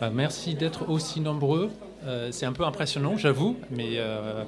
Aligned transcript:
Bah, 0.00 0.08
merci 0.08 0.54
d'être 0.54 0.88
aussi 0.88 1.20
nombreux. 1.20 1.70
Euh, 2.04 2.32
c'est 2.32 2.46
un 2.46 2.54
peu 2.54 2.64
impressionnant, 2.64 3.18
j'avoue, 3.18 3.58
mais 3.70 3.98
euh, 3.98 4.44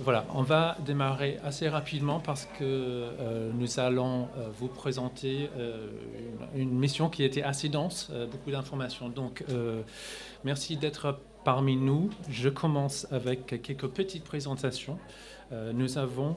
voilà, 0.00 0.24
on 0.34 0.40
va 0.40 0.78
démarrer 0.86 1.38
assez 1.44 1.68
rapidement 1.68 2.20
parce 2.20 2.46
que 2.46 2.62
euh, 2.62 3.50
nous 3.52 3.78
allons 3.78 4.28
vous 4.58 4.68
présenter 4.68 5.50
une, 6.54 6.70
mission 6.70 7.10
qui 7.10 7.22
était 7.22 7.42
assez 7.42 7.68
dense, 7.68 8.10
beaucoup 8.30 8.50
d'informations. 8.50 9.10
Donc, 9.10 9.44
merci 10.42 10.78
d'être 10.78 11.18
parmi 11.44 11.76
nous. 11.76 12.08
Je 12.30 12.48
commence 12.48 13.06
avec 13.10 13.62
quelques 13.62 13.88
petites 13.88 14.24
présentations. 14.24 14.98
nous 15.74 15.98
avons 15.98 16.36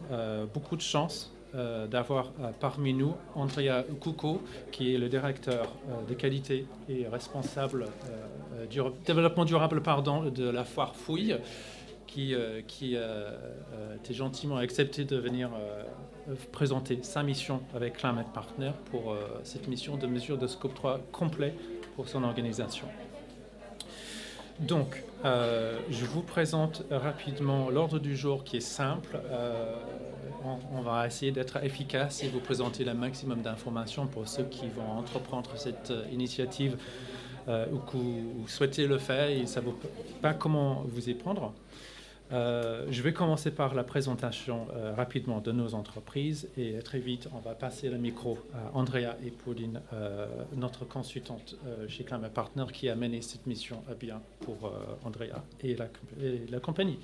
beaucoup 0.53 0.75
de 0.75 0.81
chance 0.81 1.34
euh, 1.55 1.87
d'avoir 1.87 2.33
euh, 2.41 2.51
parmi 2.59 2.93
nous 2.93 3.13
Andrea 3.33 3.83
Kouko, 4.01 4.41
qui 4.73 4.93
est 4.93 4.97
le 4.97 5.07
directeur 5.07 5.73
euh, 5.89 6.05
de 6.05 6.13
qualité 6.13 6.65
et 6.89 7.07
responsable 7.07 7.85
du 8.69 8.81
développement 9.05 9.45
durable 9.45 9.81
pardon, 9.81 10.29
de 10.29 10.49
la 10.49 10.65
foire 10.65 10.95
Fouille, 10.95 11.37
qui, 12.07 12.33
qui 12.67 12.95
était 12.95 14.13
gentiment 14.13 14.55
accepté 14.55 15.03
de 15.03 15.17
venir 15.17 15.49
présenter 16.53 16.99
sa 17.03 17.21
mission 17.21 17.61
avec 17.75 17.97
Climate 17.97 18.31
Partner 18.33 18.71
pour 18.91 19.15
cette 19.43 19.67
mission 19.67 19.97
de 19.97 20.07
mesure 20.07 20.37
de 20.37 20.47
scope 20.47 20.73
3 20.73 20.99
complet 21.11 21.53
pour 21.95 22.07
son 22.07 22.23
organisation. 22.23 22.87
Donc, 24.59 25.03
je 25.23 26.05
vous 26.05 26.21
présente 26.21 26.83
rapidement 26.89 27.69
l'ordre 27.69 27.99
du 27.99 28.15
jour 28.15 28.43
qui 28.43 28.57
est 28.57 28.61
simple 28.61 29.17
on, 30.73 30.81
va 30.81 31.07
essayer 31.07 31.31
d'être 31.31 31.63
efficace 31.63 32.23
et 32.23 32.27
vous 32.27 32.39
présenter 32.39 32.83
le 32.83 32.93
maximum 32.93 33.41
d'informations 33.41 34.07
pour 34.07 34.27
ceux 34.27 34.43
qui 34.43 34.67
vont 34.69 34.89
entreprendre 34.97 35.49
cette 35.55 35.91
euh, 35.91 36.05
initiative 36.11 36.77
euh, 37.47 37.65
ou 37.71 37.77
que 37.77 37.97
vous 37.97 38.47
souhaitez 38.47 38.87
le 38.87 38.97
faire 38.97 39.29
et 39.29 39.41
ne 39.41 39.45
savez 39.45 39.71
pas 40.21 40.33
comment 40.33 40.83
vous 40.87 41.09
y 41.09 41.13
prendre. 41.13 41.53
Euh, 42.31 42.87
je 42.89 43.01
vais 43.03 43.13
commencer 43.13 43.51
par 43.51 43.75
la 43.75 43.83
présentation 43.83 44.67
rapidement 44.95 45.41
de 45.41 45.51
nos 45.51 45.75
entreprises 45.75 46.49
et 46.57 46.79
très 46.79 46.99
vite, 46.99 47.29
on 47.33 47.39
va 47.39 47.53
passer 47.53 47.89
le 47.89 47.97
micro 47.97 48.39
à 48.53 48.75
Andrea 48.75 49.15
et 49.23 49.31
Pauline, 49.31 49.81
notre 50.55 50.85
consultante 50.85 51.55
chez 51.87 52.03
Climate 52.03 52.33
Partner, 52.33 52.65
qui 52.73 52.89
a 52.89 52.95
mené 52.95 53.21
cette 53.21 53.45
mission 53.45 53.83
à 53.89 53.93
bien 53.93 54.21
pour 54.41 54.71
Andrea 55.03 55.43
et 55.61 55.75
la, 55.75 55.87
et 56.19 56.45
la 56.49 56.59
compagnie. 56.59 56.99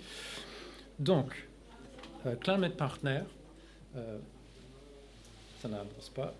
Donc, 1.00 1.47
euh, 2.25 2.35
Climate 2.35 2.78
Partner, 2.78 3.22
euh, 3.95 4.19
ça 5.59 5.67
n'avance 5.67 6.09
pas. 6.09 6.33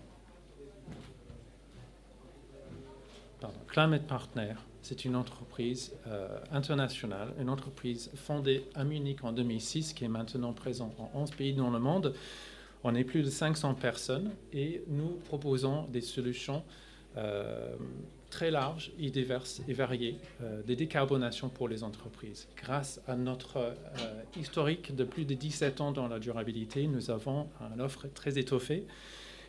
Pardon. 3.40 3.58
Climate 3.66 4.06
Partner, 4.06 4.54
c'est 4.82 5.04
une 5.04 5.16
entreprise 5.16 5.94
euh, 6.06 6.28
internationale, 6.50 7.32
une 7.40 7.48
entreprise 7.48 8.10
fondée 8.14 8.64
à 8.74 8.84
Munich 8.84 9.24
en 9.24 9.32
2006 9.32 9.94
qui 9.94 10.04
est 10.04 10.08
maintenant 10.08 10.52
présente 10.52 10.94
en 10.98 11.10
11 11.14 11.30
pays 11.32 11.54
dans 11.54 11.70
le 11.70 11.78
monde. 11.78 12.14
On 12.84 12.94
est 12.94 13.04
plus 13.04 13.22
de 13.22 13.30
500 13.30 13.74
personnes 13.74 14.32
et 14.52 14.82
nous 14.88 15.20
proposons 15.24 15.86
des 15.88 16.00
solutions 16.00 16.64
très 18.32 18.50
large 18.50 18.90
et 18.98 19.10
diverses 19.10 19.60
et 19.68 19.74
variées 19.74 20.16
euh, 20.40 20.62
de 20.62 20.74
décarbonation 20.74 21.50
pour 21.50 21.68
les 21.68 21.84
entreprises. 21.84 22.48
Grâce 22.56 23.00
à 23.06 23.14
notre 23.14 23.58
euh, 23.58 23.74
historique 24.40 24.96
de 24.96 25.04
plus 25.04 25.26
de 25.26 25.34
17 25.34 25.82
ans 25.82 25.92
dans 25.92 26.08
la 26.08 26.18
durabilité, 26.18 26.86
nous 26.86 27.10
avons 27.10 27.50
une 27.74 27.82
offre 27.82 28.08
très 28.08 28.38
étoffée 28.38 28.84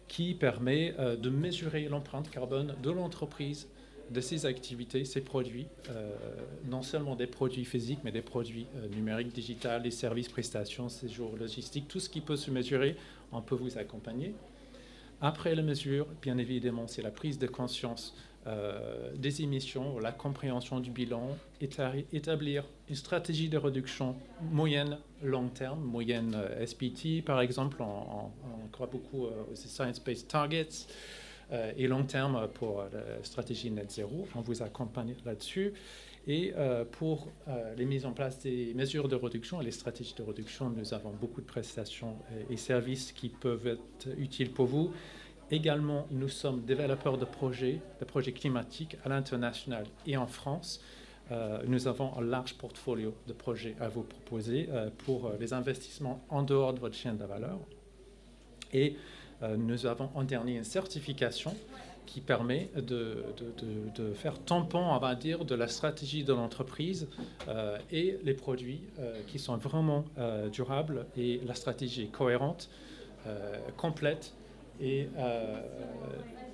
qui 0.10 0.36
permet 0.36 0.94
euh, 1.00 1.16
de 1.16 1.30
mesurer 1.30 1.88
l'empreinte 1.88 2.30
carbone 2.30 2.76
de 2.84 2.92
l'entreprise, 2.92 3.70
de 4.10 4.22
ses 4.22 4.46
activités, 4.46 5.06
ses 5.06 5.22
produits, 5.22 5.68
non 6.66 6.82
seulement 6.82 7.16
des 7.16 7.28
produits 7.28 7.66
physiques, 7.66 8.00
mais 8.04 8.12
des 8.12 8.22
produits 8.22 8.68
numériques, 8.96 9.34
digitales, 9.34 9.84
les 9.84 9.92
services, 9.92 10.30
prestations, 10.30 10.90
séjours, 10.90 11.36
logistiques, 11.38 11.88
tout 11.88 12.00
ce 12.00 12.10
qui 12.10 12.22
peut 12.22 12.36
se 12.36 12.52
mesurer, 12.52 12.96
on 13.32 13.42
peut 13.42 13.56
vous 13.56 13.78
accompagner. 13.78 14.34
Après 15.22 15.56
la 15.56 15.64
mesure, 15.64 16.06
bien 16.22 16.38
évidemment, 16.38 16.88
c'est 16.88 17.02
la 17.02 17.12
prise 17.12 17.40
de 17.40 17.48
conscience 17.48 18.14
euh, 18.46 19.14
des 19.16 19.42
émissions, 19.42 20.00
la 20.00 20.12
compréhension 20.12 20.82
du 20.82 20.92
bilan, 20.92 21.30
établir 21.62 22.66
une 22.90 22.96
stratégie 22.96 23.48
de 23.48 23.58
réduction 23.58 24.18
moyenne, 24.42 24.98
long 25.24 25.48
terme, 25.48 25.82
moyenne 25.82 26.36
euh, 26.36 26.66
SPT 26.66 27.24
par 27.24 27.40
exemple, 27.40 27.82
on, 27.82 28.68
croit 28.74 28.88
beaucoup 28.88 29.28
euh, 29.28 29.46
aux 29.50 29.56
Science-Based 29.56 30.28
Targets, 30.28 30.88
et 31.52 31.88
long 31.88 32.04
terme 32.04 32.48
pour 32.54 32.84
la 32.92 33.24
stratégie 33.24 33.70
net 33.70 33.92
zéro, 33.92 34.28
on 34.36 34.42
vous 34.42 34.64
accompagne 34.64 35.16
là-dessus. 35.26 35.74
Et 36.26 36.54
pour 36.92 37.28
les 37.78 37.86
mises 37.86 38.06
en 38.06 38.14
place 38.14 38.40
des 38.40 38.74
mesures 38.74 39.08
de 39.08 39.16
réduction 39.16 39.62
et 39.62 39.66
les 39.66 39.72
stratégies 39.72 40.16
de 40.16 40.24
réduction, 40.24 40.70
nous 40.70 40.94
avons 40.94 41.12
beaucoup 41.12 41.42
de 41.42 41.46
prestations 41.46 42.16
et 42.50 42.58
services 42.58 43.12
qui 43.12 43.30
peuvent 43.30 43.68
être 43.68 44.08
utiles 44.18 44.52
pour 44.52 44.66
vous. 44.66 44.92
Également, 45.52 46.08
nous 46.10 46.30
sommes 46.30 46.62
développeurs 46.62 47.18
de 47.18 47.26
projets, 47.26 47.80
de 48.00 48.06
projets 48.06 48.32
climatiques 48.32 48.98
à 49.06 49.10
l'international 49.10 49.86
et 50.08 50.18
en 50.18 50.26
France. 50.26 50.82
Euh, 51.32 51.62
nous 51.68 51.88
avons 51.88 52.18
un 52.18 52.22
large 52.22 52.56
portfolio 52.56 53.14
de 53.28 53.34
projets 53.34 53.76
à 53.80 53.88
vous 53.88 54.04
proposer 54.04 54.68
euh, 54.72 54.90
pour 55.06 55.28
euh, 55.28 55.38
les 55.40 55.54
investissements 55.54 56.26
en 56.30 56.44
dehors 56.44 56.74
de 56.74 56.80
votre 56.80 56.96
chaîne 56.96 57.18
de 57.18 57.26
valeur. 57.26 57.60
Et 58.74 58.96
nous 59.58 59.86
avons 59.86 60.10
en 60.16 60.24
dernier 60.24 60.58
une 60.58 60.64
certification 60.64 61.56
qui 62.06 62.22
permet 62.22 62.70
de, 62.76 63.24
faire 64.14 64.38
tampon, 64.40 64.80
on 64.80 65.00
va 65.00 65.16
dire, 65.16 65.46
de 65.46 65.56
la 65.56 65.68
stratégie 65.68 66.24
de 66.24 66.34
l'entreprise 66.34 67.08
et 67.92 68.18
les 68.24 68.34
produits 68.34 68.82
qui 69.28 69.40
sont 69.40 69.58
vraiment 69.58 70.06
durables 70.52 71.06
et 71.18 71.42
la 71.46 71.56
stratégie 71.56 72.10
cohérente, 72.10 72.70
complète 73.78 74.34
et 74.80 75.10
euh, 75.18 75.62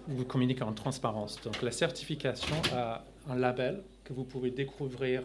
vous 0.08 0.26
communiquez 0.26 0.64
en 0.64 0.74
transparence. 0.74 1.40
Donc 1.44 1.62
la 1.62 1.72
certification 1.72 2.56
a 2.74 3.04
un 3.30 3.36
label 3.36 3.84
que 4.04 4.14
vous 4.14 4.24
pouvez 4.24 4.52
découvrir 4.52 5.24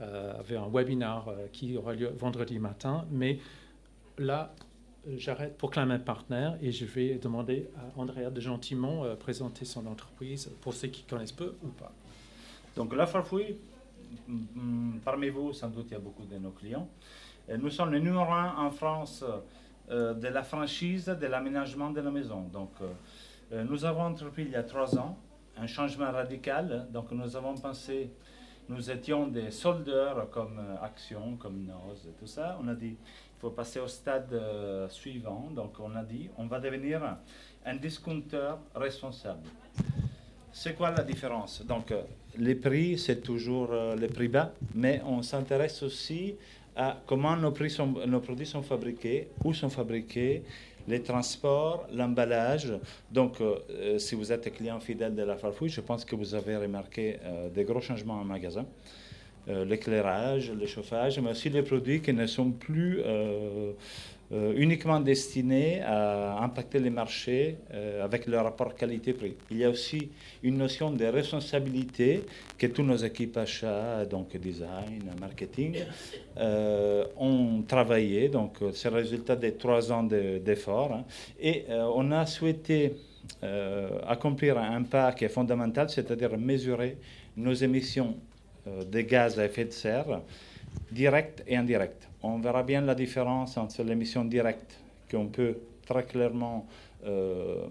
euh, 0.00 0.38
avec 0.38 0.58
un 0.58 0.68
webinaire 0.68 1.24
euh, 1.28 1.46
qui 1.52 1.76
aura 1.76 1.94
lieu 1.94 2.10
vendredi 2.16 2.58
matin. 2.58 3.06
Mais 3.10 3.38
là, 4.18 4.54
j'arrête 5.16 5.56
pour 5.56 5.70
Climate 5.70 6.04
Partner 6.04 6.52
et 6.60 6.72
je 6.72 6.84
vais 6.84 7.18
demander 7.18 7.68
à 7.76 8.00
Andrea 8.00 8.30
de 8.30 8.40
gentiment 8.40 9.04
présenter 9.16 9.64
son 9.64 9.86
entreprise 9.86 10.50
pour 10.60 10.74
ceux 10.74 10.88
qui 10.88 11.04
connaissent 11.04 11.32
peu 11.32 11.56
ou 11.62 11.68
pas. 11.68 11.92
Donc 12.76 12.94
la 12.94 13.06
Farfouille, 13.06 13.56
mm, 14.28 14.98
parmi 15.04 15.28
vous, 15.28 15.52
sans 15.52 15.68
doute, 15.68 15.86
il 15.90 15.92
y 15.92 15.96
a 15.96 16.00
beaucoup 16.00 16.24
de 16.24 16.36
nos 16.36 16.50
clients. 16.50 16.88
Nous 17.48 17.70
sommes 17.70 17.92
le 17.92 18.00
numéro 18.00 18.32
un 18.32 18.56
en 18.56 18.70
France 18.70 19.24
euh, 19.88 20.14
de 20.14 20.26
la 20.26 20.42
franchise 20.42 21.04
de 21.06 21.26
l'aménagement 21.26 21.90
de 21.90 22.00
la 22.00 22.10
maison. 22.10 22.42
Donc, 22.52 22.72
euh, 22.80 22.86
euh, 23.52 23.62
nous 23.62 23.84
avons 23.84 24.02
entrepris 24.02 24.42
il 24.42 24.50
y 24.50 24.56
a 24.56 24.64
trois 24.64 24.98
ans 24.98 25.16
un 25.56 25.68
changement 25.68 26.10
radical. 26.10 26.88
Donc, 26.90 27.12
nous 27.12 27.36
avons 27.36 27.54
pensé, 27.54 28.10
nous 28.68 28.90
étions 28.90 29.28
des 29.28 29.52
soldeurs 29.52 30.28
comme 30.30 30.60
Action, 30.82 31.36
comme 31.36 31.64
NOS, 31.64 32.08
tout 32.18 32.26
ça. 32.26 32.58
On 32.60 32.66
a 32.66 32.74
dit, 32.74 32.96
faut 33.40 33.50
passer 33.50 33.80
au 33.80 33.88
stade 33.88 34.34
suivant. 34.88 35.48
Donc, 35.54 35.74
on 35.80 35.94
a 35.94 36.02
dit, 36.02 36.30
on 36.38 36.46
va 36.46 36.60
devenir 36.60 37.16
un 37.64 37.76
discounteur 37.76 38.58
responsable. 38.74 39.48
C'est 40.52 40.74
quoi 40.74 40.90
la 40.90 41.02
différence? 41.02 41.62
Donc, 41.64 41.92
les 42.38 42.54
prix, 42.54 42.98
c'est 42.98 43.20
toujours 43.22 43.74
les 43.98 44.08
prix 44.08 44.28
bas, 44.28 44.52
mais 44.74 45.02
on 45.04 45.20
s'intéresse 45.22 45.82
aussi 45.82 46.36
à 46.76 46.98
comment 47.06 47.36
nos, 47.36 47.52
prix 47.52 47.70
sont, 47.70 47.86
nos 48.06 48.20
produits 48.20 48.46
sont 48.46 48.62
fabriqués, 48.62 49.28
où 49.44 49.54
sont 49.54 49.70
fabriqués, 49.70 50.42
les 50.86 51.02
transports, 51.02 51.86
l'emballage. 51.92 52.72
Donc, 53.10 53.40
euh, 53.40 53.56
euh, 53.70 53.98
si 53.98 54.14
vous 54.14 54.30
êtes 54.30 54.54
client 54.54 54.78
fidèle 54.78 55.14
de 55.14 55.22
la 55.22 55.36
Farfouille, 55.36 55.70
je 55.70 55.80
pense 55.80 56.04
que 56.04 56.14
vous 56.14 56.34
avez 56.34 56.56
remarqué 56.56 57.18
euh, 57.24 57.48
des 57.48 57.64
gros 57.64 57.80
changements 57.80 58.20
en 58.20 58.24
magasin. 58.24 58.66
L'éclairage, 59.46 60.50
le 60.50 60.66
chauffage, 60.66 61.20
mais 61.20 61.30
aussi 61.30 61.50
les 61.50 61.62
produits 61.62 62.00
qui 62.00 62.12
ne 62.12 62.26
sont 62.26 62.50
plus 62.50 63.00
euh, 64.32 64.54
uniquement 64.56 64.98
destiné 64.98 65.82
à 65.82 66.42
impacter 66.42 66.80
les 66.80 66.90
marchés 66.90 67.58
euh, 67.72 68.02
avec 68.04 68.26
le 68.26 68.36
rapport 68.38 68.74
qualité-prix. 68.74 69.36
Il 69.52 69.58
y 69.58 69.64
a 69.64 69.70
aussi 69.70 70.10
une 70.42 70.58
notion 70.58 70.90
de 70.90 71.04
responsabilité 71.04 72.24
que 72.58 72.66
tous 72.66 72.82
nos 72.82 72.96
équipes 72.96 73.36
achats, 73.36 74.04
donc 74.04 74.36
design, 74.36 75.12
marketing, 75.20 75.76
euh, 76.38 77.04
ont 77.16 77.62
travaillé. 77.68 78.28
Donc, 78.28 78.56
c'est 78.72 78.90
le 78.90 78.96
résultat 78.96 79.36
des 79.36 79.52
trois 79.52 79.92
ans 79.92 80.02
d'efforts. 80.02 80.92
Hein. 80.92 81.04
et 81.40 81.64
on 81.70 82.10
a 82.10 82.26
souhaité 82.26 82.94
accomplir 84.08 84.58
un 84.58 84.82
pas 84.82 85.12
qui 85.12 85.24
est 85.24 85.28
fondamental, 85.28 85.88
c'est-à-dire 85.88 86.36
mesurer 86.36 86.96
nos 87.36 87.52
émissions 87.52 88.16
de 88.66 89.00
gaz 89.00 89.38
à 89.38 89.44
effet 89.44 89.64
de 89.64 89.72
serre 89.72 90.20
directes 90.90 91.42
et 91.46 91.56
indirectes 91.56 92.08
on 92.22 92.38
verra 92.38 92.62
bien 92.62 92.80
la 92.80 92.94
différence 92.94 93.56
entre 93.56 93.82
l'émission 93.82 94.24
directe 94.24 94.78
qu'on 95.10 95.26
peut 95.26 95.56
très 95.86 96.04
clairement 96.04 96.66
euh, 97.04 97.66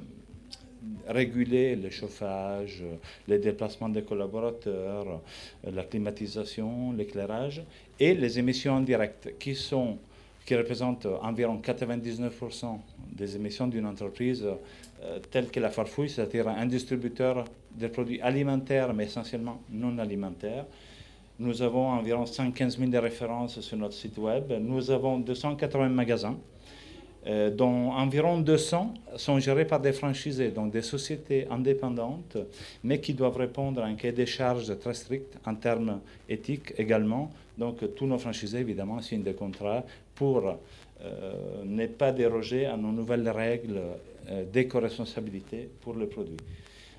réguler 1.07 1.75
le 1.75 1.89
chauffage, 1.89 2.83
les 3.27 3.39
déplacements 3.39 3.89
des 3.89 4.03
collaborateurs, 4.03 5.21
la 5.63 5.83
climatisation, 5.83 6.93
l'éclairage 6.93 7.63
et 7.99 8.13
les 8.13 8.37
émissions 8.39 8.75
indirectes 8.75 9.33
qui 9.39 9.55
sont 9.55 9.97
qui 10.45 10.55
représentent 10.55 11.07
environ 11.21 11.59
99% 11.63 12.79
des 13.11 13.35
émissions 13.35 13.67
d'une 13.67 13.85
entreprise 13.85 14.45
euh, 15.03 15.19
telle 15.31 15.49
que 15.49 15.59
la 15.59 15.69
Farfouille, 15.69 16.09
c'est-à-dire 16.09 16.47
un 16.47 16.65
distributeur 16.65 17.45
de 17.75 17.87
produits 17.87 18.21
alimentaires, 18.21 18.93
mais 18.93 19.05
essentiellement 19.05 19.59
non 19.71 19.97
alimentaires. 19.97 20.65
Nous 21.39 21.61
avons 21.61 21.89
environ 21.89 22.25
115 22.25 22.79
000 22.79 22.91
références 23.01 23.59
sur 23.59 23.77
notre 23.77 23.95
site 23.95 24.17
web. 24.17 24.53
Nous 24.61 24.91
avons 24.91 25.19
280 25.19 25.89
magasins, 25.89 26.37
euh, 26.37 26.54
dont 27.25 27.91
environ 27.91 28.37
200 28.39 28.93
sont 29.15 29.39
gérés 29.39 29.65
par 29.65 29.79
des 29.79 29.93
franchisés, 29.93 30.49
donc 30.49 30.71
des 30.71 30.83
sociétés 30.83 31.47
indépendantes, 31.49 32.37
mais 32.83 32.99
qui 32.99 33.15
doivent 33.15 33.37
répondre 33.37 33.81
à 33.81 33.85
un 33.85 33.95
cahier 33.95 34.13
des 34.13 34.27
charges 34.27 34.77
très 34.77 34.93
strict 34.93 35.35
en 35.45 35.55
termes 35.55 36.01
éthiques 36.29 36.73
également. 36.77 37.31
Donc 37.57 37.77
tous 37.95 38.05
nos 38.05 38.19
franchisés, 38.19 38.59
évidemment, 38.59 39.01
signent 39.01 39.23
des 39.23 39.33
contrats 39.33 39.83
pour 40.13 40.55
euh, 41.01 41.33
ne 41.65 41.87
pas 41.87 42.11
déroger 42.11 42.65
à 42.65 42.77
nos 42.77 42.91
nouvelles 42.91 43.27
règles 43.29 43.81
euh, 44.29 44.43
d'éco-responsabilité 44.51 45.69
pour 45.81 45.93
le 45.93 46.07
produit. 46.07 46.37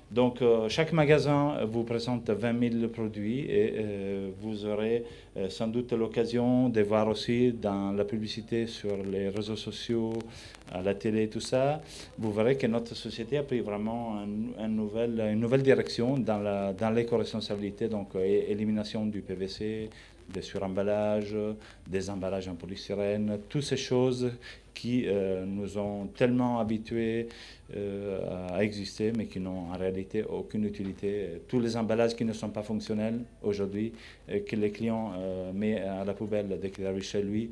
Donc, 0.09 0.41
euh, 0.41 0.69
chaque 0.69 0.93
magasin 0.93 1.65
vous 1.65 1.83
présente 1.83 2.29
20 2.29 2.79
000 2.79 2.87
produits 2.87 3.41
et 3.41 3.83
vous 4.41 4.65
aurez 4.65 5.03
sans 5.49 5.67
doute 5.67 5.91
l'occasion 5.93 6.69
de 6.69 6.81
voir 6.81 7.07
aussi 7.07 7.51
dans 7.51 7.91
la 7.91 8.05
publicité 8.05 8.67
sur 8.67 8.97
les 9.03 9.29
réseaux 9.29 9.57
sociaux, 9.57 10.13
à 10.71 10.81
la 10.81 10.95
télé, 10.95 11.27
tout 11.27 11.41
ça. 11.41 11.81
Vous 12.17 12.31
verrez 12.31 12.55
que 12.57 12.67
notre 12.67 12.95
société 12.95 13.37
a 13.37 13.43
pris 13.43 13.59
vraiment 13.59 14.23
une 14.59 14.75
nouvelle 14.75 15.61
direction 15.61 16.17
dans 16.17 16.93
l'éco-responsabilité, 16.95 17.87
donc 17.87 18.15
élimination 18.15 19.05
du 19.05 19.21
PVC, 19.21 19.89
des 20.29 20.41
suremballages, 20.41 21.35
des 21.85 22.09
emballages 22.09 22.47
en 22.47 22.55
polystyrène, 22.55 23.39
toutes 23.49 23.63
ces 23.63 23.77
choses 23.77 24.31
qui 24.77 25.05
euh, 25.07 25.43
nous 25.43 25.79
ont 25.79 26.05
tellement 26.05 26.59
habitués 26.59 27.29
euh, 27.75 28.19
à 28.53 28.63
exister, 28.63 29.11
mais 29.17 29.25
qui 29.25 29.39
n'ont 29.39 29.71
en 29.73 29.77
réalité 29.77 30.23
aucune 30.23 30.65
utilité. 30.65 31.41
Tous 31.47 31.59
les 31.59 31.75
emballages 31.75 32.15
qui 32.15 32.23
ne 32.23 32.31
sont 32.33 32.49
pas 32.49 32.61
fonctionnels 32.61 33.21
aujourd'hui, 33.41 33.93
que 34.27 34.55
les 34.55 34.69
clients 34.69 35.13
euh, 35.17 35.51
mettent 35.51 35.83
à 35.83 36.05
la 36.05 36.13
poubelle 36.13 36.59
dès 36.61 36.69
qu'ils 36.69 36.85
arrivent 36.85 37.01
chez 37.01 37.23
lui, 37.23 37.49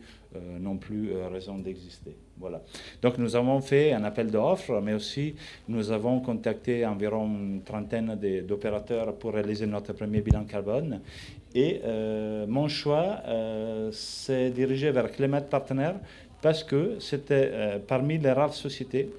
n'ont 0.60 0.76
plus 0.76 1.14
raison 1.32 1.58
d'exister. 1.58 2.14
Voilà. 2.38 2.62
Donc 3.02 3.18
nous 3.18 3.38
avons 3.38 3.62
fait 3.62 3.94
un 3.94 4.04
appel 4.04 4.30
d'offres, 4.30 4.82
mais 4.82 4.94
aussi 4.94 5.34
nous 5.70 5.92
avons 5.92 6.20
contacté 6.20 6.86
environ 6.86 7.26
une 7.26 7.62
trentaine 7.62 8.20
d'opérateurs 8.46 9.16
pour 9.16 9.32
réaliser 9.34 9.66
notre 9.66 9.94
premier 9.94 10.20
bilan 10.20 10.44
carbone. 10.44 11.00
Et 11.54 11.80
mon 12.50 12.68
choix 12.68 13.22
s'est 13.94 14.50
dirigé 14.50 14.92
vers 14.92 15.10
Clément 15.10 15.40
Partenaire 15.40 15.96
parce 16.46 16.64
que 16.64 17.00
c'était 17.00 17.50
euh, 17.54 17.80
parmi 17.80 18.20
les 18.20 18.32
rares 18.32 18.54
sociétés 18.54 19.10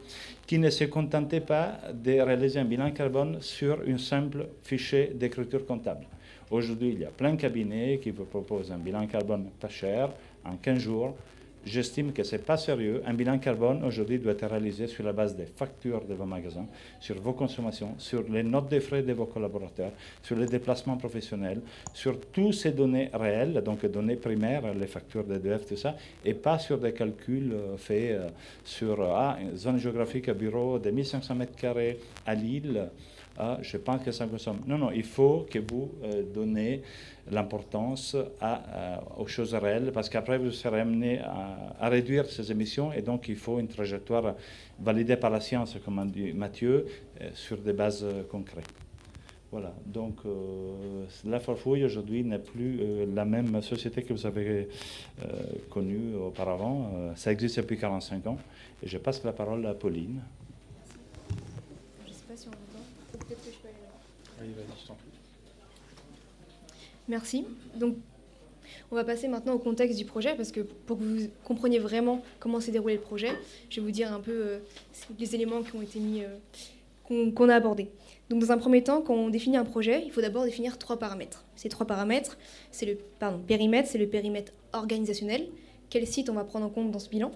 qui 0.46 0.60
ne 0.60 0.70
se 0.70 0.84
contentaient 0.84 1.40
pas 1.40 1.72
de 1.92 2.20
réaliser 2.20 2.60
un 2.60 2.64
bilan 2.64 2.92
carbone 2.92 3.38
sur 3.40 3.80
un 3.84 3.98
simple 3.98 4.46
fichier 4.62 5.10
d'écriture 5.12 5.66
comptable. 5.66 6.06
Aujourd'hui, 6.52 6.90
il 6.90 7.00
y 7.00 7.04
a 7.04 7.08
plein 7.10 7.32
de 7.32 7.40
cabinets 7.40 7.98
qui 8.00 8.12
vous 8.12 8.26
proposent 8.26 8.70
un 8.70 8.78
bilan 8.78 9.08
carbone 9.08 9.46
pas 9.58 9.68
cher, 9.68 10.10
en 10.44 10.54
15 10.54 10.78
jours, 10.78 11.16
J'estime 11.66 12.12
que 12.12 12.22
ce 12.22 12.36
n'est 12.36 12.42
pas 12.42 12.56
sérieux. 12.56 13.02
Un 13.06 13.12
bilan 13.12 13.38
carbone 13.38 13.82
aujourd'hui 13.82 14.20
doit 14.20 14.32
être 14.32 14.46
réalisé 14.46 14.86
sur 14.86 15.02
la 15.02 15.12
base 15.12 15.34
des 15.34 15.46
factures 15.46 16.04
de 16.04 16.14
vos 16.14 16.24
magasins, 16.24 16.66
sur 17.00 17.20
vos 17.20 17.32
consommations, 17.32 17.96
sur 17.98 18.22
les 18.30 18.44
notes 18.44 18.70
de 18.70 18.78
frais 18.78 19.02
de 19.02 19.12
vos 19.12 19.26
collaborateurs, 19.26 19.90
sur 20.22 20.36
les 20.36 20.46
déplacements 20.46 20.96
professionnels, 20.96 21.60
sur 21.92 22.20
toutes 22.20 22.54
ces 22.54 22.70
données 22.70 23.10
réelles, 23.12 23.60
donc 23.64 23.84
données 23.84 24.14
primaires, 24.14 24.74
les 24.74 24.86
factures 24.86 25.24
de 25.24 25.38
DF, 25.38 25.66
tout 25.66 25.76
ça, 25.76 25.96
et 26.24 26.34
pas 26.34 26.60
sur 26.60 26.78
des 26.78 26.92
calculs 26.92 27.52
euh, 27.52 27.76
faits 27.76 28.12
euh, 28.12 28.28
sur 28.64 29.02
ah, 29.02 29.36
une 29.40 29.56
zone 29.56 29.78
géographique 29.78 30.28
à 30.28 30.34
bureau 30.34 30.78
de 30.78 30.90
1500 30.90 31.34
mètres 31.34 31.56
carrés 31.56 31.98
à 32.24 32.36
Lille. 32.36 32.88
Ah, 33.38 33.58
je 33.60 33.76
pense 33.76 34.02
que 34.02 34.12
ça 34.12 34.26
consomme. 34.26 34.60
Non, 34.66 34.78
non, 34.78 34.90
il 34.90 35.02
faut 35.04 35.46
que 35.50 35.58
vous 35.58 35.90
euh, 36.02 36.22
donnez 36.34 36.82
l'importance 37.30 38.14
euh, 38.14 38.96
aux 39.16 39.26
choses 39.26 39.54
réelles 39.54 39.90
parce 39.92 40.08
qu'après 40.08 40.38
vous 40.38 40.50
serez 40.50 40.80
amené 40.80 41.20
à, 41.20 41.88
réduire 41.88 42.26
ces 42.26 42.50
émissions 42.50 42.92
et 42.92 43.02
donc 43.02 43.28
il 43.28 43.36
faut 43.36 43.58
une 43.58 43.68
trajectoire 43.68 44.34
validée 44.80 45.16
par 45.16 45.30
la 45.30 45.40
science, 45.40 45.76
comme 45.84 45.98
a 45.98 46.04
dit 46.04 46.32
Mathieu, 46.32 46.86
euh, 47.20 47.30
sur 47.34 47.58
des 47.58 47.72
bases 47.72 48.04
euh, 48.04 48.22
concrètes. 48.30 48.72
Voilà, 49.52 49.72
donc 49.86 50.16
la 51.24 51.38
Farfouille 51.38 51.84
aujourd'hui 51.84 52.24
n'est 52.24 52.40
plus 52.40 52.80
la 53.14 53.24
même 53.24 53.62
société 53.62 54.02
que 54.02 54.12
vous 54.12 54.26
avez 54.26 54.68
connue 55.70 56.16
auparavant. 56.16 56.90
ça 57.14 57.30
existe 57.30 57.58
depuis 57.58 57.78
45 57.78 58.26
ans 58.26 58.38
et 58.82 58.88
je 58.88 58.98
passe 58.98 59.22
la 59.24 59.32
parole 59.32 59.64
à 59.64 59.72
Pauline. 59.72 60.20
Je 62.04 62.10
ne 62.10 62.12
sais 62.12 62.24
pas 62.28 62.36
si 62.36 62.48
on 62.48 62.50
entend. 62.50 62.84
Peut-être 63.12 63.28
que 63.28 63.50
je 63.50 63.58
peux 63.58 63.68
aller 63.68 64.50
là. 64.56 64.74
je 64.82 64.86
t'en 64.88 64.94
prie. 64.94 65.16
Merci. 67.08 67.44
Donc, 67.74 67.96
on 68.90 68.96
va 68.96 69.04
passer 69.04 69.28
maintenant 69.28 69.54
au 69.54 69.58
contexte 69.58 69.96
du 69.96 70.04
projet 70.04 70.34
parce 70.34 70.50
que 70.50 70.60
pour 70.60 70.98
que 70.98 71.02
vous 71.02 71.28
compreniez 71.44 71.78
vraiment 71.78 72.22
comment 72.40 72.60
s'est 72.60 72.72
déroulé 72.72 72.94
le 72.94 73.00
projet, 73.00 73.30
je 73.70 73.80
vais 73.80 73.86
vous 73.86 73.92
dire 73.92 74.12
un 74.12 74.20
peu 74.20 74.32
euh, 74.32 74.58
les 75.18 75.34
éléments 75.34 75.62
qui 75.62 75.76
ont 75.76 75.82
été 75.82 76.00
mis, 76.00 76.22
euh, 76.22 77.30
qu'on 77.32 77.48
a 77.48 77.54
abordés. 77.54 77.90
Donc, 78.28 78.40
dans 78.40 78.50
un 78.50 78.58
premier 78.58 78.82
temps, 78.82 79.02
quand 79.02 79.14
on 79.14 79.28
définit 79.28 79.56
un 79.56 79.64
projet, 79.64 80.02
il 80.04 80.10
faut 80.10 80.20
d'abord 80.20 80.44
définir 80.44 80.78
trois 80.78 80.98
paramètres. 80.98 81.44
Ces 81.54 81.68
trois 81.68 81.86
paramètres, 81.86 82.36
c'est 82.72 82.86
le 82.86 82.98
pardon, 83.20 83.38
périmètre, 83.38 83.88
c'est 83.88 83.98
le 83.98 84.08
périmètre 84.08 84.52
organisationnel, 84.72 85.46
quel 85.90 86.06
site 86.06 86.28
on 86.28 86.34
va 86.34 86.44
prendre 86.44 86.66
en 86.66 86.70
compte 86.70 86.90
dans 86.90 86.98
ce 86.98 87.08
bilan? 87.08 87.30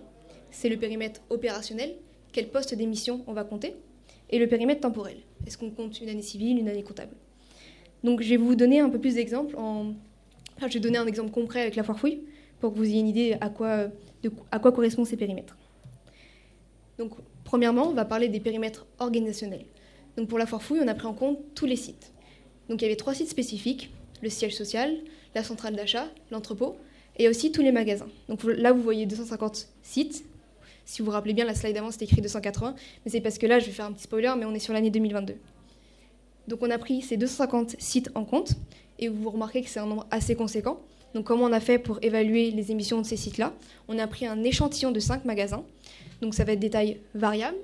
C'est 0.51 0.69
le 0.69 0.77
périmètre 0.77 1.21
opérationnel, 1.31 1.95
quel 2.33 2.49
poste 2.49 2.75
d'émission 2.75 3.23
on 3.29 3.33
va 3.33 3.45
compter? 3.45 3.77
Et 4.31 4.39
le 4.39 4.49
périmètre 4.49 4.81
temporel, 4.81 5.17
est-ce 5.47 5.57
qu'on 5.57 5.71
compte 5.71 6.01
une 6.01 6.09
année 6.09 6.23
civile, 6.23 6.59
une 6.59 6.69
année 6.69 6.83
comptable? 6.83 7.15
Donc 8.05 8.23
je 8.23 8.31
vais 8.31 8.37
vous 8.37 8.55
donner 8.55 8.81
un 8.81 8.89
peu 8.89 8.99
plus 8.99 9.15
d'exemples. 9.15 9.57
En... 9.57 9.93
je 10.61 10.75
vais 10.75 10.81
donner 10.81 10.99
un 10.99 11.07
exemple 11.07 11.31
concret 11.31 11.63
avec 11.63 11.77
la 11.77 11.83
foire 11.83 11.99
fouille 11.99 12.21
pour 12.61 12.73
que 12.73 12.79
vous 12.79 12.85
ayez 12.85 13.01
une 13.01 13.09
idée 13.09 13.37
à 13.41 13.49
quoi, 13.49 13.89
de, 14.23 14.31
correspondent 14.71 15.07
ces 15.07 15.17
périmètres. 15.17 15.57
Donc 16.99 17.13
premièrement, 17.45 17.89
on 17.89 17.95
va 17.95 18.05
parler 18.05 18.29
des 18.29 18.41
périmètres 18.41 18.87
organisationnels. 18.99 19.65
Donc 20.17 20.29
pour 20.29 20.39
la 20.39 20.47
foire 20.47 20.63
fouille, 20.63 20.81
on 20.83 20.89
a 20.89 20.95
pris 20.95 21.07
en 21.07 21.15
compte 21.15 21.39
tous 21.55 21.67
les 21.67 21.77
sites. 21.77 22.13
Donc 22.69 22.83
il 22.83 22.85
y 22.85 22.87
avait 22.87 22.97
trois 22.97 23.15
sites 23.15 23.29
spécifiques, 23.29 23.91
le 24.23 24.29
siège 24.29 24.55
social, 24.55 24.95
la 25.35 25.43
centrale 25.43 25.75
d'achat, 25.75 26.09
l'entrepôt, 26.31 26.77
et 27.19 27.29
aussi 27.29 27.53
tous 27.53 27.63
les 27.63 27.73
magasins. 27.73 28.09
Donc 28.29 28.45
là, 28.45 28.73
vous 28.73 28.83
voyez 28.83 29.07
250 29.07 29.69
sites. 29.83 30.25
Si 30.85 31.03
vous 31.03 31.07
vous 31.07 31.13
rappelez 31.13 31.35
bien, 31.35 31.45
la 31.45 31.55
slide 31.55 31.75
d'avant, 31.75 31.91
c'était 31.91 32.07
écrit 32.07 32.21
280, 32.21 32.75
mais 33.05 33.11
c'est 33.11 33.21
parce 33.21 33.39
que 33.39 33.47
là, 33.47 33.59
je 33.59 33.67
vais 33.67 33.73
faire 33.73 33.87
un 33.87 33.93
petit 33.93 34.05
spoiler, 34.05 34.33
mais 34.39 34.45
on 34.45 34.55
est 34.55 34.61
sur 34.61 34.73
l'année 34.73 34.91
2022. 34.91 35.37
Donc 36.51 36.59
on 36.63 36.71
a 36.71 36.79
pris 36.79 37.01
ces 37.01 37.17
250 37.17 37.77
sites 37.79 38.11
en 38.17 38.25
compte 38.25 38.55
et 38.99 39.09
vous 39.09 39.31
remarquez 39.31 39.63
que 39.63 39.71
c'est 39.71 39.79
un 39.79 39.87
nombre 39.87 40.05
assez 40.11 40.35
conséquent. 40.35 40.81
Donc 41.15 41.25
comment 41.25 41.45
on 41.45 41.53
a 41.53 41.61
fait 41.61 41.79
pour 41.79 42.01
évaluer 42.03 42.51
les 42.51 42.73
émissions 42.73 43.01
de 43.01 43.07
ces 43.07 43.17
sites-là? 43.17 43.53
On 43.87 44.01
a 44.01 44.07
pris 44.09 44.27
un 44.27 44.43
échantillon 44.43 44.91
de 44.91 44.99
5 44.99 45.25
magasins. 45.25 45.63
Donc 46.21 46.35
ça 46.35 46.43
va 46.43 46.53
être 46.53 46.59
des 46.59 46.71
tailles 46.71 46.99
variables, 47.15 47.57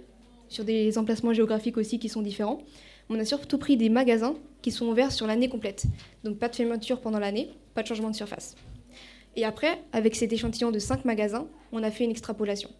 sur 0.48 0.62
des 0.62 0.98
emplacements 0.98 1.32
géographiques 1.32 1.76
aussi 1.76 1.98
qui 1.98 2.08
sont 2.08 2.22
différents. 2.22 2.60
On 3.08 3.18
a 3.18 3.24
surtout 3.24 3.58
pris 3.58 3.76
des 3.76 3.88
magasins 3.88 4.36
qui 4.62 4.70
sont 4.70 4.86
ouverts 4.86 5.10
sur 5.10 5.26
l'année 5.26 5.48
complète. 5.48 5.86
Donc 6.22 6.38
pas 6.38 6.48
de 6.48 6.54
fermeture 6.54 7.00
pendant 7.00 7.18
l'année, 7.18 7.50
pas 7.74 7.82
de 7.82 7.88
changement 7.88 8.10
de 8.10 8.16
surface. 8.16 8.54
Et 9.34 9.44
après, 9.44 9.82
avec 9.92 10.14
cet 10.14 10.32
échantillon 10.32 10.70
de 10.70 10.78
5 10.78 11.04
magasins, 11.04 11.48
on 11.72 11.82
a 11.82 11.90
fait 11.90 12.04
une 12.04 12.12
extrapolation. 12.12 12.70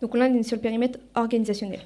Donc 0.00 0.14
on 0.14 0.20
est 0.20 0.42
sur 0.44 0.56
le 0.56 0.62
périmètre 0.62 1.00
organisationnel. 1.16 1.80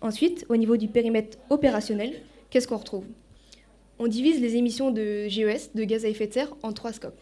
Ensuite, 0.00 0.46
au 0.48 0.56
niveau 0.56 0.76
du 0.76 0.88
périmètre 0.88 1.38
opérationnel, 1.50 2.22
qu'est-ce 2.50 2.68
qu'on 2.68 2.76
retrouve? 2.76 3.04
On 3.98 4.06
divise 4.06 4.40
les 4.40 4.54
émissions 4.54 4.92
de 4.92 5.26
GES, 5.28 5.72
de 5.74 5.84
gaz 5.84 6.04
à 6.04 6.08
effet 6.08 6.28
de 6.28 6.32
serre, 6.32 6.54
en 6.62 6.72
trois 6.72 6.92
scopes. 6.92 7.20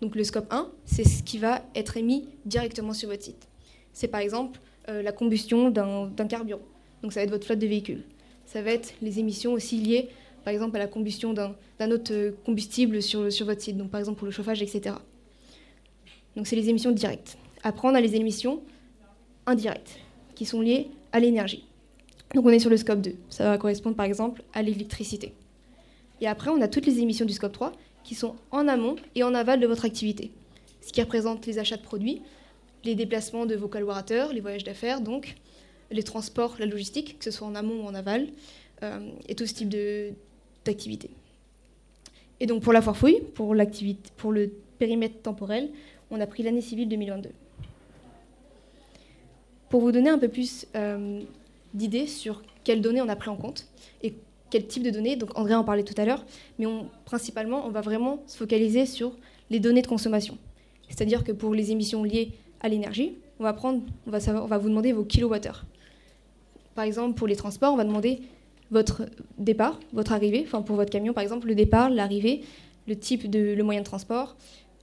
Donc 0.00 0.14
le 0.14 0.22
scope 0.22 0.52
1, 0.52 0.70
c'est 0.84 1.04
ce 1.04 1.22
qui 1.22 1.38
va 1.38 1.62
être 1.74 1.96
émis 1.96 2.28
directement 2.44 2.92
sur 2.92 3.08
votre 3.08 3.22
site. 3.22 3.48
C'est 3.92 4.08
par 4.08 4.20
exemple 4.20 4.60
euh, 4.88 5.02
la 5.02 5.12
combustion 5.12 5.70
d'un 5.70 6.26
carburant. 6.28 6.62
Donc 7.02 7.12
ça 7.12 7.20
va 7.20 7.24
être 7.24 7.30
votre 7.30 7.46
flotte 7.46 7.58
de 7.58 7.66
véhicules. 7.66 8.04
Ça 8.46 8.62
va 8.62 8.70
être 8.70 8.94
les 9.02 9.18
émissions 9.18 9.52
aussi 9.52 9.76
liées, 9.78 10.08
par 10.44 10.52
exemple, 10.52 10.76
à 10.76 10.78
la 10.78 10.88
combustion 10.88 11.32
d'un 11.32 11.90
autre 11.90 12.34
combustible 12.44 13.02
sur, 13.02 13.32
sur 13.32 13.46
votre 13.46 13.60
site, 13.60 13.76
donc 13.76 13.90
par 13.90 13.98
exemple 13.98 14.18
pour 14.18 14.26
le 14.26 14.32
chauffage, 14.32 14.62
etc. 14.62 14.96
Donc 16.36 16.46
c'est 16.46 16.56
les 16.56 16.68
émissions 16.68 16.92
directes. 16.92 17.36
Après, 17.62 17.88
on 17.88 17.94
a 17.94 18.00
les 18.00 18.16
émissions 18.16 18.62
indirectes, 19.46 19.98
qui 20.34 20.44
sont 20.44 20.60
liées 20.60 20.88
à 21.12 21.20
l'énergie. 21.20 21.64
Donc 22.34 22.46
on 22.46 22.50
est 22.50 22.58
sur 22.58 22.70
le 22.70 22.76
scope 22.76 23.00
2. 23.00 23.14
Ça 23.28 23.44
va 23.44 23.58
correspondre 23.58 23.96
par 23.96 24.06
exemple 24.06 24.42
à 24.52 24.62
l'électricité. 24.62 25.34
Et 26.20 26.26
après, 26.26 26.50
on 26.50 26.60
a 26.60 26.68
toutes 26.68 26.86
les 26.86 27.00
émissions 27.00 27.26
du 27.26 27.32
scope 27.32 27.52
3 27.52 27.72
qui 28.04 28.14
sont 28.14 28.36
en 28.50 28.68
amont 28.68 28.96
et 29.14 29.22
en 29.22 29.34
aval 29.34 29.60
de 29.60 29.66
votre 29.66 29.84
activité. 29.84 30.30
Ce 30.80 30.92
qui 30.92 31.00
représente 31.02 31.46
les 31.46 31.58
achats 31.58 31.76
de 31.76 31.82
produits, 31.82 32.22
les 32.84 32.94
déplacements 32.94 33.46
de 33.46 33.54
vos 33.54 33.68
collaborateurs, 33.68 34.32
les 34.32 34.40
voyages 34.40 34.64
d'affaires, 34.64 35.00
donc 35.00 35.36
les 35.90 36.02
transports, 36.02 36.56
la 36.58 36.66
logistique, 36.66 37.18
que 37.18 37.24
ce 37.24 37.30
soit 37.30 37.46
en 37.46 37.54
amont 37.54 37.84
ou 37.84 37.86
en 37.86 37.94
aval, 37.94 38.28
et 39.28 39.36
tout 39.36 39.46
ce 39.46 39.54
type 39.54 39.72
d'activité. 40.64 41.10
Et 42.40 42.46
donc 42.46 42.62
pour 42.62 42.72
la 42.72 42.82
foire 42.82 42.96
fouille, 42.96 43.20
pour, 43.34 43.54
pour 44.16 44.32
le 44.32 44.50
périmètre 44.78 45.22
temporel, 45.22 45.70
on 46.10 46.20
a 46.20 46.26
pris 46.26 46.42
l'année 46.42 46.60
civile 46.60 46.88
2022. 46.88 47.30
Pour 49.68 49.80
vous 49.80 49.92
donner 49.92 50.10
un 50.10 50.18
peu 50.18 50.28
plus 50.28 50.66
d'idées 51.74 52.06
sur 52.06 52.42
quelles 52.64 52.80
données 52.80 53.02
on 53.02 53.08
a 53.08 53.16
pris 53.16 53.30
en 53.30 53.36
compte 53.36 53.68
et 54.02 54.14
quel 54.50 54.66
type 54.66 54.82
de 54.82 54.90
données. 54.90 55.16
Donc 55.16 55.36
André 55.38 55.54
en 55.54 55.64
parlait 55.64 55.82
tout 55.82 55.94
à 55.96 56.04
l'heure, 56.04 56.24
mais 56.58 56.66
principalement, 57.04 57.66
on 57.66 57.70
va 57.70 57.80
vraiment 57.80 58.22
se 58.26 58.36
focaliser 58.36 58.86
sur 58.86 59.12
les 59.50 59.60
données 59.60 59.82
de 59.82 59.86
consommation. 59.86 60.38
C'est-à-dire 60.88 61.24
que 61.24 61.32
pour 61.32 61.54
les 61.54 61.70
émissions 61.70 62.04
liées 62.04 62.32
à 62.60 62.68
l'énergie, 62.68 63.14
on 63.40 63.44
va 63.44 63.52
prendre, 63.52 63.82
on 64.06 64.10
va, 64.10 64.20
savoir, 64.20 64.44
on 64.44 64.46
va 64.46 64.58
vous 64.58 64.68
demander 64.68 64.92
vos 64.92 65.04
kilowattheures. 65.04 65.64
Par 66.74 66.84
exemple, 66.84 67.14
pour 67.16 67.26
les 67.26 67.36
transports, 67.36 67.72
on 67.72 67.76
va 67.76 67.84
demander 67.84 68.20
votre 68.70 69.02
départ, 69.38 69.78
votre 69.92 70.12
arrivée, 70.12 70.44
enfin 70.46 70.62
pour 70.62 70.76
votre 70.76 70.90
camion 70.90 71.12
par 71.12 71.22
exemple, 71.22 71.46
le 71.46 71.54
départ, 71.54 71.90
l'arrivée, 71.90 72.42
le 72.86 72.96
type 72.96 73.28
de 73.30 73.54
le 73.54 73.62
moyen 73.62 73.80
de 73.80 73.86
transport, 73.86 74.36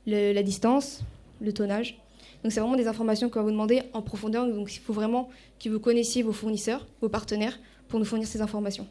la 0.05 0.43
distance, 0.43 1.01
le 1.41 1.53
tonnage. 1.53 1.99
Donc 2.43 2.51
c'est 2.51 2.59
vraiment 2.59 2.75
des 2.75 2.87
informations 2.87 3.29
qu'on 3.29 3.39
va 3.39 3.43
vous 3.43 3.51
demander 3.51 3.83
en 3.93 4.01
profondeur. 4.01 4.47
Donc 4.47 4.73
il 4.73 4.79
faut 4.79 4.93
vraiment 4.93 5.29
que 5.59 5.69
vous 5.69 5.79
connaissiez 5.79 6.23
vos 6.23 6.31
fournisseurs, 6.31 6.87
vos 7.01 7.09
partenaires, 7.09 7.59
pour 7.87 7.99
nous 7.99 8.05
fournir 8.05 8.27
ces 8.27 8.41
informations. 8.41 8.87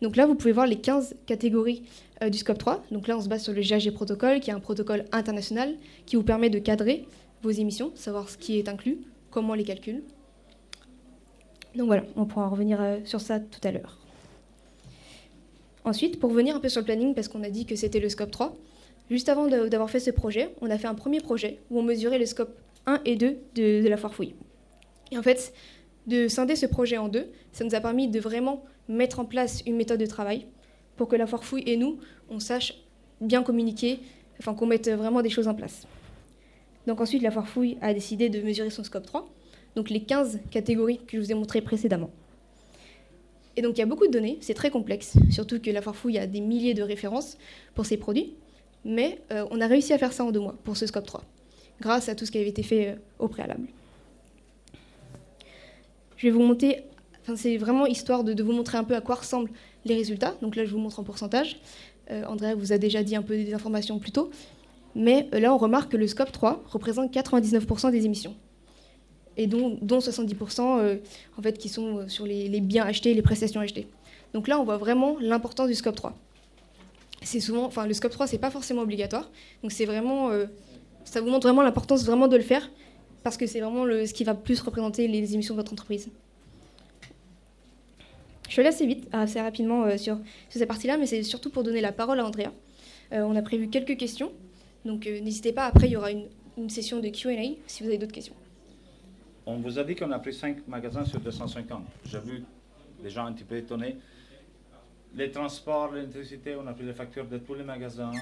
Donc 0.00 0.16
là, 0.16 0.26
vous 0.26 0.34
pouvez 0.34 0.52
voir 0.52 0.66
les 0.66 0.76
15 0.76 1.16
catégories 1.26 1.82
euh, 2.22 2.28
du 2.28 2.38
scope 2.38 2.58
3. 2.58 2.84
Donc 2.90 3.08
là, 3.08 3.16
on 3.16 3.20
se 3.20 3.28
base 3.28 3.42
sur 3.42 3.52
le 3.52 3.62
GAG 3.62 3.90
protocole, 3.92 4.40
qui 4.40 4.50
est 4.50 4.52
un 4.52 4.60
protocole 4.60 5.04
international 5.12 5.74
qui 6.06 6.16
vous 6.16 6.22
permet 6.22 6.50
de 6.50 6.58
cadrer 6.58 7.06
vos 7.42 7.50
émissions, 7.50 7.92
savoir 7.94 8.28
ce 8.28 8.36
qui 8.36 8.58
est 8.58 8.68
inclus, 8.68 8.98
comment 9.30 9.50
on 9.50 9.54
les 9.54 9.64
calcule. 9.64 10.02
Donc 11.74 11.86
voilà, 11.86 12.04
on 12.16 12.24
pourra 12.24 12.48
revenir 12.48 12.80
euh, 12.80 12.98
sur 13.04 13.20
ça 13.20 13.40
tout 13.40 13.60
à 13.64 13.70
l'heure. 13.70 13.98
Ensuite, 15.84 16.18
pour 16.18 16.30
revenir 16.30 16.56
un 16.56 16.60
peu 16.60 16.68
sur 16.68 16.80
le 16.80 16.86
planning, 16.86 17.14
parce 17.14 17.28
qu'on 17.28 17.42
a 17.42 17.50
dit 17.50 17.66
que 17.66 17.76
c'était 17.76 18.00
le 18.00 18.08
scope 18.08 18.30
3, 18.30 18.56
juste 19.10 19.28
avant 19.28 19.46
d'avoir 19.46 19.90
fait 19.90 20.00
ce 20.00 20.10
projet, 20.10 20.54
on 20.60 20.70
a 20.70 20.78
fait 20.78 20.86
un 20.86 20.94
premier 20.94 21.20
projet 21.20 21.58
où 21.70 21.78
on 21.78 21.82
mesurait 21.82 22.18
le 22.18 22.26
scope 22.26 22.58
1 22.86 23.00
et 23.04 23.16
2 23.16 23.36
de, 23.54 23.82
de 23.82 23.88
la 23.88 23.96
foire 23.96 24.14
fouille. 24.14 24.34
Et 25.12 25.18
en 25.18 25.22
fait, 25.22 25.52
de 26.06 26.28
scinder 26.28 26.56
ce 26.56 26.66
projet 26.66 26.98
en 26.98 27.08
deux, 27.08 27.26
ça 27.52 27.64
nous 27.64 27.74
a 27.74 27.80
permis 27.80 28.08
de 28.08 28.20
vraiment 28.20 28.64
mettre 28.88 29.20
en 29.20 29.24
place 29.24 29.62
une 29.66 29.76
méthode 29.76 30.00
de 30.00 30.06
travail 30.06 30.46
pour 30.96 31.08
que 31.08 31.16
la 31.16 31.26
foire 31.26 31.44
fouille 31.44 31.64
et 31.66 31.76
nous, 31.76 31.98
on 32.28 32.40
sache 32.40 32.74
bien 33.20 33.42
communiquer, 33.42 34.00
enfin 34.38 34.54
qu'on 34.54 34.66
mette 34.66 34.90
vraiment 34.90 35.22
des 35.22 35.30
choses 35.30 35.48
en 35.48 35.54
place. 35.54 35.86
Donc 36.86 37.00
ensuite, 37.00 37.22
la 37.22 37.30
foire 37.30 37.48
fouille 37.48 37.78
a 37.80 37.94
décidé 37.94 38.28
de 38.28 38.40
mesurer 38.42 38.70
son 38.70 38.84
scope 38.84 39.06
3, 39.06 39.28
donc 39.74 39.90
les 39.90 40.02
15 40.02 40.40
catégories 40.50 41.00
que 41.06 41.16
je 41.16 41.22
vous 41.22 41.32
ai 41.32 41.34
montrées 41.34 41.62
précédemment. 41.62 42.10
Et 43.56 43.62
donc 43.62 43.76
il 43.76 43.78
y 43.78 43.82
a 43.82 43.86
beaucoup 43.86 44.06
de 44.06 44.12
données, 44.12 44.38
c'est 44.40 44.54
très 44.54 44.70
complexe, 44.70 45.14
surtout 45.30 45.60
que 45.60 45.70
la 45.70 45.80
foire 45.80 45.96
fouille 45.96 46.18
a 46.18 46.26
des 46.26 46.40
milliers 46.40 46.74
de 46.74 46.82
références 46.82 47.38
pour 47.74 47.86
ses 47.86 47.96
produits, 47.96 48.34
mais 48.84 49.20
euh, 49.32 49.46
on 49.50 49.60
a 49.60 49.66
réussi 49.66 49.92
à 49.92 49.98
faire 49.98 50.12
ça 50.12 50.24
en 50.24 50.30
deux 50.30 50.40
mois 50.40 50.56
pour 50.64 50.76
ce 50.76 50.86
scope 50.86 51.06
3, 51.06 51.24
grâce 51.80 52.08
à 52.08 52.14
tout 52.14 52.26
ce 52.26 52.30
qui 52.30 52.38
avait 52.38 52.48
été 52.48 52.62
fait 52.62 52.88
euh, 52.88 52.94
au 53.18 53.28
préalable. 53.28 53.66
Je 56.16 56.26
vais 56.26 56.30
vous 56.30 56.42
monter, 56.42 56.84
enfin, 57.22 57.36
c'est 57.36 57.56
vraiment 57.56 57.86
histoire 57.86 58.24
de, 58.24 58.42
vous 58.42 58.52
montrer 58.52 58.78
un 58.78 58.84
peu 58.84 58.94
à 58.94 59.00
quoi 59.00 59.16
ressemblent 59.16 59.50
les 59.84 59.94
résultats. 59.94 60.34
Donc 60.40 60.56
là, 60.56 60.64
je 60.64 60.70
vous 60.70 60.78
montre 60.78 61.00
en 61.00 61.04
pourcentage. 61.04 61.58
Euh, 62.10 62.24
André 62.24 62.54
vous 62.54 62.72
a 62.72 62.78
déjà 62.78 63.02
dit 63.02 63.16
un 63.16 63.22
peu 63.22 63.36
des 63.36 63.52
informations 63.52 63.98
plus 63.98 64.12
tôt. 64.12 64.30
Mais 64.94 65.28
là, 65.32 65.52
on 65.52 65.58
remarque 65.58 65.92
que 65.92 65.96
le 65.96 66.06
scope 66.06 66.30
3 66.30 66.62
représente 66.66 67.12
99% 67.12 67.90
des 67.90 68.06
émissions. 68.06 68.34
Et 69.36 69.48
dont, 69.48 69.76
70% 69.82 70.78
euh, 70.78 70.96
en 71.36 71.42
fait, 71.42 71.58
qui 71.58 71.68
sont 71.68 72.08
sur 72.08 72.24
les, 72.24 72.48
les, 72.48 72.60
biens 72.60 72.84
achetés, 72.84 73.12
les 73.12 73.22
prestations 73.22 73.60
achetées. 73.60 73.88
Donc 74.32 74.46
là, 74.46 74.60
on 74.60 74.64
voit 74.64 74.78
vraiment 74.78 75.16
l'importance 75.20 75.66
du 75.66 75.74
scope 75.74 75.96
3. 75.96 76.14
C'est 77.24 77.40
souvent, 77.40 77.64
enfin, 77.64 77.86
le 77.86 77.94
scope 77.94 78.12
3, 78.12 78.26
c'est 78.26 78.38
pas 78.38 78.50
forcément 78.50 78.82
obligatoire. 78.82 79.30
Donc 79.62 79.72
c'est 79.72 79.86
vraiment, 79.86 80.30
ça 81.04 81.20
vous 81.20 81.28
montre 81.28 81.46
vraiment 81.46 81.62
l'importance 81.62 82.04
vraiment 82.04 82.28
de 82.28 82.36
le 82.36 82.42
faire 82.42 82.70
parce 83.24 83.38
que 83.38 83.46
c'est 83.46 83.60
vraiment 83.60 83.84
le, 83.84 84.06
ce 84.06 84.14
qui 84.14 84.22
va 84.22 84.34
plus 84.34 84.60
représenter 84.60 85.08
les 85.08 85.34
émissions 85.34 85.54
de 85.54 85.60
votre 85.60 85.72
entreprise. 85.72 86.10
Je 88.48 88.60
vais 88.60 88.68
assez 88.68 88.86
vite, 88.86 89.08
assez 89.12 89.40
rapidement 89.40 89.84
euh, 89.84 89.96
sur, 89.96 90.16
sur, 90.48 90.58
cette 90.60 90.68
partie-là, 90.68 90.98
mais 90.98 91.06
c'est 91.06 91.22
surtout 91.22 91.50
pour 91.50 91.64
donner 91.64 91.80
la 91.80 91.92
parole 91.92 92.20
à 92.20 92.26
Andrea. 92.26 92.52
Euh, 93.12 93.22
on 93.22 93.34
a 93.34 93.42
prévu 93.42 93.68
quelques 93.68 93.96
questions, 93.96 94.30
donc 94.84 95.06
euh, 95.06 95.20
n'hésitez 95.20 95.52
pas, 95.52 95.64
après 95.64 95.88
il 95.88 95.92
y 95.92 95.96
aura 95.96 96.10
une, 96.10 96.26
une 96.58 96.68
session 96.68 97.00
de 97.00 97.08
QA 97.08 97.56
si 97.66 97.82
vous 97.82 97.88
avez 97.88 97.98
d'autres 97.98 98.12
questions. 98.12 98.34
On 99.46 99.56
vous 99.56 99.78
a 99.78 99.84
dit 99.84 99.94
qu'on 99.94 100.10
a 100.10 100.18
pris 100.18 100.34
5 100.34 100.68
magasins 100.68 101.04
sur 101.04 101.20
250. 101.20 101.82
J'ai 102.06 102.18
vu 102.20 102.44
les 103.02 103.10
gens 103.10 103.26
un 103.26 103.32
petit 103.32 103.44
peu 103.44 103.56
étonnés. 103.56 103.96
Les 105.16 105.30
transports, 105.30 105.92
l'électricité, 105.92 106.56
on 106.56 106.66
a 106.66 106.72
pris 106.72 106.84
les 106.84 106.92
factures 106.92 107.26
de 107.26 107.38
tous 107.38 107.54
les 107.54 107.64
magasins 107.64 108.12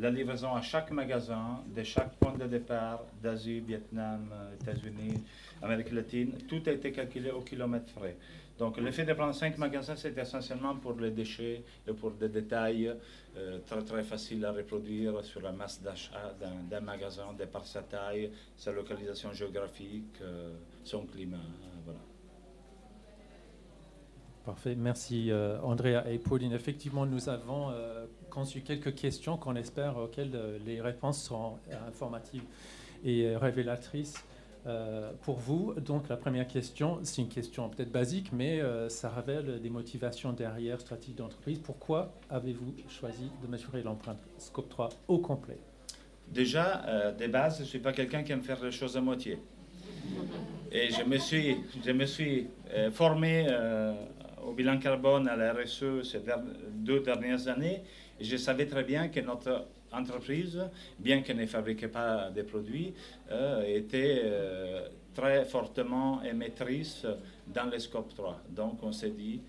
la 0.00 0.10
livraison 0.10 0.54
à 0.54 0.62
chaque 0.62 0.90
magasin, 0.92 1.60
de 1.74 1.82
chaque 1.82 2.14
point 2.16 2.36
de 2.36 2.46
départ, 2.46 3.04
d'Asie, 3.22 3.60
Vietnam, 3.60 4.32
États-Unis, 4.60 5.24
Amérique 5.60 5.90
latine, 5.90 6.32
tout 6.48 6.62
a 6.66 6.72
été 6.72 6.92
calculé 6.92 7.30
au 7.30 7.40
kilomètre 7.40 7.90
frais. 7.90 8.16
Donc 8.58 8.78
le 8.78 8.90
fait 8.90 9.04
de 9.04 9.12
prendre 9.12 9.34
cinq 9.34 9.56
magasins, 9.58 9.96
c'est 9.96 10.16
essentiellement 10.16 10.76
pour 10.76 10.98
les 11.00 11.10
déchets 11.10 11.62
et 11.86 11.92
pour 11.92 12.12
des 12.12 12.28
détails 12.28 12.92
euh, 13.36 13.58
très 13.66 13.82
très 13.82 14.02
faciles 14.02 14.44
à 14.44 14.52
reproduire 14.52 15.24
sur 15.24 15.40
la 15.40 15.52
masse 15.52 15.80
d'achat 15.80 16.34
d'un 16.68 16.80
magasin, 16.80 17.32
de 17.38 17.44
par 17.44 17.66
sa 17.66 17.82
taille, 17.82 18.30
sa 18.56 18.72
localisation 18.72 19.32
géographique, 19.32 20.16
euh, 20.22 20.54
son 20.84 21.06
climat. 21.06 21.36
Parfait, 24.48 24.76
merci 24.78 25.30
euh, 25.30 25.60
Andrea 25.60 26.04
et 26.10 26.18
Pauline. 26.18 26.54
Effectivement, 26.54 27.04
nous 27.04 27.28
avons 27.28 27.68
euh, 27.68 28.06
conçu 28.30 28.62
quelques 28.62 28.94
questions 28.94 29.36
qu'on 29.36 29.56
espère 29.56 29.98
auxquelles 29.98 30.34
euh, 30.34 30.56
les 30.64 30.80
réponses 30.80 31.22
seront 31.22 31.58
informatives 31.86 32.44
et 33.04 33.36
révélatrices 33.36 34.24
pour 35.22 35.36
vous. 35.36 35.74
Donc 35.74 36.08
la 36.08 36.16
première 36.16 36.46
question, 36.46 36.98
c'est 37.02 37.20
une 37.20 37.28
question 37.28 37.68
peut-être 37.68 37.92
basique, 37.92 38.32
mais 38.32 38.60
ça 38.88 39.08
révèle 39.08 39.62
des 39.62 39.70
motivations 39.70 40.32
derrière 40.32 40.80
stratégie 40.80 41.14
d'entreprise. 41.14 41.58
Pourquoi 41.58 42.12
avez-vous 42.28 42.74
choisi 42.88 43.30
de 43.42 43.46
mesurer 43.46 43.82
l'empreinte 43.82 44.18
Scope 44.36 44.68
3 44.68 44.88
au 45.06 45.18
complet? 45.18 45.58
Déjà, 46.26 47.12
de 47.18 47.26
base, 47.28 47.58
je 47.58 47.62
ne 47.62 47.66
suis 47.66 47.78
pas 47.78 47.92
quelqu'un 47.92 48.22
qui 48.22 48.32
aime 48.32 48.42
faire 48.42 48.62
les 48.62 48.72
choses 48.72 48.96
à 48.96 49.00
moitié. 49.00 49.38
Et 50.70 50.90
je 50.90 51.02
me 51.04 51.16
suis, 51.16 51.58
je 51.82 51.92
me 51.92 52.04
suis 52.04 52.48
formé 52.92 53.46
au 54.48 54.52
bilan 54.54 54.78
carbone 54.78 55.28
à 55.28 55.36
la 55.36 55.52
RSE 55.52 56.02
ces 56.02 56.20
deux 56.70 57.00
dernières 57.00 57.48
années, 57.48 57.82
je 58.20 58.36
savais 58.36 58.66
très 58.66 58.82
bien 58.82 59.08
que 59.08 59.20
notre 59.20 59.66
entreprise, 59.92 60.58
bien 60.98 61.22
qu'elle 61.22 61.36
ne 61.36 61.46
fabriquait 61.46 61.88
pas 61.88 62.30
des 62.30 62.42
produits, 62.42 62.94
euh, 63.30 63.62
était 63.64 64.22
euh, 64.24 64.88
très 65.14 65.44
fortement 65.44 66.22
émettrice 66.22 67.06
dans 67.46 67.70
le 67.70 67.78
scope 67.78 68.14
3. 68.14 68.40
Donc 68.50 68.82
on 68.82 68.92
s'est 68.92 69.10
dit, 69.10 69.40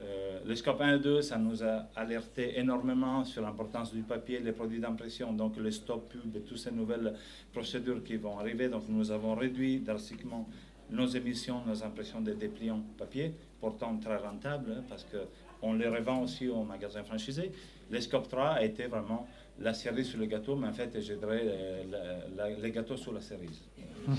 euh, 0.00 0.38
le 0.44 0.54
scope 0.54 0.80
1 0.80 0.96
et 0.96 0.98
2, 0.98 1.22
ça 1.22 1.38
nous 1.38 1.62
a 1.62 1.88
alerté 1.96 2.58
énormément 2.58 3.24
sur 3.24 3.42
l'importance 3.42 3.92
du 3.92 4.02
papier, 4.02 4.40
les 4.40 4.52
produits 4.52 4.80
d'impression, 4.80 5.32
donc 5.32 5.56
le 5.56 5.70
stop 5.70 6.08
pub 6.08 6.36
et 6.36 6.40
toutes 6.40 6.58
ces 6.58 6.70
nouvelles 6.70 7.14
procédures 7.52 8.02
qui 8.04 8.16
vont 8.16 8.38
arriver. 8.38 8.68
Donc 8.68 8.84
nous 8.88 9.10
avons 9.10 9.34
réduit 9.34 9.80
drastiquement 9.80 10.48
nos 10.90 11.06
émissions, 11.06 11.64
nos 11.66 11.82
impressions 11.82 12.20
de 12.20 12.32
dépliants 12.32 12.80
papier 12.96 13.34
pourtant 13.60 13.96
très 13.98 14.16
rentable 14.16 14.72
hein, 14.76 14.84
parce 14.88 15.04
qu'on 15.04 15.74
les 15.74 15.88
revend 15.88 16.22
aussi 16.22 16.48
aux 16.48 16.62
magasins 16.62 17.04
franchisés. 17.04 17.52
Le 17.90 18.00
Scope 18.00 18.28
3 18.28 18.48
a 18.50 18.64
été 18.64 18.86
vraiment 18.86 19.26
la 19.60 19.74
cerise 19.74 20.08
sur 20.08 20.18
le 20.18 20.26
gâteau, 20.26 20.54
mais 20.56 20.68
en 20.68 20.72
fait, 20.72 21.00
je 21.00 21.14
euh, 21.20 22.56
le 22.62 22.68
gâteau 22.68 22.96
sur 22.96 23.12
la 23.12 23.20
cerise. 23.20 23.60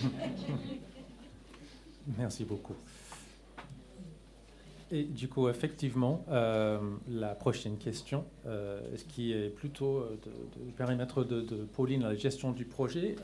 Merci 2.18 2.44
beaucoup. 2.44 2.76
Et 4.92 5.04
du 5.04 5.28
coup, 5.28 5.50
effectivement, 5.50 6.26
euh, 6.30 6.80
la 7.08 7.36
prochaine 7.36 7.78
question, 7.78 8.26
euh, 8.48 8.82
ce 8.96 9.04
qui 9.04 9.34
est 9.34 9.50
plutôt 9.50 10.04
de, 10.26 10.72
périmètre 10.72 11.24
de, 11.24 11.42
Pauline, 11.74 12.02
la 12.02 12.16
gestion 12.16 12.52
du 12.52 12.66
projet, 12.66 13.16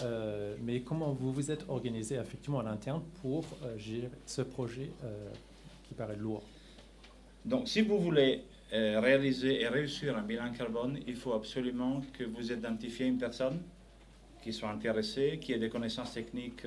mais 0.61 0.81
comment 0.81 1.13
vous 1.13 1.31
vous 1.31 1.51
êtes 1.51 1.65
organisé 1.67 2.15
effectivement 2.15 2.59
à 2.59 2.63
l'interne 2.63 3.01
pour 3.21 3.45
gérer 3.77 4.09
ce 4.25 4.43
projet 4.43 4.91
qui 5.87 5.95
paraît 5.95 6.17
lourd? 6.17 6.43
Donc, 7.45 7.67
si 7.67 7.81
vous 7.81 7.99
voulez 7.99 8.43
euh, 8.73 8.99
réaliser 8.99 9.61
et 9.61 9.67
réussir 9.67 10.17
un 10.17 10.23
bilan 10.23 10.51
carbone, 10.51 10.99
il 11.05 11.15
faut 11.15 11.33
absolument 11.33 12.01
que 12.17 12.23
vous 12.23 12.51
identifiez 12.51 13.05
une 13.05 13.19
personne 13.19 13.61
qui 14.43 14.51
soit 14.51 14.69
intéressée, 14.69 15.37
qui 15.39 15.53
ait 15.53 15.59
des 15.59 15.69
connaissances 15.69 16.13
techniques 16.13 16.65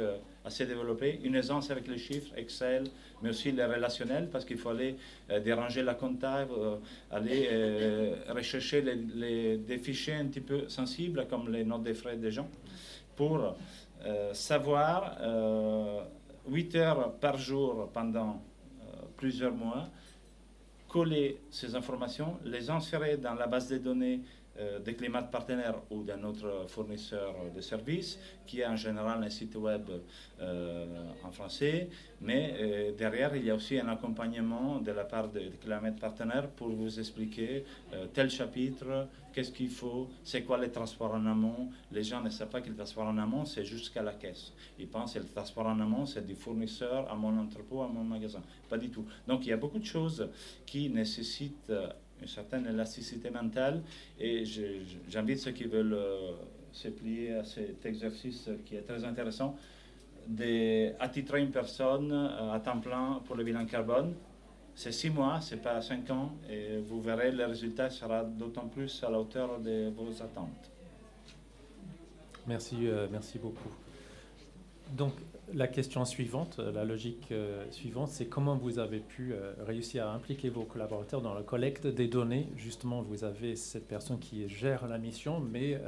euh, 0.49 0.55
assez 0.55 0.67
développées, 0.67 1.21
une 1.23 1.35
aisance 1.35 1.71
avec 1.71 1.87
les 1.89 1.99
chiffres, 1.99 2.33
Excel, 2.37 2.85
mais 3.23 3.31
aussi 3.31 3.53
les 3.53 3.65
relationnels, 3.65 4.29
parce 4.31 4.45
qu'il 4.45 4.59
faut 4.59 4.71
aller 4.71 4.97
euh, 5.31 5.41
déranger 5.41 5.83
la 5.83 5.95
comptable, 5.95 6.53
aller 7.11 7.49
rechercher 8.29 8.83
les, 8.83 9.59
des 9.59 9.79
fichiers 9.79 10.15
un 10.15 10.27
petit 10.27 10.41
peu 10.41 10.69
sensibles, 10.69 11.27
comme 11.29 11.53
les 11.53 11.65
notes 11.65 11.83
des 11.83 11.95
frais 11.95 12.17
des 12.17 12.31
gens, 12.31 12.49
pour 13.17 13.57
savoir 14.33 15.19
8 16.49 16.75
heures 16.77 17.13
par 17.15 17.37
jour 17.37 17.91
pendant 17.93 18.41
plusieurs 19.17 19.53
mois, 19.53 19.89
coller 20.89 21.41
ces 21.51 21.75
informations, 21.75 22.39
les 22.45 22.71
insérer 22.71 23.17
dans 23.17 23.35
la 23.35 23.47
base 23.47 23.69
de 23.69 23.79
données 23.79 24.21
euh, 24.59 24.81
des 24.81 24.95
climats 24.95 25.23
partenaires 25.23 25.77
ou 25.91 26.03
d'un 26.03 26.25
autre 26.25 26.67
fournisseur 26.69 27.35
de 27.55 27.61
services, 27.61 28.19
qui 28.45 28.61
est 28.61 28.67
en 28.67 28.75
général 28.75 29.23
un 29.23 29.31
site 29.31 29.55
web 29.55 29.89
euh, 30.41 30.87
en 31.23 31.31
français, 31.31 31.89
mais 32.21 32.55
euh, 32.59 32.93
derrière, 32.93 33.37
il 33.37 33.45
y 33.45 33.51
a 33.51 33.55
aussi 33.55 33.79
un 33.79 33.89
accompagnement 33.89 34.81
de 34.81 34.91
la 34.91 35.05
part 35.05 35.29
des 35.29 35.51
climats 35.61 35.93
partenaires 35.93 36.49
pour 36.51 36.71
vous 36.71 36.99
expliquer 36.99 37.65
tel 38.13 38.31
chapitre, 38.31 39.09
qu'est-ce 39.33 39.53
qu'il 39.53 39.71
faut, 39.71 40.09
c'est 40.25 40.43
quoi 40.43 40.59
les 40.59 40.71
transports 40.71 41.15
en 41.15 41.25
amont. 41.27 41.71
Les 41.93 42.03
gens 42.03 42.21
ne 42.21 42.31
savent 42.31 42.49
pas 42.49 42.61
que 42.61 42.69
le 42.69 42.75
transport 42.75 43.07
en 43.07 43.19
amont, 43.19 43.45
c'est 43.45 43.65
jusqu'à 43.65 44.03
la 44.03 44.15
caisse. 44.15 44.53
Ils 44.79 44.89
pensent 44.89 45.15
que 45.15 45.21
le 45.21 45.27
transport 45.27 45.67
en 45.67 45.79
amont, 45.79 46.05
c'est 46.07 46.27
du 46.27 46.35
fournisseur 46.35 47.09
à 47.11 47.15
mon 47.15 47.39
entrepôt, 47.39 47.83
à 47.83 47.89
mon 47.89 48.03
magasin. 48.03 48.43
Pas 48.69 48.79
du 48.79 48.91
tout. 48.91 49.05
Donc 49.29 49.47
il 49.47 49.51
y 49.51 49.53
a 49.53 49.57
beaucoup 49.57 49.79
de 49.79 49.85
choses 49.85 50.29
qui 50.67 50.91
nécessitent 50.91 51.73
une 52.21 52.29
certaine 52.29 52.67
élasticité 52.67 53.31
mentale. 53.31 53.83
Et 54.19 54.45
j'invite 55.09 55.39
ceux 55.39 55.53
qui 55.53 55.65
veulent 55.65 55.95
euh, 55.95 56.33
se 56.73 56.89
plier 56.89 57.35
à 57.35 57.45
cet 57.45 57.85
exercice 57.87 58.49
qui 58.65 58.77
est 58.77 58.83
très 58.83 59.05
intéressant, 59.05 59.57
d'attirer 60.27 61.41
une 61.41 61.51
personne 61.51 62.13
euh, 62.13 62.53
à 62.53 62.61
temps 62.61 62.81
plein 62.81 63.21
pour 63.25 63.37
le 63.37 63.45
bilan 63.45 63.65
carbone. 63.67 64.15
C'est 64.75 64.93
six 64.93 65.11
mois, 65.11 65.41
c'est 65.41 65.61
pas 65.61 65.81
cinq 65.83 66.09
ans, 66.11 66.33
et 66.49 66.79
vous 66.79 67.01
verrez, 67.01 67.33
le 67.33 67.47
résultat 67.47 67.91
sera 67.91 68.23
d'autant 68.23 68.69
plus 68.69 69.03
à 69.03 69.11
la 69.11 69.19
hauteur 69.19 69.59
de 69.59 69.91
vos 69.91 70.23
attentes. 70.23 70.71
Merci, 72.47 72.77
euh, 72.87 73.09
merci 73.11 73.39
beaucoup. 73.39 73.71
Donc, 74.97 75.15
la 75.55 75.69
question 75.69 76.05
suivante, 76.05 76.57
euh, 76.59 76.73
la 76.73 76.85
logique 76.85 77.29
euh, 77.31 77.65
suivante, 77.71 78.09
c'est 78.09 78.27
comment 78.27 78.57
vous 78.57 78.79
avez 78.79 79.01
pu 79.01 79.33
euh, 79.33 79.53
réussir 79.67 80.07
à 80.07 80.13
impliquer 80.13 80.49
vos 80.49 80.65
collaborateurs 80.65 81.21
dans 81.21 81.35
la 81.35 81.43
collecte 81.43 81.87
des 81.87 82.09
données. 82.09 82.49
Justement, 82.57 83.03
vous 83.03 83.25
avez 83.25 83.57
cette 83.57 83.87
personne 83.87 84.19
qui 84.19 84.49
gère 84.49 84.87
la 84.87 84.99
mission, 84.99 85.41
mais 85.41 85.81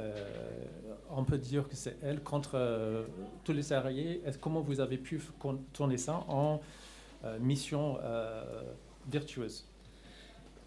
on 1.09 1.23
peut 1.23 1.37
dire 1.37 1.67
que 1.67 1.75
c'est 1.75 1.97
elle 2.01 2.21
contre 2.21 3.05
tous 3.43 3.53
les 3.53 3.63
salariés. 3.63 4.21
Comment 4.39 4.61
vous 4.61 4.79
avez 4.79 4.97
pu 4.97 5.21
tourner 5.73 5.97
ça 5.97 6.23
en 6.27 6.61
mission 7.39 7.97
virtueuse? 9.09 9.65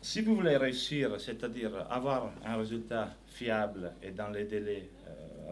Si 0.02 0.20
vous 0.20 0.36
voulez 0.36 0.56
réussir, 0.56 1.18
c'est-à-dire 1.18 1.86
avoir 1.90 2.30
un 2.44 2.56
résultat 2.56 3.14
fiable 3.26 3.92
et 4.02 4.10
dans 4.10 4.28
les 4.28 4.44
délais 4.44 4.88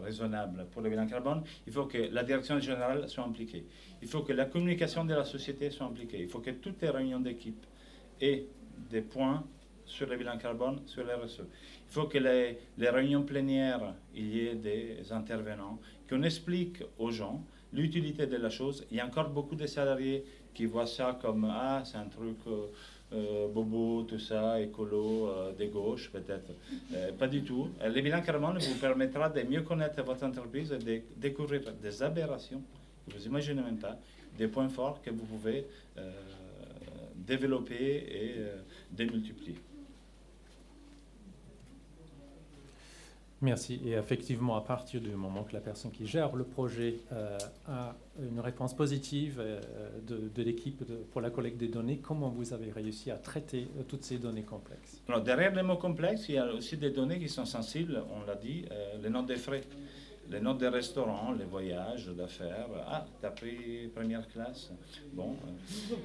raisonnable 0.01 0.67
pour 0.71 0.81
le 0.81 0.89
bilan 0.89 1.07
carbone, 1.07 1.43
il 1.67 1.73
faut 1.73 1.85
que 1.85 1.97
la 1.97 2.23
direction 2.23 2.59
générale 2.59 3.07
soit 3.09 3.23
impliquée. 3.23 3.65
Il 4.01 4.07
faut 4.07 4.21
que 4.21 4.33
la 4.33 4.45
communication 4.45 5.05
de 5.05 5.13
la 5.13 5.25
société 5.25 5.69
soit 5.69 5.85
impliquée. 5.85 6.19
Il 6.21 6.27
faut 6.27 6.39
que 6.39 6.51
toutes 6.51 6.81
les 6.81 6.89
réunions 6.89 7.19
d'équipe 7.19 7.65
aient 8.21 8.45
des 8.89 9.01
points 9.01 9.43
sur 9.85 10.07
le 10.07 10.17
bilan 10.17 10.37
carbone, 10.37 10.81
sur 10.85 11.05
les 11.05 11.13
RSE. 11.13 11.41
Il 11.41 11.93
faut 11.93 12.05
que 12.05 12.17
les, 12.17 12.57
les 12.77 12.89
réunions 12.89 13.23
plénières, 13.23 13.93
il 14.15 14.35
y 14.35 14.47
ait 14.47 14.55
des 14.55 15.11
intervenants, 15.11 15.79
qu'on 16.09 16.23
explique 16.23 16.83
aux 16.97 17.11
gens 17.11 17.43
l'utilité 17.73 18.27
de 18.27 18.37
la 18.37 18.49
chose. 18.49 18.85
Il 18.91 18.97
y 18.97 18.99
a 18.99 19.05
encore 19.05 19.29
beaucoup 19.29 19.55
de 19.55 19.65
salariés 19.65 20.23
qui 20.53 20.65
voient 20.65 20.85
ça 20.85 21.17
comme 21.21 21.45
ah 21.49 21.81
c'est 21.85 21.97
un 21.97 22.07
truc 22.07 22.37
euh, 22.47 22.67
bobo, 23.53 24.03
tout 24.03 24.19
ça, 24.19 24.59
écolo, 24.61 25.27
euh, 25.27 25.51
des 25.53 25.67
gauches 25.67 26.09
peut-être. 26.11 26.51
Euh, 26.93 27.11
pas 27.13 27.27
du 27.27 27.43
tout. 27.43 27.69
Le 27.83 28.01
bilan 28.01 28.21
carbone 28.21 28.57
vous 28.57 28.79
permettra 28.79 29.29
de 29.29 29.41
mieux 29.43 29.61
connaître 29.61 30.01
votre 30.03 30.25
entreprise 30.25 30.71
et 30.71 30.77
de 30.77 31.01
découvrir 31.17 31.61
des 31.81 32.03
aberrations 32.03 32.61
que 33.09 33.15
vous 33.17 33.25
imaginez 33.25 33.61
même 33.61 33.77
pas, 33.77 33.97
des 34.37 34.47
points 34.47 34.69
forts 34.69 35.01
que 35.01 35.09
vous 35.09 35.25
pouvez 35.25 35.65
développer 37.15 37.95
et 38.19 38.35
démultiplier. 38.91 39.55
Merci. 43.43 43.81
Et 43.85 43.91
effectivement, 43.91 44.55
à 44.55 44.61
partir 44.61 45.01
du 45.01 45.09
moment 45.09 45.43
que 45.43 45.51
la 45.51 45.59
personne 45.59 45.91
qui 45.91 46.07
gère 46.07 46.33
le 46.33 46.45
projet 46.45 46.99
euh, 47.11 47.37
a 47.67 47.93
une 48.17 48.39
réponse 48.39 48.73
positive 48.73 49.35
euh, 49.37 49.59
de, 50.07 50.43
l'équipe 50.43 50.81
pour 51.11 51.19
la 51.19 51.29
collecte 51.29 51.57
des 51.57 51.67
données, 51.67 51.97
comment 51.97 52.29
vous 52.29 52.53
avez 52.53 52.71
réussi 52.71 53.11
à 53.11 53.17
traiter 53.17 53.67
euh, 53.77 53.83
toutes 53.85 54.05
ces 54.05 54.17
données 54.17 54.43
complexes? 54.43 55.01
Alors, 55.09 55.21
Derrière 55.21 55.53
les 55.53 55.61
mots 55.61 55.75
complexes, 55.75 56.29
il 56.29 56.35
y 56.35 56.37
a 56.37 56.53
aussi 56.53 56.77
des 56.77 56.91
données 56.91 57.19
qui 57.19 57.27
sont 57.27 57.43
sensibles, 57.43 58.01
on 58.15 58.25
l'a 58.25 58.35
dit, 58.35 58.63
les 59.01 59.09
notes 59.09 59.25
des 59.25 59.35
frais, 59.35 59.63
les 60.29 60.39
notes 60.39 60.59
des 60.59 60.69
restaurants, 60.69 61.33
les 61.33 61.43
voyages 61.43 62.07
d'affaires. 62.07 62.67
Ah, 62.87 63.05
tu 63.19 63.25
as 63.25 63.31
pris 63.31 63.89
première 63.93 64.25
classe? 64.29 64.71
Bon, 65.11 65.35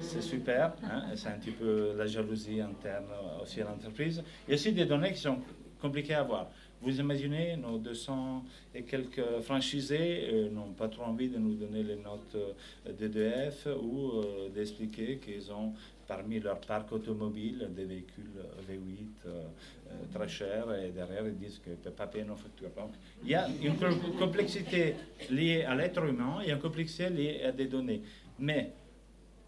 c'est 0.01 0.21
super, 0.21 0.73
hein, 0.83 1.03
c'est 1.15 1.29
un 1.29 1.37
petit 1.39 1.51
peu 1.51 1.93
la 1.97 2.05
jalousie 2.05 2.59
interne 2.59 3.07
aussi 3.41 3.61
à 3.61 3.65
l'entreprise. 3.65 4.23
Il 4.45 4.51
y 4.51 4.53
a 4.53 4.55
aussi 4.55 4.73
des 4.73 4.85
données 4.85 5.13
qui 5.13 5.21
sont 5.21 5.37
compliquées 5.79 6.15
à 6.15 6.23
voir. 6.23 6.49
Vous 6.81 6.97
imaginez, 6.97 7.57
nos 7.57 7.77
200 7.77 8.45
et 8.73 8.83
quelques 8.83 9.41
franchisés 9.41 10.29
euh, 10.31 10.49
n'ont 10.49 10.71
pas 10.71 10.87
trop 10.87 11.03
envie 11.03 11.27
de 11.27 11.37
nous 11.37 11.53
donner 11.53 11.83
les 11.83 11.97
notes 11.97 12.35
euh, 12.35 12.93
d'EDF 12.93 13.67
ou 13.81 14.11
euh, 14.11 14.49
d'expliquer 14.49 15.17
qu'ils 15.17 15.51
ont 15.51 15.73
parmi 16.07 16.39
leur 16.39 16.61
parc 16.61 16.91
automobile 16.93 17.69
des 17.75 17.83
véhicules 17.83 18.31
V8 18.67 20.11
très 20.11 20.27
chers 20.27 20.73
et 20.73 20.89
derrière 20.89 21.27
ils 21.27 21.37
disent 21.37 21.59
qu'ils 21.59 21.73
ne 21.73 21.77
peuvent 21.77 21.93
pas 21.93 22.07
payer 22.07 22.23
nos 22.23 22.35
factures. 22.35 22.71
Donc 22.75 22.93
il 23.23 23.29
y 23.29 23.35
a 23.35 23.47
une 23.61 23.75
complexité 24.17 24.95
liée 25.29 25.61
à 25.65 25.75
l'être 25.75 26.03
humain 26.03 26.39
et 26.43 26.49
une 26.49 26.57
complexité 26.57 27.11
liée 27.11 27.43
à 27.43 27.51
des 27.51 27.67
données. 27.67 28.01
Mais 28.39 28.71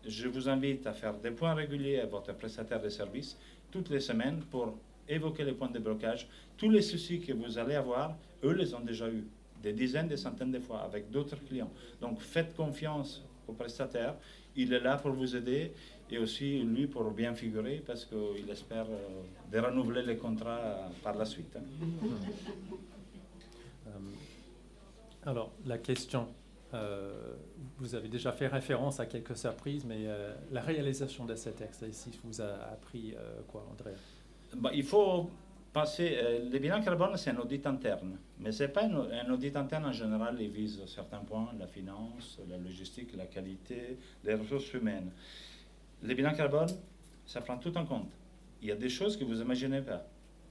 je 0.05 0.27
vous 0.27 0.47
invite 0.49 0.85
à 0.85 0.93
faire 0.93 1.15
des 1.15 1.31
points 1.31 1.55
réguliers 1.55 2.01
à 2.01 2.05
votre 2.05 2.31
prestataire 2.35 2.79
de 2.79 2.89
services 2.89 3.39
toutes 3.71 3.89
les 3.89 3.99
semaines 3.99 4.41
pour 4.51 4.75
évoquer 5.07 5.43
les 5.43 5.53
points 5.53 5.69
de 5.69 5.79
blocage. 5.79 6.27
Tous 6.57 6.69
les 6.69 6.81
soucis 6.81 7.19
que 7.19 7.33
vous 7.33 7.57
allez 7.57 7.75
avoir, 7.75 8.17
eux 8.43 8.53
les 8.53 8.73
ont 8.73 8.81
déjà 8.81 9.09
eus, 9.09 9.25
des 9.61 9.73
dizaines, 9.73 10.07
des 10.07 10.17
centaines 10.17 10.51
de 10.51 10.59
fois, 10.59 10.81
avec 10.81 11.09
d'autres 11.11 11.37
clients. 11.45 11.71
Donc 11.99 12.19
faites 12.21 12.55
confiance 12.55 13.23
au 13.47 13.53
prestataire. 13.53 14.15
Il 14.55 14.73
est 14.73 14.79
là 14.79 14.97
pour 14.97 15.11
vous 15.11 15.35
aider 15.35 15.71
et 16.09 16.17
aussi 16.17 16.59
lui 16.59 16.87
pour 16.87 17.09
bien 17.11 17.33
figurer 17.33 17.81
parce 17.85 18.05
qu'il 18.05 18.49
espère 18.49 18.85
euh, 18.89 19.21
de 19.51 19.59
renouveler 19.59 20.03
les 20.03 20.17
contrats 20.17 20.89
par 21.03 21.15
la 21.15 21.25
suite. 21.25 21.55
Hein. 21.55 21.61
Euh, 23.87 23.91
alors, 25.25 25.51
la 25.65 25.77
question, 25.77 26.27
euh, 26.73 27.33
vous 27.77 27.95
avez 27.95 28.09
déjà 28.09 28.33
fait 28.33 28.47
référence 28.47 28.99
à 28.99 29.05
quelques 29.05 29.37
surprises, 29.37 29.85
mais 29.85 30.07
la 30.51 30.61
réalisation 30.61 31.25
de 31.25 31.35
cet 31.35 31.61
exercice 31.61 32.19
vous 32.23 32.41
a 32.41 32.71
appris 32.73 33.15
quoi, 33.47 33.65
André 33.71 33.91
bah, 34.55 34.71
il 34.73 34.83
faut 34.83 35.29
penser, 35.71 36.17
euh, 36.21 36.49
le 36.51 36.59
bilan 36.59 36.81
carbone, 36.81 37.15
c'est 37.15 37.31
un 37.31 37.37
audit 37.37 37.65
interne, 37.65 38.17
mais 38.39 38.51
ce 38.51 38.63
n'est 38.63 38.69
pas 38.69 38.83
un, 38.83 39.31
audit 39.31 39.55
interne 39.55 39.85
en 39.85 39.91
général, 39.91 40.37
il 40.39 40.49
vise 40.49 40.81
certains 40.85 41.19
points, 41.19 41.49
la 41.57 41.67
finance, 41.67 42.39
la 42.49 42.57
logistique, 42.57 43.15
la 43.15 43.25
qualité, 43.25 43.97
les 44.23 44.33
ressources 44.33 44.73
humaines. 44.73 45.11
Le 46.03 46.13
bilan 46.13 46.33
carbone, 46.33 46.69
ça 47.25 47.41
prend 47.41 47.57
tout 47.57 47.75
en 47.77 47.85
compte. 47.85 48.11
Il 48.61 48.67
y 48.67 48.71
a 48.71 48.75
des 48.75 48.89
choses 48.89 49.17
que 49.17 49.23
vous 49.23 49.35
n'imaginez 49.35 49.81
pas. 49.81 50.05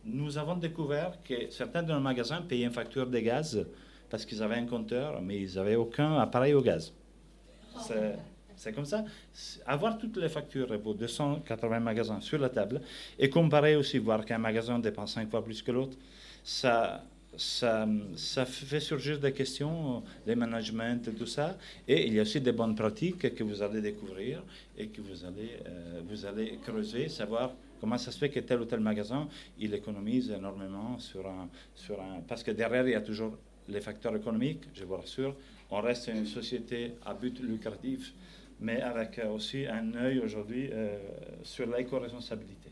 Nous 0.04 0.38
avons 0.38 0.56
découvert 0.56 1.22
que 1.22 1.50
certains 1.50 1.82
de 1.82 1.92
nos 1.92 2.00
magasins 2.00 2.40
payaient 2.40 2.64
une 2.64 2.72
facture 2.72 3.06
de 3.06 3.18
gaz 3.18 3.66
parce 4.08 4.24
qu'ils 4.24 4.42
avaient 4.42 4.56
un 4.56 4.66
compteur, 4.66 5.20
mais 5.20 5.40
ils 5.42 5.54
n'avaient 5.56 5.76
aucun 5.76 6.18
appareil 6.18 6.54
au 6.54 6.62
gaz. 6.62 6.92
C'est 8.60 8.74
comme 8.74 8.84
ça. 8.84 9.06
Avoir 9.64 9.96
toutes 9.96 10.18
les 10.18 10.28
factures 10.28 10.78
pour 10.82 10.94
280 10.94 11.80
magasins 11.80 12.20
sur 12.20 12.38
la 12.38 12.50
table 12.50 12.82
et 13.18 13.30
comparer 13.30 13.74
aussi, 13.74 13.96
voir 13.96 14.22
qu'un 14.26 14.36
magasin 14.36 14.78
dépense 14.78 15.14
5 15.14 15.30
fois 15.30 15.42
plus 15.42 15.62
que 15.62 15.72
l'autre, 15.72 15.96
ça, 16.44 17.02
ça, 17.38 17.88
ça, 18.16 18.44
fait 18.44 18.80
surgir 18.80 19.18
des 19.18 19.32
questions, 19.32 20.02
les 20.26 20.34
management 20.34 21.08
et 21.08 21.12
tout 21.12 21.24
ça. 21.24 21.56
Et 21.88 22.06
il 22.06 22.12
y 22.12 22.18
a 22.18 22.22
aussi 22.22 22.38
des 22.38 22.52
bonnes 22.52 22.74
pratiques 22.74 23.34
que 23.34 23.42
vous 23.42 23.62
allez 23.62 23.80
découvrir 23.80 24.42
et 24.76 24.88
que 24.88 25.00
vous 25.00 25.24
allez, 25.24 25.56
euh, 25.66 26.02
vous 26.06 26.26
allez 26.26 26.58
creuser, 26.62 27.08
savoir 27.08 27.54
comment 27.80 27.96
ça 27.96 28.12
se 28.12 28.18
fait 28.18 28.28
que 28.28 28.40
tel 28.40 28.60
ou 28.60 28.66
tel 28.66 28.80
magasin, 28.80 29.26
il 29.58 29.72
économise 29.72 30.30
énormément 30.32 30.98
sur 30.98 31.26
un, 31.26 31.48
sur 31.74 31.98
un... 31.98 32.20
Parce 32.28 32.42
que 32.42 32.50
derrière, 32.50 32.86
il 32.86 32.92
y 32.92 32.94
a 32.94 33.00
toujours 33.00 33.38
les 33.68 33.80
facteurs 33.80 34.14
économiques, 34.14 34.64
je 34.74 34.84
vous 34.84 34.96
rassure. 34.96 35.34
On 35.70 35.80
reste 35.80 36.08
une 36.08 36.26
société 36.26 36.92
à 37.06 37.14
but 37.14 37.40
lucratif 37.40 38.12
mais 38.60 38.80
avec 38.82 39.18
euh, 39.18 39.30
aussi 39.30 39.66
un 39.66 39.94
œil 39.94 40.20
aujourd'hui 40.20 40.68
euh, 40.70 40.98
sur 41.42 41.66
l'éco-responsabilité. 41.66 42.70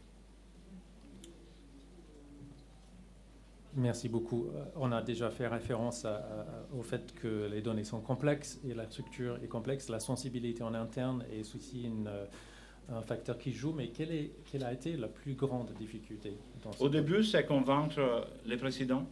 Merci 3.74 4.09
beaucoup. 4.09 4.48
Euh, 4.48 4.64
on 4.77 4.92
a 4.92 5.03
déjà 5.03 5.31
fait 5.31 5.46
référence 5.46 6.07
au 6.77 6.83
fait 6.83 7.14
que 7.14 7.48
les 7.51 7.62
données 7.62 7.85
sont 7.85 8.01
complexes 8.01 8.61
et 8.68 8.74
la 8.74 8.87
structure 8.87 9.38
est 9.42 9.48
complexe. 9.48 9.88
La 9.88 10.01
sensibilité 10.01 10.62
en 10.62 10.74
interne 10.74 11.24
est 11.33 11.55
aussi 11.55 11.88
un 12.90 13.03
facteur 13.03 13.38
qui 13.38 13.53
joue. 13.53 13.72
Mais 13.72 13.88
quelle, 13.88 14.12
est, 14.12 14.33
quelle 14.51 14.64
a 14.64 14.72
été 14.72 14.96
la 14.96 15.09
plus 15.09 15.35
grande 15.35 15.72
difficulté 15.79 16.37
Au 16.81 16.88
début, 16.88 17.22
c'est 17.22 17.46
convaincre 17.46 18.27
les 18.46 18.57
présidents 18.57 19.07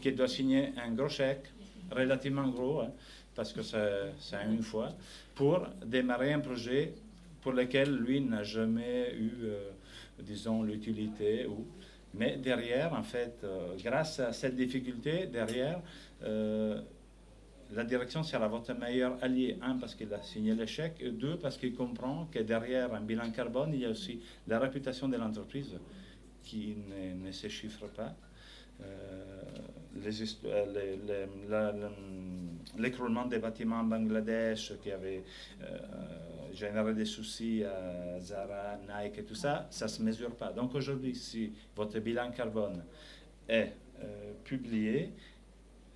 qui 0.00 0.12
doivent 0.12 0.28
signer 0.28 0.72
un 0.76 0.92
gros 0.92 1.08
chèque, 1.08 1.52
relativement 1.90 2.48
gros, 2.48 2.80
hein, 2.80 2.92
parce 3.34 3.52
que 3.52 3.62
c'est 3.62 4.44
une 4.50 4.62
fois, 4.62 4.92
pour 5.34 5.66
démarrer 5.84 6.32
un 6.32 6.40
projet 6.40 6.94
pour 7.40 7.52
lequel 7.52 7.96
lui 7.96 8.20
n'a 8.20 8.42
jamais 8.42 9.14
eu, 9.14 9.32
euh, 9.44 9.70
disons, 10.20 10.62
l'utilité. 10.62 11.46
Ou... 11.46 11.66
Mais 12.14 12.36
derrière, 12.36 12.92
en 12.92 13.02
fait, 13.02 13.38
euh, 13.44 13.76
grâce 13.82 14.20
à 14.20 14.32
cette 14.32 14.56
difficulté, 14.56 15.26
derrière, 15.26 15.80
euh, 16.22 16.82
la 17.72 17.84
direction 17.84 18.22
sera 18.22 18.48
votre 18.48 18.74
meilleur 18.74 19.16
allié. 19.22 19.56
Un, 19.62 19.76
parce 19.76 19.94
qu'il 19.94 20.12
a 20.12 20.22
signé 20.22 20.54
l'échec, 20.54 21.02
deux, 21.16 21.38
parce 21.38 21.56
qu'il 21.56 21.74
comprend 21.74 22.26
que 22.30 22.40
derrière 22.40 22.92
un 22.92 23.00
bilan 23.00 23.30
carbone, 23.30 23.70
il 23.72 23.80
y 23.80 23.86
a 23.86 23.90
aussi 23.90 24.20
la 24.48 24.58
réputation 24.58 25.08
de 25.08 25.16
l'entreprise 25.16 25.78
qui 26.42 26.76
ne, 27.22 27.30
se 27.30 27.48
chiffre 27.48 27.86
pas. 27.86 28.14
L'écroulement 32.78 33.26
des 33.26 33.38
bâtiments 33.38 33.80
en 33.80 33.84
Bangladesh 33.84 34.72
qui 34.82 34.90
avait 34.90 35.22
générer 36.52 36.94
des 36.94 37.04
soucis 37.04 37.64
à 37.64 38.18
Zara, 38.20 38.78
Nike 38.88 39.18
et 39.18 39.24
tout 39.24 39.34
ça, 39.34 39.66
ça 39.70 39.86
ne 39.86 39.90
se 39.90 40.02
mesure 40.02 40.34
pas. 40.34 40.52
Donc 40.52 40.74
aujourd'hui, 40.74 41.14
si 41.14 41.52
votre 41.76 41.98
bilan 41.98 42.30
carbone 42.30 42.82
est 43.48 43.72
euh, 44.02 44.32
publié, 44.44 45.12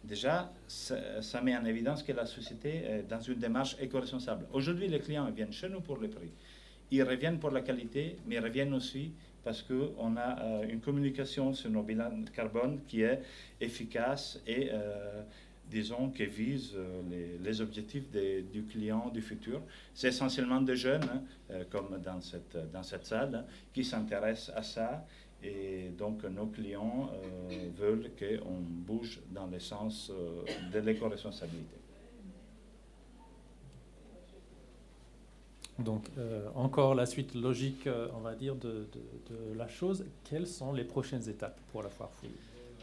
déjà, 0.02 0.52
ça, 0.66 1.40
met 1.42 1.56
en 1.56 1.64
évidence 1.64 2.02
que 2.02 2.12
la 2.12 2.26
société 2.26 2.84
est 2.84 3.02
dans 3.08 3.20
une 3.20 3.38
démarche 3.38 3.76
éco-responsable. 3.80 4.46
Aujourd'hui, 4.52 4.88
les 4.88 5.00
clients 5.00 5.30
viennent 5.30 5.52
chez 5.52 5.68
nous 5.68 5.80
pour 5.80 5.96
le 5.96 6.08
prix. 6.08 6.32
Ils 6.90 7.02
reviennent 7.02 7.38
pour 7.38 7.50
la 7.50 7.62
qualité, 7.62 8.18
mais 8.26 8.36
ils 8.36 8.40
reviennent 8.40 8.74
aussi 8.74 9.12
parce 9.42 9.62
qu'on 9.62 10.16
a 10.16 10.42
euh, 10.42 10.68
une 10.68 10.80
communication 10.80 11.52
sur 11.52 11.70
nos 11.70 11.82
bilans 11.82 12.24
carbone 12.34 12.80
qui 12.86 13.02
est 13.02 13.20
efficace 13.60 14.40
et 14.46 14.70
euh, 14.72 15.22
disons, 15.70 16.10
qui 16.10 16.26
vise 16.26 16.72
euh, 16.74 17.36
les, 17.42 17.60
objectifs 17.60 18.10
du 18.10 18.62
client 18.64 19.10
du 19.12 19.22
futur. 19.22 19.60
C'est 19.94 20.08
essentiellement 20.08 20.60
des 20.60 20.76
jeunes, 20.76 21.04
hein, 21.04 21.22
euh, 21.50 21.64
comme 21.70 22.00
dans 22.02 22.20
cette, 22.20 22.56
dans 22.72 22.82
cette 22.82 23.06
salle, 23.06 23.34
hein, 23.34 23.44
qui 23.72 23.84
s'intéressent 23.84 24.54
à 24.56 24.62
ça. 24.62 25.06
Et 25.42 25.90
donc, 25.98 26.24
nos 26.24 26.46
clients 26.46 27.10
euh, 27.12 27.68
veulent 27.76 28.10
qu'on 28.18 28.60
bouge 28.60 29.20
dans 29.30 29.46
le 29.46 29.58
sens 29.58 30.10
de 30.72 30.78
l'éco-responsabilité. 30.78 31.76
Donc, 35.78 36.08
encore 36.54 36.94
la 36.94 37.04
suite 37.04 37.34
logique, 37.34 37.88
on 38.16 38.20
va 38.20 38.36
dire, 38.36 38.54
de, 38.54 38.86
de, 39.28 39.58
la 39.58 39.66
chose. 39.66 40.06
Quelles 40.22 40.46
sont 40.46 40.72
les 40.72 40.84
prochaines 40.84 41.28
étapes 41.28 41.60
pour 41.72 41.82
la 41.82 41.90
foire 41.90 42.12
fouille 42.12 42.30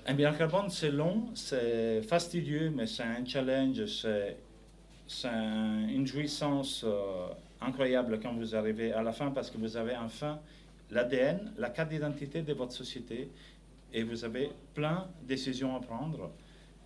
un 0.05 0.13
bilan 0.13 0.33
carbone, 0.33 0.69
c'est 0.69 0.91
long, 0.91 1.29
c'est 1.35 2.01
fastidieux, 2.03 2.71
mais 2.71 2.87
c'est 2.87 3.03
un 3.03 3.23
challenge, 3.25 3.85
c'est, 3.85 4.37
une 5.27 6.07
jouissance 6.07 6.83
euh, 6.85 7.27
incroyable 7.59 8.19
quand 8.21 8.33
vous 8.33 8.55
arrivez 8.55 8.93
à 8.93 9.03
la 9.03 9.11
fin 9.11 9.29
parce 9.31 9.51
que 9.51 9.57
vous 9.57 9.75
avez 9.75 9.95
enfin 9.95 10.39
l'ADN, 10.89 11.51
la 11.57 11.69
carte 11.69 11.89
d'identité 11.89 12.41
de 12.41 12.53
votre 12.53 12.71
société 12.71 13.29
et 13.93 14.03
vous 14.03 14.23
avez 14.23 14.51
plein 14.73 15.09
de 15.21 15.27
décisions 15.27 15.75
à 15.75 15.81
prendre. 15.81 16.31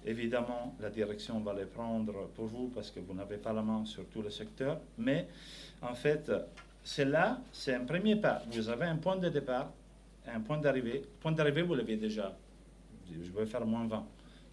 Évidemment, 0.06 0.76
la 0.80 0.90
direction 0.90 1.40
va 1.40 1.54
les 1.54 1.66
prendre 1.66 2.28
pour 2.36 2.48
vous 2.48 2.72
parce 2.74 2.90
que 2.92 3.00
vous 3.00 3.14
n'avez 3.14 3.38
pas 3.38 3.54
la 3.54 3.62
main 3.62 3.86
sur 3.86 4.06
tout 4.08 4.22
le 4.22 4.30
secteur, 4.30 4.80
mais 4.98 5.28
en 5.82 5.94
fait, 5.94 6.32
c'est 6.84 7.06
là, 7.06 7.40
c'est 7.52 7.76
un 7.76 7.86
premier 7.86 8.16
pas. 8.16 8.42
Vous 8.52 8.70
avez 8.70 8.86
un 8.86 8.98
point 8.98 9.18
de 9.18 9.30
départ, 9.30 9.72
un 10.28 10.42
point 10.42 10.58
d'arrivée. 10.58 11.04
Point 11.22 11.32
d'arrivée, 11.32 11.62
vous 11.62 11.76
l'avez 11.76 11.96
déjà 11.96 12.36
je 13.12 13.32
vais 13.32 13.46
faire 13.46 13.66
moins 13.66 13.88
20. 13.88 14.06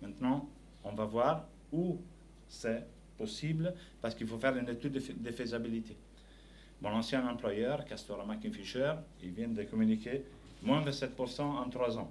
Maintenant, 0.02 0.48
on 0.84 0.92
va 0.92 1.04
voir 1.04 1.46
où 1.72 1.98
c'est 2.48 2.84
possible 3.16 3.74
parce 4.00 4.14
qu'il 4.14 4.26
faut 4.26 4.38
faire 4.38 4.56
une 4.56 4.68
étude 4.68 4.92
de, 4.92 5.30
faisabilité. 5.30 5.96
Mon 6.80 6.90
ancien 6.90 7.26
employeur, 7.28 7.84
Castorama 7.84 8.36
Fisher, 8.52 8.94
il 9.22 9.30
vient 9.30 9.48
de 9.48 9.62
communiquer 9.62 10.24
moins 10.62 10.82
de 10.82 10.90
7% 10.90 11.40
en 11.40 11.68
3 11.68 11.98
ans. 11.98 12.10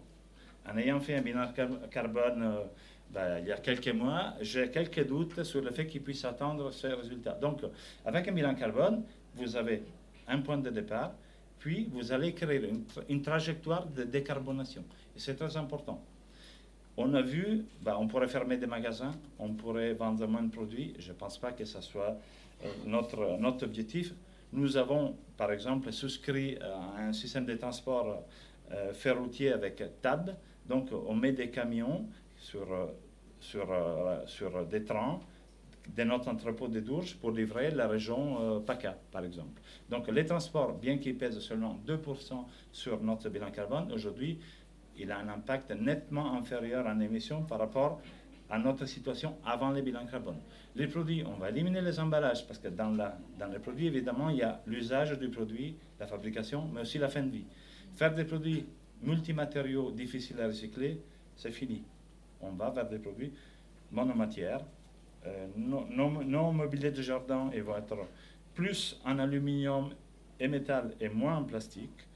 En 0.69 0.77
ayant 0.77 0.99
fait 0.99 1.15
un 1.15 1.21
bilan 1.21 1.51
carbone 1.89 2.43
euh, 2.43 2.63
ben, 3.13 3.39
il 3.39 3.47
y 3.47 3.51
a 3.51 3.57
quelques 3.57 3.89
mois, 3.89 4.35
j'ai 4.39 4.69
quelques 4.69 5.05
doutes 5.05 5.43
sur 5.43 5.61
le 5.61 5.71
fait 5.71 5.85
qu'il 5.85 6.01
puisse 6.01 6.23
atteindre 6.23 6.71
ces 6.71 6.89
résultats. 6.89 7.33
Donc, 7.33 7.61
avec 8.05 8.27
un 8.29 8.31
bilan 8.31 8.55
carbone, 8.55 9.03
vous 9.35 9.55
avez 9.57 9.83
un 10.27 10.39
point 10.39 10.57
de 10.57 10.69
départ, 10.69 11.11
puis 11.59 11.89
vous 11.91 12.13
allez 12.13 12.33
créer 12.33 12.69
une, 12.69 12.85
une 13.09 13.21
trajectoire 13.21 13.85
de 13.85 14.03
décarbonation. 14.03 14.83
Et 15.15 15.19
c'est 15.19 15.35
très 15.35 15.57
important. 15.57 16.01
On 17.03 17.15
a 17.15 17.21
vu, 17.23 17.65
bah, 17.81 17.97
on 17.99 18.07
pourrait 18.07 18.27
fermer 18.27 18.57
des 18.57 18.67
magasins, 18.67 19.13
on 19.39 19.53
pourrait 19.53 19.93
vendre 19.93 20.27
moins 20.27 20.43
de 20.43 20.51
produits. 20.51 20.93
Je 20.99 21.09
ne 21.09 21.17
pense 21.17 21.39
pas 21.39 21.51
que 21.51 21.65
ce 21.65 21.81
soit 21.81 22.15
euh, 22.63 22.67
notre, 22.85 23.63
objectif. 23.63 24.13
Nous 24.53 24.77
avons, 24.77 25.15
par 25.35 25.51
exemple, 25.51 25.91
souscrit 25.91 26.57
à 26.61 27.01
un 27.01 27.13
système 27.13 27.45
de 27.45 27.55
transport 27.55 28.23
euh, 28.71 28.93
ferroutier 28.93 29.51
avec 29.51 29.81
TAB. 30.03 30.35
Donc, 30.67 30.89
on 30.91 31.15
met 31.15 31.31
des 31.31 31.49
camions 31.49 32.05
sur, 32.37 32.67
euh, 32.71 34.65
des 34.69 34.83
trains 34.83 35.19
de 35.97 36.03
notre 36.03 36.27
entrepôt 36.27 36.67
de 36.67 36.81
Dourges 36.81 37.15
pour 37.15 37.31
livrer 37.31 37.71
la 37.71 37.87
région 37.87 38.61
PACA, 38.61 38.95
par 39.11 39.25
exemple. 39.25 39.59
Donc, 39.89 40.07
les 40.07 40.23
transports, 40.23 40.73
bien 40.73 40.99
qu'ils 40.99 41.17
pèsent 41.17 41.39
seulement 41.39 41.79
2% 41.87 42.45
sur 42.71 43.01
notre 43.01 43.27
bilan 43.29 43.49
carbone, 43.49 43.91
aujourd'hui, 43.91 44.37
il 45.01 45.11
a 45.11 45.17
un 45.17 45.29
impact 45.29 45.71
nettement 45.71 46.33
inférieur 46.33 46.85
en 46.85 46.99
émissions 46.99 47.43
par 47.43 47.59
rapport 47.59 47.99
à 48.49 48.59
notre 48.59 48.85
situation 48.85 49.37
avant 49.45 49.71
les 49.71 49.81
bilans 49.81 50.05
carbone. 50.05 50.39
Les 50.75 50.87
produits, 50.87 51.23
on 51.25 51.37
va 51.39 51.49
éliminer 51.49 51.81
les 51.81 51.99
emballages 51.99 52.45
parce 52.45 52.59
que 52.59 52.67
dans, 52.67 52.91
les 53.51 53.59
produits, 53.59 53.87
évidemment, 53.87 54.29
il 54.29 54.37
y 54.37 54.43
a 54.43 54.61
l'usage 54.67 55.17
du 55.17 55.29
produit, 55.29 55.75
la 55.99 56.05
fabrication, 56.05 56.69
mais 56.73 56.81
aussi 56.81 56.97
la 56.97 57.07
fin 57.07 57.23
de 57.23 57.31
vie. 57.31 57.45
Faire 57.95 58.13
des 58.13 58.25
produits 58.25 58.65
multimatériaux 59.01 59.91
difficiles 59.91 60.39
à 60.39 60.47
recycler, 60.47 61.01
c'est 61.35 61.51
fini. 61.51 61.83
On 62.41 62.51
va 62.51 62.69
vers 62.69 62.87
des 62.87 62.99
produits 62.99 63.33
monomatières, 63.91 64.61
euh, 65.25 65.47
mobilier 65.55 66.91
de 66.91 67.01
jardin, 67.01 67.49
vont 67.63 67.77
être 67.77 67.97
plus 68.53 68.99
en 69.05 69.17
aluminium 69.17 69.89
et 70.39 70.47
métal 70.47 70.93
et 70.99 71.09
moins 71.09 71.37
en 71.37 71.43
plastique 71.43 72.07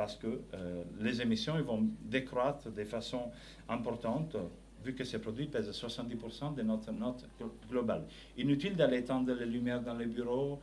parce 0.00 0.16
que 0.16 0.40
euh, 0.54 0.82
les 0.98 1.20
émissions 1.20 1.62
vont 1.62 1.86
décroître 2.00 2.70
de 2.70 2.84
façon 2.84 3.30
importante 3.68 4.34
vu 4.82 4.94
que 4.94 5.04
ces 5.04 5.18
produits 5.18 5.44
pèsent 5.44 5.70
70% 5.70 6.54
de 6.54 6.62
notre 6.62 6.90
note 6.90 7.26
globale. 7.68 8.04
Inutile 8.38 8.76
d'aller 8.76 9.00
étendre 9.00 9.34
les 9.34 9.44
lumières 9.44 9.82
dans 9.82 9.92
les 9.92 10.06
bureaux, 10.06 10.58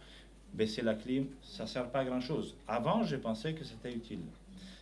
baisser 0.56 0.82
la 0.82 0.96
clim, 0.96 1.28
ça 1.44 1.66
ne 1.66 1.68
sert 1.68 1.88
pas 1.92 2.00
à 2.00 2.06
grand-chose. 2.06 2.56
Avant, 2.68 3.04
je 3.04 3.16
pensais 3.16 3.54
que 3.54 3.64
c'était 3.64 3.94
utile. 3.94 4.22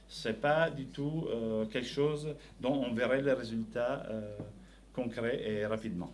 Ce 0.07 0.29
n'est 0.29 0.35
pas 0.35 0.69
du 0.69 0.85
tout 0.85 1.27
euh, 1.27 1.65
quelque 1.65 1.89
chose 1.89 2.33
dont 2.61 2.75
on 2.75 2.93
verrait 2.93 3.23
les 3.23 3.33
résultats 3.33 4.05
euh, 4.09 4.37
concrets 4.93 5.43
et 5.45 5.65
rapidement. 5.65 6.13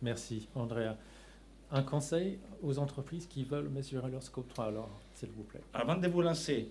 Merci, 0.00 0.48
Andrea. 0.54 0.94
Un 1.74 1.82
conseil 1.82 2.38
aux 2.62 2.78
entreprises 2.78 3.26
qui 3.26 3.44
veulent 3.44 3.70
mesurer 3.70 4.10
leur 4.10 4.22
scope 4.22 4.46
3, 4.48 4.66
alors, 4.66 5.00
s'il 5.14 5.30
vous 5.30 5.42
plaît. 5.42 5.62
Avant 5.72 5.96
de 5.96 6.06
vous 6.06 6.20
lancer, 6.20 6.70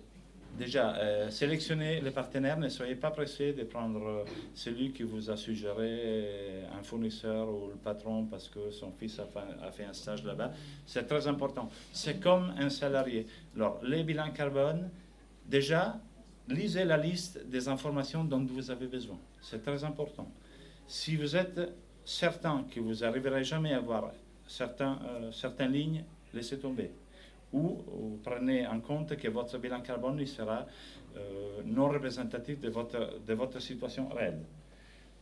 déjà, 0.56 0.94
euh, 0.94 1.28
sélectionnez 1.28 2.00
les 2.00 2.12
partenaires. 2.12 2.56
Ne 2.56 2.68
soyez 2.68 2.94
pas 2.94 3.10
pressé 3.10 3.52
de 3.52 3.64
prendre 3.64 4.06
euh, 4.06 4.24
celui 4.54 4.92
qui 4.92 5.02
vous 5.02 5.28
a 5.28 5.36
suggéré 5.36 5.88
euh, 5.88 6.78
un 6.78 6.84
fournisseur 6.84 7.48
ou 7.48 7.66
le 7.66 7.74
patron 7.74 8.26
parce 8.26 8.48
que 8.48 8.70
son 8.70 8.92
fils 8.92 9.18
a 9.18 9.72
fait, 9.72 9.84
un 9.84 9.92
stage 9.92 10.22
là-bas. 10.22 10.52
C'est 10.86 11.08
très 11.08 11.26
important. 11.26 11.68
C'est 11.92 12.20
comme 12.20 12.54
un 12.56 12.70
salarié. 12.70 13.26
Alors, 13.56 13.80
les 13.82 14.04
bilans 14.04 14.30
carbone, 14.30 14.88
déjà, 15.46 15.98
lisez 16.48 16.84
la 16.84 16.96
liste 16.96 17.44
des 17.48 17.66
informations 17.66 18.22
dont 18.22 18.44
vous 18.44 18.70
avez 18.70 18.86
besoin. 18.86 19.18
C'est 19.40 19.64
très 19.64 19.82
important. 19.82 20.30
Si 20.86 21.16
vous 21.16 21.34
êtes 21.34 21.60
certain 22.04 22.64
que 22.70 22.78
vous 22.78 22.94
n'arriverez 22.94 23.42
jamais 23.42 23.72
à 23.72 23.80
voir 23.80 24.12
certains, 24.52 24.98
euh, 25.08 25.32
certaines 25.32 25.72
lignes, 25.72 26.04
laissez 26.34 26.58
tomber. 26.58 26.90
Ou, 27.52 28.18
prenez 28.22 28.66
en 28.66 28.80
compte 28.80 29.16
que 29.16 29.28
votre 29.28 29.58
bilan 29.58 29.80
carbone 29.82 30.24
sera 30.26 30.66
euh, 31.16 31.60
non 31.66 31.88
représentatif 31.88 32.60
de 32.60 32.70
votre, 32.70 33.20
de 33.26 33.34
votre 33.34 33.60
situation 33.60 34.08
réelle. 34.08 34.40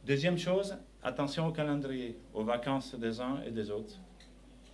Deuxième 0.06 0.38
chose, 0.38 0.76
attention 1.02 1.48
au 1.48 1.52
calendrier, 1.52 2.16
aux 2.32 2.44
vacances 2.44 2.94
des 2.94 3.20
uns 3.20 3.40
et 3.46 3.50
des 3.50 3.70
autres. 3.70 3.98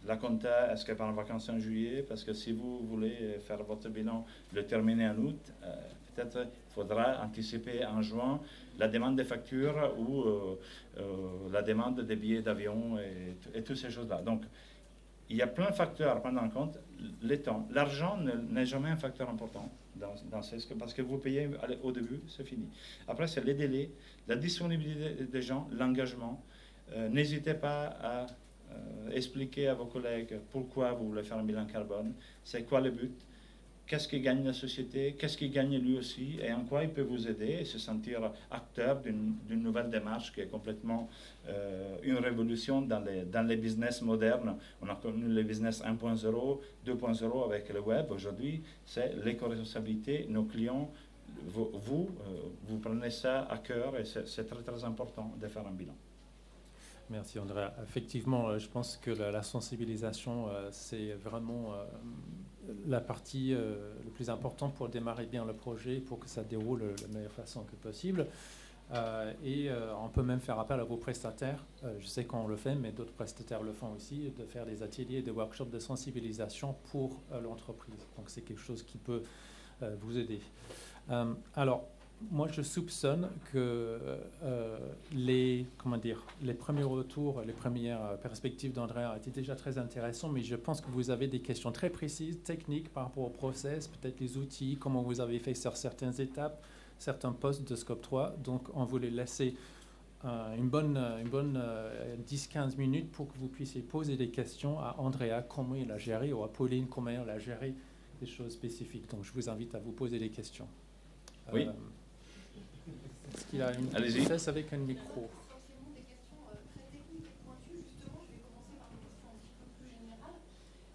La 0.06 0.16
compta, 0.16 0.72
est-ce 0.72 0.84
qu'elle 0.84 0.96
part 0.96 1.08
en 1.08 1.14
vacances 1.14 1.48
en 1.48 1.58
juillet 1.58 2.04
Parce 2.06 2.22
que 2.22 2.32
si 2.32 2.52
vous 2.52 2.78
voulez 2.86 3.38
faire 3.40 3.62
votre 3.64 3.88
bilan, 3.88 4.24
le 4.52 4.64
terminer 4.64 5.08
en 5.08 5.16
août, 5.16 5.40
euh, 5.64 5.74
peut-être 6.16 6.38
il 6.38 6.72
faudra 6.74 7.22
anticiper 7.22 7.84
en 7.84 8.02
juin 8.02 8.40
la 8.78 8.88
demande 8.88 9.16
des 9.16 9.24
factures 9.24 9.94
ou 9.98 10.22
euh, 10.22 10.58
euh, 10.98 11.50
la 11.52 11.62
demande 11.62 12.00
des 12.00 12.16
billets 12.16 12.42
d'avion 12.42 12.98
et, 12.98 13.62
toutes 13.62 13.76
ces 13.76 13.90
choses-là. 13.90 14.22
Donc, 14.22 14.42
il 15.28 15.36
y 15.36 15.42
a 15.42 15.46
plein 15.46 15.70
de 15.70 15.74
facteurs 15.74 16.16
à 16.16 16.20
prendre 16.20 16.40
en 16.40 16.48
compte. 16.48 16.78
Temps, 17.44 17.66
l'argent 17.72 18.16
n'est 18.16 18.66
jamais 18.66 18.90
un 18.90 18.96
facteur 18.96 19.28
important 19.28 19.70
dans, 19.96 20.14
dans 20.30 20.42
ce, 20.42 20.56
parce 20.74 20.94
que 20.94 21.02
vous 21.02 21.18
payez 21.18 21.48
au 21.82 21.90
début, 21.90 22.20
c'est 22.28 22.44
fini. 22.44 22.68
Après, 23.08 23.26
c'est 23.26 23.44
les 23.44 23.54
délais, 23.54 23.90
la 24.28 24.36
disponibilité 24.36 25.24
des 25.24 25.42
gens, 25.42 25.68
l'engagement. 25.72 26.42
Euh, 26.92 27.08
n'hésitez 27.08 27.54
pas 27.54 27.96
à 28.00 28.26
expliquer 29.12 29.68
à 29.68 29.74
vos 29.74 29.86
collègues 29.86 30.38
pourquoi 30.50 30.92
vous 30.92 31.08
voulez 31.08 31.22
faire 31.22 31.38
un 31.38 31.44
bilan 31.44 31.64
carbone, 31.66 32.12
c'est 32.44 32.64
quoi 32.64 32.80
le 32.80 32.90
but, 32.90 33.14
qu'est-ce 33.86 34.08
qui 34.08 34.20
gagne 34.20 34.44
la 34.44 34.52
société, 34.52 35.14
qu'est-ce 35.18 35.36
qui 35.36 35.48
gagne 35.48 35.78
lui 35.78 35.96
aussi, 35.96 36.38
et 36.42 36.52
en 36.52 36.64
quoi 36.64 36.82
il 36.82 36.90
peut 36.90 37.02
vous 37.02 37.28
aider 37.28 37.58
et 37.60 37.64
se 37.64 37.78
sentir 37.78 38.32
acteur 38.50 39.00
d'une 39.00 39.62
nouvelle 39.62 39.90
démarche 39.90 40.32
qui 40.32 40.40
est 40.40 40.48
complètement 40.48 41.08
euh, 41.48 41.96
une 42.02 42.16
révolution 42.16 42.82
dans 42.82 43.00
les, 43.00 43.22
dans 43.22 43.46
les 43.46 43.56
business 43.56 44.02
modernes? 44.02 44.56
On 44.82 44.88
a 44.88 44.96
connu 44.96 45.26
le 45.28 45.42
business 45.42 45.82
1.0, 45.82 46.60
2.0 46.86 47.44
avec 47.44 47.68
le 47.72 47.80
web. 47.80 48.10
Aujourd'hui, 48.10 48.62
c'est 48.84 49.14
l'éco-responsabilité. 49.24 50.26
Nos 50.28 50.44
clients, 50.44 50.90
vous, 51.46 51.70
vous, 51.74 52.08
euh, 52.20 52.48
vous 52.64 52.78
prenez 52.78 53.10
ça 53.10 53.42
à 53.42 53.58
cœur 53.58 53.96
et 53.98 54.04
c'est 54.04 54.44
très 54.44 54.62
très 54.62 54.84
important 54.84 55.32
de 55.40 55.46
faire 55.46 55.66
un 55.66 55.72
bilan. 55.72 55.94
Merci 57.08 57.38
Andrea. 57.38 57.72
Effectivement, 57.84 58.48
euh, 58.48 58.58
je 58.58 58.68
pense 58.68 58.96
que 58.96 59.10
la, 59.10 59.42
sensibilisation, 59.42 60.48
euh, 60.48 60.68
c'est 60.72 61.12
vraiment 61.12 61.72
euh, 61.72 61.84
la 62.86 63.00
partie 63.00 63.52
la 63.52 64.10
plus 64.14 64.28
importante 64.28 64.74
pour 64.74 64.88
démarrer 64.88 65.26
bien 65.26 65.44
le 65.44 65.52
projet, 65.52 66.00
pour 66.00 66.18
que 66.18 66.28
ça 66.28 66.42
déroule 66.42 66.80
de 66.80 67.02
la 67.02 67.08
meilleure 67.08 67.32
façon 67.32 67.62
que 67.62 67.76
possible. 67.76 68.26
et 69.44 69.70
on 70.02 70.08
peut 70.08 70.22
même 70.22 70.40
faire 70.40 70.58
appel 70.58 70.80
à 70.80 70.84
vos 70.84 70.96
prestataires. 70.96 71.64
je 72.00 72.06
sais 72.06 72.24
qu'on 72.24 72.48
le 72.48 72.56
fait, 72.56 72.74
mais 72.74 72.90
d'autres 72.90 73.12
prestataires 73.12 73.62
le 73.62 73.72
font 73.72 73.92
aussi, 73.92 74.32
de 74.36 74.44
faire 74.44 74.66
des 74.66 74.82
ateliers, 74.82 75.22
des 75.22 75.30
workshops 75.30 75.70
de 75.70 75.78
sensibilisation 75.78 76.74
pour 76.90 77.22
l'entreprise. 77.40 78.04
Donc 78.16 78.30
c'est 78.30 78.42
quelque 78.42 78.62
chose 78.62 78.82
qui 78.82 78.98
peut 78.98 79.22
vous 80.00 80.18
aider. 80.18 80.40
alors, 81.54 81.84
moi, 82.30 82.48
je 82.50 82.62
soupçonne 82.62 83.28
que 83.52 83.98
euh, 84.42 84.78
les, 85.12 85.66
comment 85.76 85.98
dire, 85.98 86.22
les 86.42 86.54
premiers 86.54 86.82
retours, 86.82 87.42
les 87.42 87.52
premières 87.52 88.18
perspectives 88.18 88.72
d'Andrea 88.72 89.16
étaient 89.16 89.30
déjà 89.30 89.54
très 89.54 89.76
intéressants, 89.78 90.30
mais 90.30 90.42
je 90.42 90.56
pense 90.56 90.80
que 90.80 90.90
vous 90.90 91.10
avez 91.10 91.28
des 91.28 91.40
questions 91.40 91.72
très 91.72 91.90
précises, 91.90 92.42
techniques 92.42 92.92
par 92.92 93.04
rapport 93.04 93.24
au 93.24 93.30
process, 93.30 93.88
peut-être 93.88 94.18
les 94.20 94.38
outils, 94.38 94.78
comment 94.80 95.02
vous 95.02 95.20
avez 95.20 95.38
fait 95.38 95.54
sur 95.54 95.76
certaines 95.76 96.18
étapes, 96.20 96.64
certains 96.98 97.32
postes 97.32 97.68
de 97.68 97.76
Scope 97.76 98.00
3. 98.00 98.36
Donc, 98.42 98.68
on 98.74 98.84
voulait 98.84 99.10
laisser 99.10 99.54
euh, 100.24 100.56
une 100.56 100.68
bonne, 100.68 100.96
une 100.96 101.28
bonne 101.28 101.62
10-15 102.26 102.56
euh, 102.56 102.76
minutes 102.78 103.12
pour 103.12 103.28
que 103.28 103.36
vous 103.38 103.48
puissiez 103.48 103.82
poser 103.82 104.16
des 104.16 104.30
questions 104.30 104.78
à 104.78 104.96
Andrea, 104.98 105.42
comment 105.46 105.74
il 105.74 105.92
a 105.92 105.98
géré, 105.98 106.32
ou 106.32 106.42
à 106.42 106.50
Pauline, 106.50 106.86
comment 106.86 107.10
elle 107.10 107.28
a 107.28 107.38
géré 107.38 107.74
des 108.20 108.26
choses 108.26 108.54
spécifiques. 108.54 109.08
Donc, 109.10 109.22
je 109.22 109.32
vous 109.32 109.50
invite 109.50 109.74
à 109.74 109.78
vous 109.78 109.92
poser 109.92 110.18
des 110.18 110.30
questions. 110.30 110.66
Oui. 111.52 111.68
Est-ce 113.36 113.44
qu'il 113.48 113.60
a 113.60 113.70
une 113.74 113.90
vitesse 114.06 114.48
avec 114.48 114.72
un 114.72 114.78
micro 114.78 115.28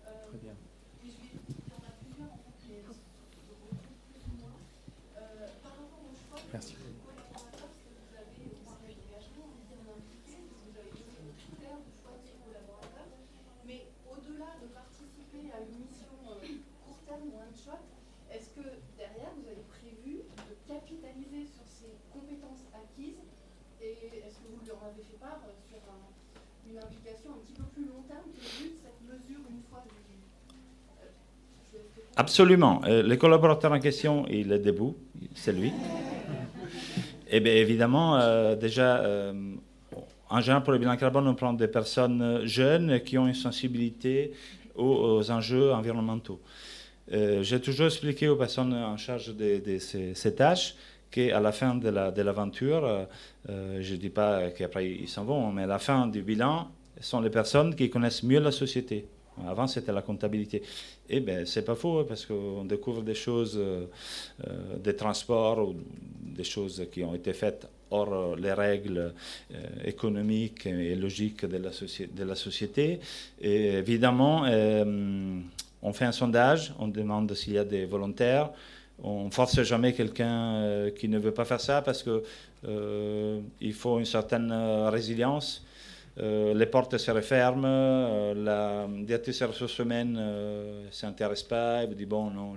Très 0.03 0.37
bien. 0.39 0.53
Merci. 6.51 6.75
Mais 13.67 13.85
au-delà 14.09 14.45
de 14.59 14.67
participer 14.73 15.51
à 15.53 15.59
une 15.61 15.85
mission 15.85 16.07
court 16.83 16.97
terme 17.05 17.21
ou 17.21 17.37
un 17.37 17.53
shot, 17.55 17.77
est-ce 18.31 18.49
que 18.49 18.67
derrière 18.97 19.29
vous 19.37 19.47
avez 19.47 19.61
prévu 19.69 20.21
de 20.23 20.73
capitaliser 20.73 21.45
sur 21.45 21.61
compétences 22.11 22.67
acquises 22.75 23.23
Et 23.81 23.97
est-ce 24.21 24.37
que 24.43 24.49
vous 24.51 24.65
leur 24.67 24.83
avez 24.83 25.01
fait 25.01 25.17
part 25.17 25.41
euh, 25.47 25.55
sur 25.67 25.79
une 26.69 26.77
implication 26.77 27.33
un 27.33 27.39
petit 27.39 27.53
peu 27.53 27.63
plus 27.73 27.85
long 27.87 28.03
terme 28.07 28.29
que 28.29 28.37
le 28.37 28.51
but 28.61 28.73
de 28.75 28.79
cette 28.83 29.01
mesure 29.01 29.41
une 29.49 29.63
fois 29.69 29.83
euh, 31.01 31.09
Absolument. 32.21 32.81
Euh, 32.85 33.01
le 33.01 33.15
collaborateur 33.15 33.71
en 33.71 33.79
question, 33.79 34.25
il 34.29 34.51
est 34.51 34.59
debout, 34.59 34.95
c'est 35.33 35.53
lui. 35.53 35.69
Et 35.69 37.37
eh 37.37 37.39
bien 37.39 37.53
évidemment, 37.53 38.19
déjà, 38.57 39.01
en 40.29 40.41
général, 40.41 40.63
pour 40.63 40.73
le 40.73 40.79
bilan 40.79 40.97
carbone, 40.97 41.25
on 41.29 41.33
prend 41.33 41.53
des 41.53 41.69
personnes 41.69 42.41
jeunes 42.43 42.99
qui 42.99 43.17
ont 43.17 43.25
une 43.25 43.33
sensibilité 43.33 44.33
aux, 44.75 45.31
enjeux 45.31 45.71
environnementaux. 45.71 46.41
J'ai 47.09 47.61
toujours 47.61 47.85
expliqué 47.85 48.27
aux 48.27 48.35
personnes 48.35 48.73
en 48.73 48.97
charge 48.97 49.33
de, 49.33 49.77
ces, 49.79 50.35
tâches 50.35 50.75
qu'à 51.09 51.39
la 51.39 51.51
fin 51.51 51.75
de 51.75 52.21
l'aventure, 52.21 52.81
la, 52.81 53.07
euh, 53.49 53.77
je 53.81 53.93
ne 53.93 53.97
dis 53.97 54.09
pas 54.09 54.49
qu'après 54.51 54.89
ils 54.89 55.09
s'en 55.09 55.25
vont, 55.25 55.51
mais 55.51 55.63
à 55.63 55.67
la 55.67 55.79
fin 55.79 56.07
du 56.07 56.21
bilan, 56.21 56.69
sont 56.99 57.21
les 57.21 57.29
personnes 57.29 57.75
qui 57.75 57.89
connaissent 57.89 58.23
mieux 58.23 58.39
la 58.39 58.51
société. 58.51 59.07
Avant, 59.47 59.65
c'était 59.65 59.91
la 59.91 60.01
comptabilité. 60.01 60.61
Eh 61.13 61.19
bien, 61.19 61.45
c'est 61.45 61.63
pas 61.65 61.75
faux, 61.75 61.99
hein, 61.99 62.05
parce 62.07 62.25
qu'on 62.25 62.63
découvre 62.63 63.01
des 63.01 63.15
choses, 63.15 63.57
euh, 63.57 63.85
euh, 64.47 64.77
des 64.77 64.95
transports 64.95 65.59
ou 65.67 65.75
des 66.21 66.45
choses 66.45 66.87
qui 66.91 67.03
ont 67.03 67.13
été 67.13 67.33
faites 67.33 67.67
hors 67.89 68.37
les 68.37 68.53
règles 68.53 69.13
économiques 69.83 70.65
et 70.65 70.95
logiques 70.95 71.45
de 71.45 71.57
la, 72.23 72.35
société. 72.35 73.01
Et 73.41 73.65
évidemment, 73.73 74.45
on 75.81 75.91
fait 75.91 76.05
un 76.05 76.13
sondage, 76.13 76.73
on 76.79 76.87
demande 76.87 77.33
s'il 77.33 77.53
y 77.53 77.57
a 77.57 77.65
des 77.65 77.85
volontaires. 77.85 78.51
On 79.03 79.31
force 79.31 79.61
jamais 79.63 79.93
quelqu'un 79.93 80.53
euh, 80.55 80.91
qui 80.91 81.07
ne 81.07 81.17
veut 81.17 81.33
pas 81.33 81.45
faire 81.45 81.59
ça 81.59 81.81
parce 81.81 82.03
qu'il 82.03 82.21
euh, 82.67 83.41
faut 83.73 83.97
une 83.97 84.05
certaine 84.05 84.51
euh, 86.21 86.53
les 86.53 86.65
portes 86.65 86.97
se 86.97 87.11
referment, 87.11 88.33
la 88.33 88.87
directrice 88.87 89.39
des 89.39 89.45
ressources 89.45 89.79
humaines 89.79 90.13
ne 90.13 90.91
s'intéresse 90.91 91.43
pas, 91.43 91.81
elle 91.81 91.89
vous 91.89 91.95
dit 91.95 92.05
bon, 92.05 92.29
non, 92.29 92.53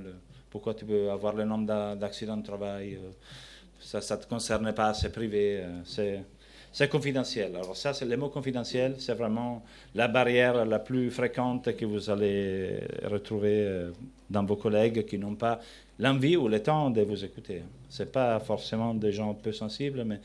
pourquoi 0.50 0.74
tu 0.74 0.84
veux 0.84 1.10
avoir 1.10 1.34
le 1.34 1.44
nombre 1.44 1.96
d'accidents 1.96 2.36
de 2.36 2.44
travail 2.44 2.98
Ça 3.80 3.98
ne 3.98 4.22
te 4.22 4.28
concerne 4.28 4.72
pas, 4.72 4.92
c'est 4.94 5.10
privé, 5.10 5.62
c'est 5.84 6.88
confidentiel. 6.88 7.56
Alors 7.56 7.76
ça, 7.76 7.92
c'est 7.94 8.04
le 8.04 8.16
mot 8.16 8.28
confidentiel, 8.28 8.96
c'est 8.98 9.14
vraiment 9.14 9.62
la 9.94 10.08
barrière 10.08 10.64
la 10.64 10.78
plus 10.78 11.10
fréquente 11.10 11.74
que 11.76 11.84
vous 11.84 12.10
allez 12.10 12.80
retrouver 13.04 13.88
dans 14.28 14.44
vos 14.44 14.56
collègues 14.56 15.06
qui 15.06 15.18
n'ont 15.18 15.36
pas 15.36 15.60
l'envie 15.98 16.36
ou 16.36 16.48
le 16.48 16.62
temps 16.62 16.90
de 16.90 17.02
vous 17.02 17.24
écouter. 17.24 17.62
Ce 17.88 18.02
n'est 18.02 18.08
pas 18.08 18.38
forcément 18.40 18.94
des 18.94 19.12
gens 19.12 19.34
peu 19.34 19.52
sensibles, 19.52 20.04
mais 20.04 20.20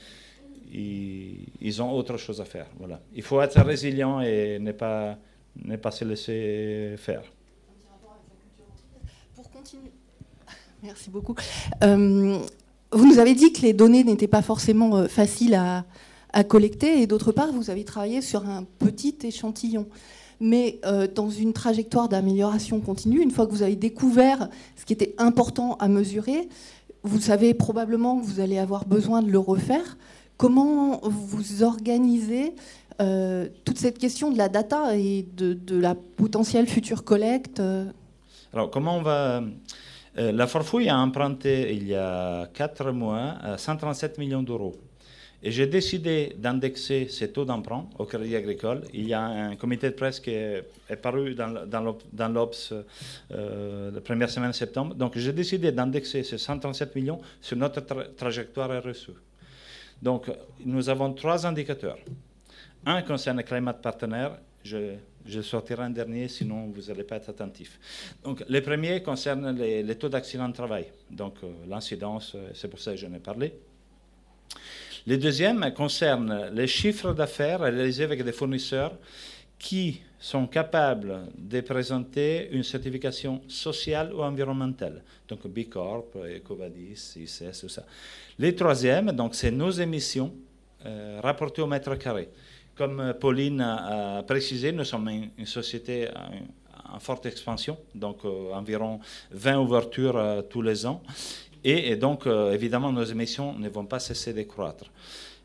ils, 0.71 1.81
ont 1.81 1.91
autre 1.91 2.17
chose 2.17 2.41
à 2.41 2.45
faire. 2.45 2.67
Voilà. 2.77 2.99
Il 3.13 3.23
faut 3.23 3.41
être 3.41 3.59
résilient 3.61 4.21
et 4.21 4.59
ne 4.59 4.71
pas, 4.71 5.17
ne 5.63 5.75
pas 5.75 5.91
se 5.91 6.05
laisser 6.05 6.95
faire. 6.97 7.23
Pour 9.35 9.49
continuer. 9.49 9.91
Merci 10.83 11.09
beaucoup. 11.09 11.35
Euh, 11.83 12.39
vous 12.91 13.05
nous 13.05 13.19
avez 13.19 13.35
dit 13.35 13.53
que 13.53 13.61
les 13.61 13.73
données 13.73 14.03
n'étaient 14.03 14.27
pas 14.27 14.41
forcément 14.41 14.97
euh, 14.97 15.07
faciles 15.07 15.55
à, 15.55 15.85
collecter 16.47 17.01
et 17.01 17.07
d'autre 17.07 17.31
part, 17.31 17.51
vous 17.51 17.71
avez 17.71 17.83
travaillé 17.83 18.21
sur 18.21 18.47
un 18.47 18.63
petit 18.63 19.17
échantillon 19.23 19.87
mais 20.39 20.79
euh, 20.85 21.07
dans 21.07 21.29
une 21.29 21.53
trajectoire 21.53 22.07
d'amélioration 22.07 22.79
continue, 22.79 23.19
une 23.21 23.31
fois 23.31 23.45
que 23.45 23.51
vous 23.51 23.63
avez 23.63 23.75
découvert 23.75 24.47
ce 24.77 24.85
qui 24.85 24.93
était 24.93 25.13
important 25.17 25.75
à 25.79 25.89
mesurer, 25.89 26.47
vous 27.03 27.19
savez 27.19 27.53
probablement 27.53 28.19
que 28.19 28.25
vous 28.25 28.39
allez 28.39 28.57
avoir 28.57 28.85
besoin 28.85 29.21
de 29.21 29.29
le 29.29 29.39
refaire. 29.39 29.97
Comment 30.39 31.01
vous 31.03 31.63
organisez 31.63 32.55
euh, 33.01 33.49
toute 33.65 33.77
cette 33.77 33.97
question 33.97 34.31
de 34.31 34.37
la 34.37 34.47
data 34.47 34.95
et 34.95 35.27
de, 35.35 35.77
la 35.77 35.95
potentielle 35.95 36.65
future 36.65 37.03
collecte 37.03 37.59
euh? 37.59 37.91
Alors, 38.53 38.71
comment 38.71 38.95
on 38.95 39.01
va. 39.01 39.43
la 40.15 40.47
Farfouille 40.47 40.87
a 40.87 40.97
emprunté 40.97 41.75
il 41.75 41.89
y 41.89 41.93
a 41.93 42.47
4 42.53 42.91
mois 42.93 43.35
137 43.57 44.17
millions 44.17 44.41
d'euros 44.41 44.75
et 45.43 45.51
j'ai 45.51 45.67
décidé 45.67 46.35
d'indexer 46.37 47.07
ces 47.09 47.31
taux 47.33 47.43
d'emprunt 47.43 47.87
au 47.97 48.05
Crédit 48.05 48.37
Agricole. 48.37 48.83
Il 48.93 49.07
y 49.07 49.13
a 49.13 49.21
un 49.21 49.55
comité 49.57 49.89
de 49.89 49.95
presse 49.95 50.21
qui 50.21 50.31
est, 50.31 50.63
paru 51.01 51.35
dans, 51.35 52.29
l'Obs 52.29 52.73
euh, 53.31 53.91
la 53.91 54.01
première 54.01 54.29
semaine 54.29 54.51
de 54.51 54.55
septembre. 54.55 54.95
Donc 54.95 55.17
j'ai 55.17 55.33
décidé 55.33 55.73
d'indexer 55.73 56.23
ces 56.23 56.37
137 56.37 56.95
millions 56.95 57.19
sur 57.41 57.57
notre 57.57 57.81
trajectoire 58.15 58.69
RSE. 58.81 59.11
Donc 60.01 60.31
nous 60.65 60.89
avons 60.89 61.13
trois 61.13 61.45
indicateurs. 61.45 61.97
Un 62.85 63.01
concerne 63.01 63.37
le 63.37 63.43
climat 63.43 63.73
partenaire. 63.73 64.39
Je, 64.63 65.41
sortirai 65.41 65.83
un 65.83 65.89
dernier, 65.89 66.27
sinon 66.27 66.67
vous 66.67 66.81
n'allez 66.83 67.03
pas 67.03 67.17
être 67.17 67.29
attentif. 67.29 67.79
Donc, 68.23 68.43
le 68.47 68.61
premier 68.61 69.03
concerne 69.03 69.55
les, 69.57 69.95
taux 69.95 70.09
d'accident 70.09 70.47
de 70.49 70.53
travail, 70.53 70.87
donc 71.11 71.35
euh, 71.43 71.47
l'incidence, 71.67 72.33
euh, 72.35 72.49
c'est 72.53 72.67
pour 72.67 72.79
ça 72.79 72.91
que 72.91 72.97
j'en 72.97 73.13
ai 73.13 73.19
parlé. 73.19 73.53
Le 75.05 75.17
deuxième 75.17 75.73
concerne 75.73 76.49
les 76.53 76.67
chiffres 76.67 77.13
d'affaires 77.13 77.61
réalisés 77.61 78.03
avec 78.03 78.23
des 78.23 78.31
fournisseurs 78.31 78.93
qui 79.59 80.01
sont 80.17 80.47
capables 80.47 81.27
de 81.37 81.61
présenter 81.61 82.49
une 82.51 82.63
certification 82.63 83.41
sociale 83.47 84.13
ou 84.13 84.21
environnementale. 84.21 85.03
Donc 85.27 85.45
B 85.47 85.69
Corp, 85.69 86.15
Ecovadis, 86.15 87.13
ICS, 87.17 87.59
tout 87.61 87.69
ça. 87.69 87.85
Les 88.37 88.55
troisièmes, 88.55 89.11
donc 89.11 89.35
c'est 89.35 89.51
nos 89.51 89.69
émissions 89.71 90.33
euh, 90.85 91.19
rapportées 91.21 91.61
au 91.61 91.67
mètre 91.67 91.95
carré. 91.95 92.29
Comme 92.75 93.13
Pauline 93.19 93.59
a, 93.59 94.23
précisé, 94.23 94.71
nous 94.71 94.85
sommes 94.85 95.09
une, 95.37 95.45
société 95.45 96.07
en, 96.93 96.99
forte 96.99 97.25
expansion, 97.25 97.77
donc 97.93 98.19
euh, 98.23 98.53
environ 98.53 99.01
20 99.31 99.59
ouvertures 99.59 100.15
euh, 100.15 100.41
tous 100.41 100.61
les 100.61 100.85
ans. 100.85 101.03
Et, 101.65 101.97
donc, 101.97 102.25
évidemment, 102.25 102.89
nos 102.89 103.03
émissions 103.03 103.51
ne 103.59 103.67
vont 103.67 103.85
pas 103.85 103.99
cesser 103.99 104.31
de 104.31 104.43
croître. 104.43 104.85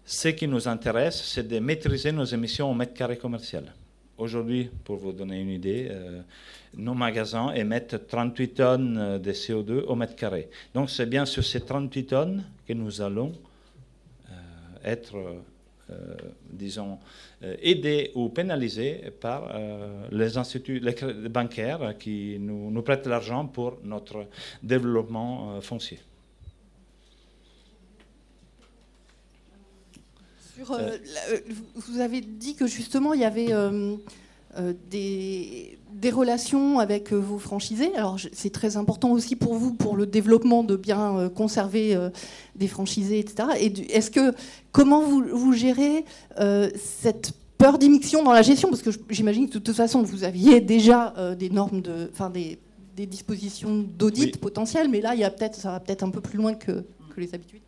Ce 0.04 0.28
qui 0.28 0.46
nous 0.46 0.68
intéresse, 0.68 1.20
c'est 1.24 1.48
de 1.48 1.58
maîtriser 1.58 2.12
nos 2.12 2.24
émissions 2.24 2.70
au 2.70 2.74
mètre 2.74 2.94
carré 2.94 3.16
commercial. 3.16 3.74
Aujourd'hui, 4.16 4.70
pour 4.84 4.96
vous 4.96 5.12
donner 5.12 5.40
une 5.40 5.50
idée, 5.50 5.88
euh, 5.90 6.20
nos 6.76 6.94
magasins 6.94 7.52
émettent 7.52 8.06
38 8.06 8.48
tonnes 8.54 8.96
euh, 8.96 9.18
de 9.18 9.32
CO2 9.32 9.82
au 9.86 9.96
mètre 9.96 10.14
carré. 10.14 10.48
Donc 10.72 10.88
c'est 10.88 11.06
bien 11.06 11.26
sur 11.26 11.42
ces 11.42 11.60
38 11.60 12.04
tonnes 12.06 12.44
que 12.66 12.74
nous 12.74 13.02
allons 13.02 13.32
euh, 14.30 14.32
être, 14.84 15.16
disons, 16.50 16.98
aidés 17.42 18.10
ou 18.14 18.30
pénalisés 18.30 19.12
par 19.20 19.52
les 20.10 20.38
instituts 20.38 20.80
bancaires 21.28 21.94
qui 21.98 22.38
nous, 22.40 22.70
nous 22.70 22.82
prêtent 22.82 23.06
l'argent 23.06 23.44
pour 23.44 23.78
notre 23.84 24.24
développement 24.62 25.60
foncier. 25.60 25.98
Euh, 30.58 30.98
euh, 31.30 31.38
vous 31.74 32.00
avez 32.00 32.20
dit 32.20 32.54
que 32.54 32.66
justement 32.66 33.12
il 33.12 33.20
y 33.20 33.24
avait 33.24 33.48
euh, 33.50 33.96
des, 34.90 35.78
des, 35.92 36.10
relations 36.10 36.78
avec 36.78 37.12
vos 37.12 37.38
franchisés. 37.38 37.94
Alors 37.96 38.18
c'est 38.32 38.52
très 38.52 38.76
important 38.76 39.10
aussi 39.12 39.36
pour 39.36 39.54
vous, 39.54 39.72
pour 39.72 39.96
le 39.96 40.06
développement 40.06 40.62
de 40.62 40.76
bien 40.76 41.28
conserver 41.34 41.98
des 42.54 42.68
franchisés, 42.68 43.18
etc. 43.18 43.48
Et 43.58 43.96
est-ce 43.96 44.10
que 44.10 44.32
comment 44.70 45.00
vous, 45.00 45.24
vous 45.32 45.52
gérez 45.52 46.04
cette 46.76 47.32
peur 47.58 47.78
d'immixtion 47.78 48.22
dans 48.22 48.32
la 48.32 48.42
gestion? 48.42 48.70
Parce 48.70 48.82
que 48.82 48.90
j'imagine 49.10 49.48
que 49.48 49.54
de 49.54 49.58
toute 49.58 49.74
façon 49.74 50.02
vous 50.02 50.22
aviez 50.22 50.60
déjà 50.60 51.14
des 51.36 51.50
normes 51.50 51.80
de, 51.80 52.08
enfin 52.12 52.30
des, 52.30 52.60
des 52.94 53.06
dispositions 53.06 53.84
d'audit 53.98 54.38
potentielles, 54.38 54.88
mais 54.88 55.00
là 55.00 55.14
il 55.14 55.20
y 55.20 55.24
a 55.24 55.30
peut-être 55.30 55.56
ça 55.56 55.72
va 55.72 55.80
peut-être 55.80 56.04
un 56.04 56.10
peu 56.10 56.20
plus 56.20 56.38
loin 56.38 56.54
que, 56.54 56.84
que 57.12 57.20
les 57.20 57.34
habitudes. 57.34 57.63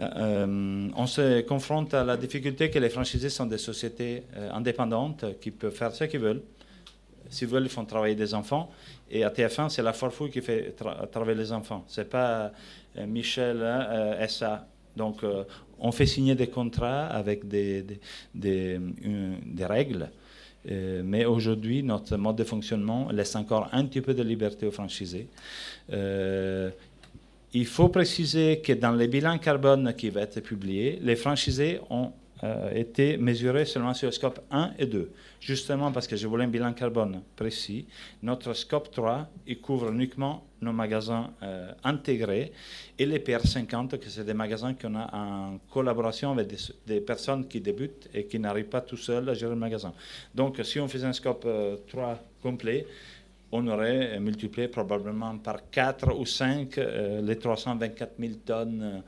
Euh, 0.00 0.88
on 0.94 1.06
se 1.06 1.40
confronte 1.42 1.92
à 1.94 2.04
la 2.04 2.16
difficulté 2.16 2.70
que 2.70 2.78
les 2.78 2.88
franchisés 2.88 3.30
sont 3.30 3.46
des 3.46 3.58
sociétés 3.58 4.22
euh, 4.36 4.50
indépendantes 4.52 5.24
qui 5.40 5.50
peuvent 5.50 5.74
faire 5.74 5.92
ce 5.92 6.04
qu'ils 6.04 6.20
veulent. 6.20 6.42
S'ils 7.30 7.48
veulent, 7.48 7.64
ils 7.64 7.70
font 7.70 7.84
travailler 7.84 8.14
des 8.14 8.32
enfants. 8.32 8.70
Et 9.10 9.24
à 9.24 9.30
TF1, 9.30 9.68
c'est 9.68 9.82
la 9.82 9.92
Farfouille 9.92 10.30
qui 10.30 10.40
fait 10.40 10.74
travailler 11.10 11.36
les 11.36 11.52
enfants. 11.52 11.84
Ce 11.88 12.00
n'est 12.00 12.06
pas 12.06 12.52
euh, 12.96 13.06
Michel 13.06 13.62
hein, 13.62 14.26
SA. 14.28 14.66
Donc, 14.96 15.22
on 15.78 15.92
fait 15.92 16.06
signer 16.06 16.34
des 16.34 16.48
contrats 16.48 17.06
avec 17.06 17.46
des, 17.46 17.84
des, 18.34 18.80
des 18.80 19.64
règles. 19.64 20.10
mais 20.64 21.24
aujourd'hui, 21.24 21.84
notre 21.84 22.16
mode 22.16 22.34
de 22.34 22.42
fonctionnement 22.42 23.08
laisse 23.12 23.36
encore 23.36 23.68
un 23.70 23.84
petit 23.84 24.00
peu 24.00 24.12
de 24.12 24.24
liberté 24.24 24.66
aux 24.66 24.72
franchisés. 24.72 25.28
Il 27.54 27.66
faut 27.66 27.88
préciser 27.88 28.60
que 28.60 28.74
dans 28.74 28.92
les 28.92 29.08
bilans 29.08 29.38
carbone 29.38 29.94
qui 29.96 30.10
vont 30.10 30.20
être 30.20 30.40
publiés, 30.40 30.98
les 31.00 31.16
franchisés 31.16 31.80
ont 31.88 32.12
euh, 32.44 32.70
été 32.72 33.16
mesurés 33.16 33.64
seulement 33.64 33.94
sur 33.94 34.06
le 34.06 34.12
scope 34.12 34.40
1 34.52 34.74
et 34.78 34.86
2. 34.86 35.10
Justement 35.40 35.90
parce 35.90 36.06
que 36.06 36.14
je 36.14 36.28
voulais 36.28 36.44
un 36.44 36.48
bilan 36.48 36.72
carbone 36.72 37.22
précis. 37.34 37.86
Notre 38.22 38.52
scope 38.52 38.92
3, 38.92 39.28
il 39.48 39.60
couvre 39.60 39.90
uniquement 39.90 40.44
nos 40.60 40.72
magasins 40.72 41.30
euh, 41.42 41.72
intégrés 41.82 42.52
et 42.96 43.06
les 43.06 43.18
PR50, 43.18 43.98
que 43.98 44.08
c'est 44.08 44.24
des 44.24 44.34
magasins 44.34 44.74
qu'on 44.74 44.94
a 44.94 45.12
en 45.16 45.58
collaboration 45.70 46.30
avec 46.30 46.54
des, 46.86 47.00
personnes 47.00 47.48
qui 47.48 47.60
débutent 47.60 48.08
et 48.14 48.26
qui 48.26 48.38
n'arrivent 48.38 48.68
pas 48.68 48.82
tout 48.82 48.96
seuls 48.96 49.28
à 49.28 49.34
gérer 49.34 49.54
le 49.54 49.58
magasin. 49.58 49.92
Donc 50.32 50.60
si 50.62 50.78
on 50.78 50.86
faisait 50.86 51.06
un 51.06 51.12
scope 51.12 51.46
3 51.88 52.04
euh, 52.04 52.14
complet, 52.40 52.86
on 53.50 53.66
aurait 53.66 54.20
multiplié 54.20 54.68
probablement 54.68 55.38
par 55.38 55.70
4 55.70 56.14
ou 56.18 56.26
5 56.26 56.76
euh, 56.78 57.22
les 57.22 57.38
324 57.38 58.14
000 58.18 58.32
tonnes 58.44 59.02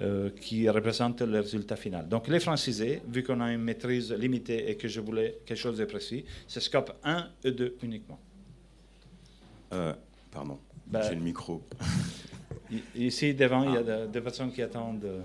euh, 0.00 0.30
qui 0.30 0.68
représentent 0.68 1.22
le 1.22 1.40
résultat 1.40 1.76
final. 1.76 2.08
Donc 2.08 2.28
les 2.28 2.40
francisés, 2.40 3.02
vu 3.06 3.22
qu'on 3.22 3.40
a 3.40 3.52
une 3.52 3.62
maîtrise 3.62 4.12
limitée 4.12 4.70
et 4.70 4.76
que 4.76 4.88
je 4.88 5.00
voulais 5.00 5.38
quelque 5.44 5.58
chose 5.58 5.78
de 5.78 5.84
précis, 5.84 6.24
c'est 6.48 6.60
scope 6.60 6.92
1 7.04 7.28
et 7.44 7.52
2 7.52 7.76
uniquement. 7.82 8.18
Euh, 9.74 9.92
pardon, 10.30 10.58
ben, 10.86 11.02
j'ai 11.02 11.14
le 11.14 11.20
micro. 11.20 11.62
Ici, 12.94 13.34
devant, 13.34 13.64
il 13.64 13.74
y 13.74 13.90
a 13.90 14.06
des 14.06 14.20
personnes 14.20 14.52
qui 14.52 14.62
attendent. 14.62 15.06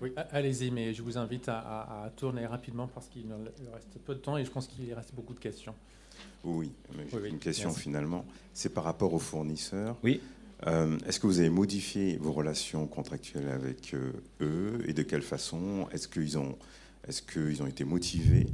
Oui, 0.00 0.12
allez-y, 0.30 0.70
mais 0.70 0.94
je 0.94 1.02
vous 1.02 1.18
invite 1.18 1.48
à, 1.48 2.04
à 2.04 2.10
tourner 2.10 2.46
rapidement 2.46 2.86
parce 2.86 3.08
qu'il 3.08 3.26
reste 3.72 3.98
peu 4.06 4.14
de 4.14 4.20
temps 4.20 4.38
et 4.38 4.44
je 4.44 4.50
pense 4.52 4.68
qu'il 4.68 4.94
reste 4.94 5.12
beaucoup 5.12 5.34
de 5.34 5.40
questions. 5.40 5.74
Oui, 6.44 6.70
une 7.24 7.38
question 7.38 7.72
finalement. 7.72 8.24
C'est 8.54 8.72
par 8.72 8.84
rapport 8.84 9.14
aux 9.14 9.18
fournisseurs. 9.18 9.96
Oui. 10.02 10.20
Euh, 10.66 10.98
est-ce 11.06 11.20
que 11.20 11.26
vous 11.26 11.38
avez 11.38 11.50
modifié 11.50 12.16
vos 12.16 12.32
relations 12.32 12.86
contractuelles 12.86 13.48
avec 13.48 13.94
euh, 13.94 14.12
eux 14.40 14.82
et 14.86 14.92
de 14.92 15.02
quelle 15.02 15.22
façon? 15.22 15.88
Est-ce 15.92 16.08
qu'ils 16.08 16.38
ont, 16.38 16.58
est 17.06 17.24
qu'ils 17.30 17.62
ont 17.62 17.66
été 17.66 17.84
motivés 17.84 18.46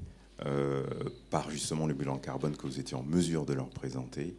euh, 0.44 0.84
par 1.30 1.50
justement 1.50 1.86
le 1.86 1.94
bilan 1.94 2.18
carbone 2.18 2.56
que 2.56 2.66
vous 2.66 2.78
étiez 2.78 2.96
en 2.96 3.02
mesure 3.02 3.46
de 3.46 3.54
leur 3.54 3.70
présenter 3.70 4.36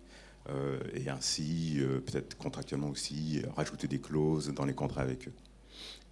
et 0.94 1.10
ainsi 1.10 1.80
peut-être 2.06 2.38
contractuellement 2.38 2.90
aussi 2.90 3.42
rajouter 3.56 3.88
des 3.88 3.98
clauses 3.98 4.54
dans 4.54 4.66
les 4.66 4.76
contrats 4.76 5.02
avec 5.02 5.28
eux? 5.28 5.34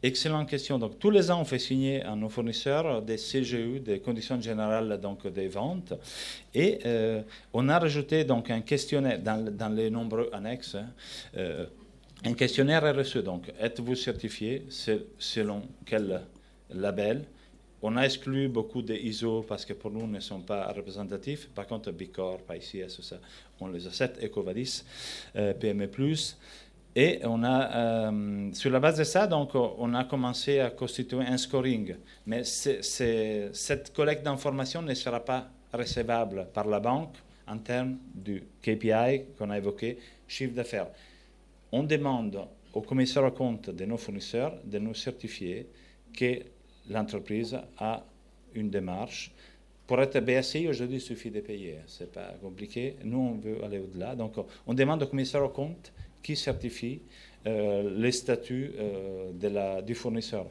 Excellente 0.05 0.49
question. 0.49 0.77
Donc, 0.77 0.99
tous 0.99 1.09
les 1.09 1.31
ans, 1.31 1.39
on 1.39 1.45
fait 1.45 1.59
signer 1.59 2.03
à 2.03 2.13
nos 2.13 2.27
fournisseurs 2.27 3.01
des 3.01 3.15
CGU, 3.15 3.79
des 3.79 4.01
conditions 4.01 4.39
générales 4.41 4.99
donc, 4.99 5.25
des 5.27 5.47
ventes. 5.47 5.93
Et 6.53 6.79
euh, 6.85 7.21
on 7.53 7.69
a 7.69 7.79
rajouté 7.79 8.25
donc, 8.25 8.49
un 8.49 8.59
questionnaire 8.59 9.17
dans, 9.19 9.73
les 9.73 9.89
nombreux 9.89 10.29
annexes. 10.33 10.75
Hein, 10.75 10.87
euh, 11.37 11.67
un 12.25 12.33
questionnaire 12.33 12.83
RSE. 12.93 13.19
Donc, 13.19 13.49
êtes-vous 13.57 13.95
certifié? 13.95 14.65
Selon 15.17 15.61
quel 15.85 16.21
label? 16.69 17.23
On 17.81 17.95
a 17.95 18.03
exclu 18.03 18.49
beaucoup 18.49 18.81
de 18.81 18.93
ISO 18.93 19.43
parce 19.43 19.65
que 19.65 19.73
pour 19.73 19.91
nous, 19.91 20.07
ne 20.07 20.19
sont 20.19 20.39
pas 20.39 20.71
représentatifs. 20.71 21.49
Par 21.49 21.67
contre, 21.67 21.91
Bicor, 21.91 22.39
ICS, 22.49 23.01
ça, 23.01 23.19
on 23.59 23.67
les 23.67 23.87
accepte, 23.87 24.23
Ecovadis, 24.23 24.83
euh, 25.35 25.53
PME+. 25.53 25.89
Et 26.95 27.19
on 27.23 27.43
a, 27.43 27.75
euh, 27.75 28.53
sur 28.53 28.69
la 28.69 28.79
base 28.79 28.99
de 28.99 29.03
ça, 29.03 29.25
donc, 29.25 29.55
on 29.55 29.93
a 29.95 30.03
commencé 30.03 30.59
à 30.59 30.69
constituer 30.69 31.21
un 31.21 31.37
scoring. 31.37 31.95
Mais 32.27 32.43
cette 32.43 33.93
collecte 33.93 34.23
d'informations 34.23 34.83
ne 34.83 34.93
sera 34.93 35.19
pas 35.19 35.49
recevable 35.73 36.47
par 36.53 36.67
la 36.67 36.79
banque 36.79 37.15
en 37.47 37.57
termes 37.57 37.97
du 38.13 38.43
KPI 38.61 39.23
qu'on 39.37 39.49
a 39.49 39.57
évoqué, 39.57 39.97
chiffre 40.27 40.53
d'affaires. 40.53 40.87
On 41.71 41.83
demande 41.83 42.47
au 42.73 42.81
commissaire 42.81 43.23
aux 43.23 43.31
compte 43.31 43.71
de 43.71 43.85
nos 43.85 43.97
fournisseurs 43.97 44.53
de 44.63 44.77
nous 44.77 44.93
certifier 44.93 45.67
que 46.15 46.41
l'entreprise 46.89 47.57
a 47.79 48.03
une 48.53 48.69
démarche. 48.69 49.31
Pour 49.87 49.99
être 50.01 50.19
BSI, 50.19 50.67
aujourd'hui, 50.67 50.97
il 50.97 51.01
suffit 51.01 51.31
de 51.31 51.41
payer. 51.41 51.79
Ce 51.87 52.03
n'est 52.03 52.09
pas 52.09 52.33
compliqué. 52.41 52.95
Nous, 53.03 53.17
on 53.17 53.33
veut 53.33 53.63
aller 53.63 53.79
au-delà. 53.79 54.15
Donc, 54.15 54.35
on 54.65 54.73
demande 54.73 55.01
au 55.01 55.07
commissaire 55.07 55.43
aux 55.43 55.49
compte 55.49 55.91
qui 56.23 56.35
certifie 56.35 57.01
euh, 57.45 57.93
les 57.97 58.13
statuts 58.13 58.71
euh, 58.79 59.31
de 59.33 59.49
la, 59.49 59.81
du 59.81 59.93
fournisseur. 59.93 60.45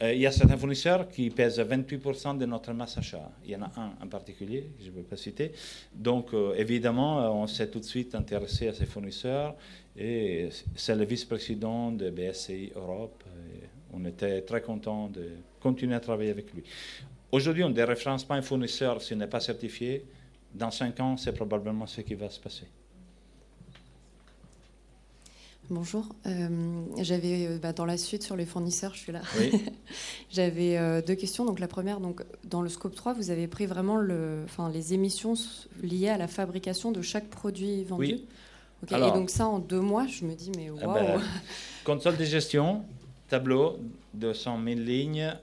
Euh, 0.00 0.14
il 0.14 0.20
y 0.20 0.26
a 0.26 0.30
certains 0.30 0.56
fournisseurs 0.56 1.08
qui 1.08 1.28
pèsent 1.28 1.58
28% 1.58 2.38
de 2.38 2.46
notre 2.46 2.72
masse 2.72 2.96
achat. 2.96 3.28
Il 3.44 3.50
y 3.50 3.56
en 3.56 3.62
a 3.62 3.72
un 3.76 3.92
en 4.00 4.06
particulier, 4.06 4.70
je 4.80 4.86
ne 4.86 4.92
peux 4.92 5.02
pas 5.02 5.16
citer. 5.16 5.50
Donc, 5.92 6.28
évidemment, 6.56 7.42
on 7.42 7.46
s'est 7.48 7.68
tout 7.68 7.80
de 7.80 7.84
suite 7.84 8.14
intéressé 8.14 8.68
à 8.68 8.72
ces 8.72 8.86
fournisseurs 8.86 9.56
et 9.98 10.48
c'est 10.76 10.94
le 10.94 11.04
vice-président 11.04 11.90
de 11.90 12.08
BSCI 12.10 12.72
Europe. 12.76 13.24
on 13.92 14.04
était 14.04 14.40
très 14.42 14.62
content 14.62 15.08
de 15.08 15.30
continuer 15.60 15.96
à 15.96 16.00
travailler 16.00 16.30
avec 16.30 16.54
lui. 16.54 16.62
Aujourd'hui, 17.32 17.64
on 17.64 17.68
ne 17.68 17.74
déréférence 17.74 18.24
pas 18.24 18.36
un 18.36 18.42
fournisseur 18.42 19.02
s'il 19.02 19.18
n'est 19.18 19.26
pas 19.26 19.40
certifié. 19.40 20.06
Dans 20.54 20.70
cinq 20.70 20.98
ans, 21.00 21.16
c'est 21.16 21.32
probablement 21.32 21.86
ce 21.86 22.00
qui 22.00 22.14
va 22.14 22.30
se 22.30 22.40
passer. 22.40 22.66
Bonjour. 25.70 26.04
Euh, 26.26 26.82
j'avais 26.98 27.46
euh, 27.46 27.58
bah, 27.58 27.72
dans 27.72 27.84
la 27.84 27.96
suite 27.96 28.24
sur 28.24 28.34
les 28.34 28.44
fournisseurs, 28.44 28.92
je 28.92 28.98
suis 28.98 29.12
là. 29.12 29.20
J'avais 30.30 30.76
euh, 30.76 31.00
deux 31.00 31.14
questions. 31.14 31.44
Donc 31.44 31.60
la 31.60 31.68
première, 31.68 32.00
donc 32.00 32.22
dans 32.42 32.60
le 32.60 32.68
scope 32.68 32.96
3, 32.96 33.12
vous 33.12 33.30
avez 33.30 33.46
pris 33.46 33.66
vraiment 33.66 33.96
le, 33.96 34.42
enfin, 34.46 34.68
les 34.68 34.94
émissions 34.94 35.34
liées 35.80 36.08
à 36.08 36.18
la 36.18 36.26
fabrication 36.26 36.90
de 36.90 37.02
chaque 37.02 37.28
produit 37.28 37.84
vendu. 37.84 38.02
Oui. 38.02 38.26
et 38.90 39.12
donc 39.12 39.30
ça 39.30 39.46
en 39.46 39.60
deux 39.60 39.80
mois, 39.80 40.08
je 40.08 40.24
me 40.24 40.34
dis 40.34 40.50
mais 40.56 40.70
ah 40.82 40.88
waouh. 40.88 40.94
Ben, 40.94 41.20
console 41.84 42.16
de 42.16 42.24
gestion, 42.24 42.82
tableau, 43.28 43.78
200 44.14 44.58
000 44.64 44.80
lignes, 44.80 45.36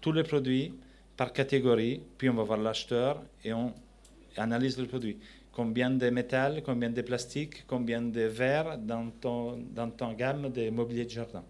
tous 0.00 0.12
les 0.12 0.22
produits, 0.22 0.72
par 1.18 1.34
catégorie, 1.34 2.00
puis 2.16 2.30
on 2.30 2.34
va 2.34 2.44
voir 2.44 2.58
l'acheteur 2.58 3.22
et 3.44 3.52
on 3.52 3.74
analyse 4.38 4.78
le 4.78 4.86
produit. 4.86 5.18
Combien 5.56 5.88
de 5.88 6.10
métal, 6.10 6.62
combien 6.62 6.90
de 6.90 7.00
plastique, 7.00 7.66
combien 7.66 8.02
de 8.02 8.20
verre 8.20 8.76
dans 8.76 9.08
ton, 9.08 9.56
dans 9.56 9.88
ton 9.88 10.12
gamme 10.12 10.50
de 10.50 10.68
mobilier 10.68 11.06
de 11.06 11.10
jardin? 11.10 11.42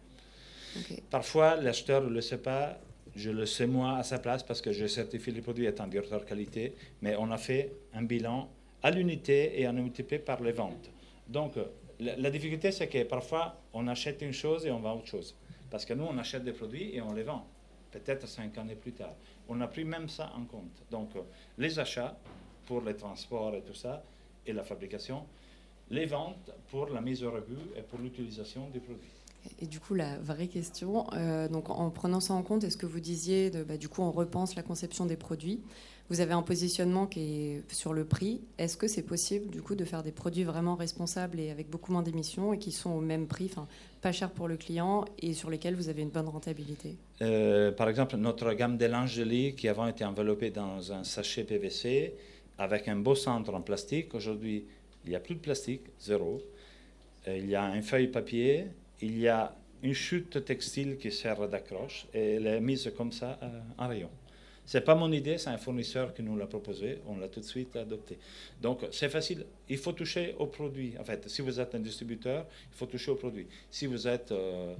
Parfois, 1.10 1.56
l'acheteur 1.56 2.02
ne 2.02 2.10
le 2.10 2.20
sait 2.20 2.38
pas, 2.38 2.78
je 3.16 3.30
le 3.30 3.46
sais 3.46 3.66
moi 3.66 3.96
à 3.96 4.04
sa 4.04 4.20
place 4.20 4.44
parce 4.44 4.60
que 4.60 4.70
je 4.70 4.86
certifie 4.86 5.32
les 5.32 5.40
produits 5.40 5.66
étant 5.66 5.88
directeur 5.88 6.24
qualité, 6.24 6.76
mais 7.02 7.16
on 7.16 7.32
a 7.32 7.36
fait 7.36 7.72
un 7.94 8.04
bilan 8.04 8.48
à 8.80 8.92
l'unité 8.92 9.60
et 9.60 9.66
a 9.66 9.72
multiplié 9.72 10.20
par 10.20 10.40
les 10.40 10.52
ventes. 10.52 10.88
Donc, 11.26 11.54
la, 11.98 12.30
difficulté, 12.30 12.70
c'est 12.70 12.86
que 12.86 13.02
parfois, 13.02 13.60
on 13.72 13.88
achète 13.88 14.22
une 14.22 14.32
chose 14.32 14.66
et 14.66 14.70
on 14.70 14.78
vend 14.78 14.98
autre 14.98 15.08
chose. 15.08 15.34
Parce 15.68 15.84
que 15.84 15.94
nous, 15.94 16.04
on 16.04 16.16
achète 16.16 16.44
des 16.44 16.52
produits 16.52 16.94
et 16.94 17.00
on 17.00 17.12
les 17.12 17.24
vend, 17.24 17.44
peut-être 17.90 18.28
cinq 18.28 18.56
années 18.56 18.76
plus 18.76 18.92
tard. 18.92 19.16
On 19.48 19.60
a 19.60 19.66
pris 19.66 19.84
même 19.84 20.08
ça 20.08 20.32
en 20.36 20.44
compte. 20.44 20.84
Donc, 20.92 21.10
les 21.58 21.76
achats 21.80 22.16
pour 22.66 22.82
les 22.82 22.94
transports 22.94 23.54
et 23.54 23.62
tout 23.62 23.74
ça, 23.74 24.02
et 24.46 24.52
la 24.52 24.62
fabrication, 24.62 25.22
les 25.90 26.06
ventes 26.06 26.50
pour 26.70 26.88
la 26.88 27.00
mise 27.00 27.22
au 27.22 27.30
rebut 27.30 27.70
et 27.76 27.82
pour 27.82 27.98
l'utilisation 27.98 28.68
des 28.72 28.80
produits. 28.80 29.08
Et 29.60 29.66
du 29.66 29.78
coup, 29.78 29.94
la 29.94 30.18
vraie 30.18 30.48
question, 30.48 31.06
euh, 31.12 31.48
donc 31.48 31.70
en 31.70 31.90
prenant 31.90 32.20
ça 32.20 32.34
en 32.34 32.42
compte, 32.42 32.64
est-ce 32.64 32.76
que 32.76 32.86
vous 32.86 33.00
disiez, 33.00 33.50
de, 33.50 33.62
bah, 33.62 33.76
du 33.76 33.88
coup, 33.88 34.02
on 34.02 34.10
repense 34.10 34.56
la 34.56 34.62
conception 34.62 35.06
des 35.06 35.14
produits 35.14 35.60
Vous 36.10 36.20
avez 36.20 36.32
un 36.32 36.42
positionnement 36.42 37.06
qui 37.06 37.20
est 37.20 37.72
sur 37.72 37.92
le 37.92 38.04
prix. 38.04 38.40
Est-ce 38.58 38.76
que 38.76 38.88
c'est 38.88 39.02
possible, 39.02 39.48
du 39.48 39.62
coup, 39.62 39.76
de 39.76 39.84
faire 39.84 40.02
des 40.02 40.10
produits 40.10 40.42
vraiment 40.42 40.74
responsables 40.74 41.38
et 41.38 41.50
avec 41.50 41.70
beaucoup 41.70 41.92
moins 41.92 42.02
d'émissions 42.02 42.52
et 42.52 42.58
qui 42.58 42.72
sont 42.72 42.90
au 42.90 43.00
même 43.00 43.28
prix, 43.28 43.48
enfin, 43.48 43.68
pas 44.02 44.10
cher 44.10 44.30
pour 44.30 44.48
le 44.48 44.56
client 44.56 45.04
et 45.20 45.32
sur 45.32 45.48
lesquels 45.48 45.76
vous 45.76 45.88
avez 45.88 46.02
une 46.02 46.10
bonne 46.10 46.28
rentabilité? 46.28 46.96
Euh, 47.22 47.70
Par 47.70 47.88
exemple, 47.88 48.16
notre 48.16 48.52
gamme 48.52 48.76
de 48.76 48.86
lingerie 48.86 49.54
qui 49.54 49.68
avant 49.68 49.86
était 49.86 50.04
enveloppée 50.04 50.50
dans 50.50 50.92
un 50.92 51.04
sachet 51.04 51.44
PVC 51.44 52.14
avec 52.58 52.88
un 52.88 52.96
beau 52.96 53.14
centre 53.14 53.54
en 53.54 53.60
plastique, 53.60 54.14
aujourd'hui, 54.14 54.64
il 55.04 55.10
n'y 55.10 55.16
a 55.16 55.20
plus 55.20 55.34
de 55.34 55.40
plastique, 55.40 55.82
zéro. 56.00 56.40
Euh, 57.28 57.36
il 57.38 57.48
y 57.48 57.54
a 57.54 57.64
un 57.64 57.82
feuille 57.82 58.08
papier 58.08 58.66
il 59.00 59.18
y 59.18 59.28
a 59.28 59.54
une 59.82 59.94
chute 59.94 60.44
textile 60.44 60.96
qui 60.96 61.12
sert 61.12 61.48
d'accroche 61.48 62.06
et 62.14 62.34
elle 62.34 62.46
est 62.46 62.60
mise 62.60 62.90
comme 62.96 63.12
ça 63.12 63.38
euh, 63.42 63.60
en 63.78 63.88
rayon. 63.88 64.10
Ce 64.64 64.78
n'est 64.78 64.84
pas 64.84 64.96
mon 64.96 65.12
idée, 65.12 65.38
c'est 65.38 65.50
un 65.50 65.58
fournisseur 65.58 66.12
qui 66.12 66.22
nous 66.22 66.36
l'a 66.36 66.46
proposé, 66.46 66.98
on 67.06 67.18
l'a 67.18 67.28
tout 67.28 67.38
de 67.38 67.44
suite 67.44 67.76
adopté. 67.76 68.18
Donc 68.60 68.84
c'est 68.90 69.08
facile, 69.08 69.46
il 69.68 69.78
faut 69.78 69.92
toucher 69.92 70.34
au 70.38 70.46
produit. 70.46 70.94
En 70.98 71.04
fait, 71.04 71.28
si 71.28 71.40
vous 71.40 71.60
êtes 71.60 71.74
un 71.76 71.78
distributeur, 71.78 72.46
il 72.72 72.76
faut 72.76 72.86
toucher 72.86 73.12
au 73.12 73.14
produit. 73.14 73.46
Si 73.70 73.86
vous 73.86 74.08
êtes 74.08 74.32
euh, 74.32 74.74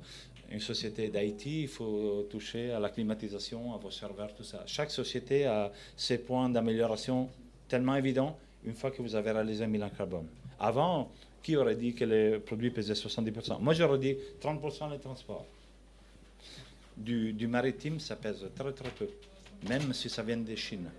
une 0.50 0.60
société 0.60 1.08
d'IT, 1.08 1.46
il 1.46 1.68
faut 1.68 2.26
toucher 2.28 2.72
à 2.72 2.80
la 2.80 2.88
climatisation, 2.88 3.74
à 3.74 3.76
vos 3.76 3.92
serveurs, 3.92 4.34
tout 4.34 4.42
ça. 4.44 4.64
Chaque 4.66 4.90
société 4.90 5.44
a 5.44 5.70
ses 5.96 6.18
points 6.18 6.48
d'amélioration 6.48 7.28
tellement 7.68 7.96
évidents 7.96 8.38
une 8.64 8.74
fois 8.74 8.90
que 8.90 9.00
vous 9.02 9.14
avez 9.14 9.30
réalisé 9.30 9.64
un 9.64 9.68
bilan 9.68 9.90
carbone. 9.90 10.26
Avant, 10.58 11.10
qui 11.42 11.56
aurait 11.56 11.76
dit 11.76 11.94
que 11.94 12.04
les 12.04 12.38
produits 12.40 12.70
pesaient 12.70 12.94
70% 12.94 13.60
Moi, 13.60 13.72
j'aurais 13.74 13.98
dit 13.98 14.16
30% 14.42 14.90
les 14.90 14.98
transports. 14.98 15.46
Du, 16.96 17.32
du, 17.32 17.46
maritime, 17.46 18.00
ça 18.00 18.16
pèse 18.16 18.48
très 18.56 18.72
très 18.72 18.90
peu, 18.90 19.08
même 19.68 19.92
si 19.92 20.08
ça 20.08 20.22
vient 20.22 20.38
de 20.38 20.54
Chine. 20.56 20.90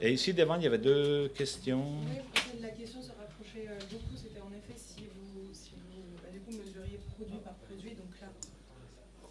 Et 0.00 0.12
ici 0.12 0.34
devant, 0.34 0.56
il 0.56 0.64
y 0.64 0.66
avait 0.66 0.78
deux 0.78 1.28
questions. 1.28 1.84
Oui, 2.00 2.60
la 2.60 2.68
question 2.68 3.00
se 3.00 3.08
rapprochait 3.08 3.66
euh, 3.68 3.78
beaucoup, 3.90 4.14
c'était 4.14 4.40
en 4.40 4.50
effet 4.50 4.74
si 4.76 5.04
vous, 5.04 5.48
si 5.54 5.70
vous 5.70 6.02
bah, 6.22 6.28
du 6.30 6.40
coup, 6.40 6.50
mesuriez 6.50 6.98
produit 7.14 7.38
par 7.42 7.54
produit. 7.54 7.90
Donc 7.90 8.20
là, 8.20 8.26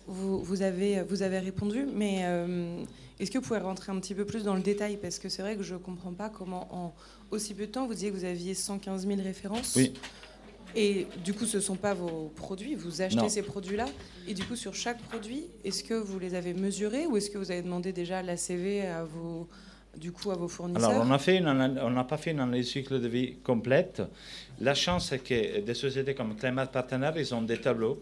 vous, 0.07 0.41
vous, 0.41 0.61
avez, 0.63 1.03
vous 1.03 1.22
avez 1.22 1.38
répondu, 1.38 1.86
mais 1.93 2.22
euh, 2.24 2.84
est-ce 3.20 3.32
que 3.32 3.38
vous 3.38 3.45
pouvez 3.45 3.59
rentrer 3.59 3.91
un 3.91 3.99
petit 3.99 4.13
peu 4.13 4.26
plus 4.26 4.43
dans 4.43 4.55
le 4.55 4.61
détail? 4.61 4.97
Parce 4.97 5.20
que 5.20 5.30
c'est 5.30 5.41
vrai 5.41 5.55
que 5.55 5.63
je 5.63 5.74
ne 5.74 5.80
comprends 5.80 6.13
pas 6.13 6.30
comment, 6.30 6.68
en 6.72 6.93
aussi 7.32 7.53
peu 7.53 7.66
de 7.66 7.72
temps, 7.72 7.88
vous 7.88 7.93
disiez 7.93 8.11
que 8.11 8.16
vous 8.16 8.26
aviez 8.26 8.53
115 8.53 9.07
000 9.07 9.22
références. 9.22 9.74
Oui. 9.76 9.93
Et 10.78 11.07
du 11.24 11.34
coup, 11.34 11.45
ce 11.45 11.55
ne 11.57 11.61
sont 11.61 11.78
pas 11.78 11.93
vos 11.93 12.34
produits, 12.36 12.76
vous 12.76 13.01
achetez 13.01 13.30
ces 13.30 13.43
produits-là. 13.43 13.86
Et 14.28 14.34
du 14.34 14.43
coup, 14.43 14.57
sur 14.57 14.76
chaque 14.76 15.01
produit, 15.03 15.45
est-ce 15.63 15.86
que 15.86 15.93
vous 15.93 16.20
les 16.20 16.36
avez 16.36 16.53
mesurés 16.53 17.05
ou 17.05 17.16
est-ce 17.16 17.30
que 17.30 17.38
vous 17.38 17.49
avez 17.51 17.61
demandé 17.61 17.93
déjà 17.93 18.22
l'ACV 18.22 18.86
à 18.86 19.05
vos, 19.05 19.47
du 19.95 20.11
coup, 20.11 20.32
à 20.32 20.36
vos 20.36 20.49
fournisseurs? 20.49 20.89
Alors, 20.89 21.03
on 21.03 21.05
n'a 21.05 22.03
pas 22.03 22.18
fait 22.18 22.32
une 22.32 22.41
analyse 22.41 22.72
cycle 22.72 22.99
de 22.99 23.07
vie 23.07 23.38
complète. 23.38 24.01
La 24.59 24.74
chance, 24.74 25.07
c'est 25.09 25.20
que 25.20 25.61
des 25.61 25.74
sociétés 25.74 26.13
comme 26.13 26.36
Climate 26.36 26.74
Partner, 26.74 27.11
ils 27.16 27.34
ont 27.34 27.41
des 27.41 27.61
tableaux 27.61 28.01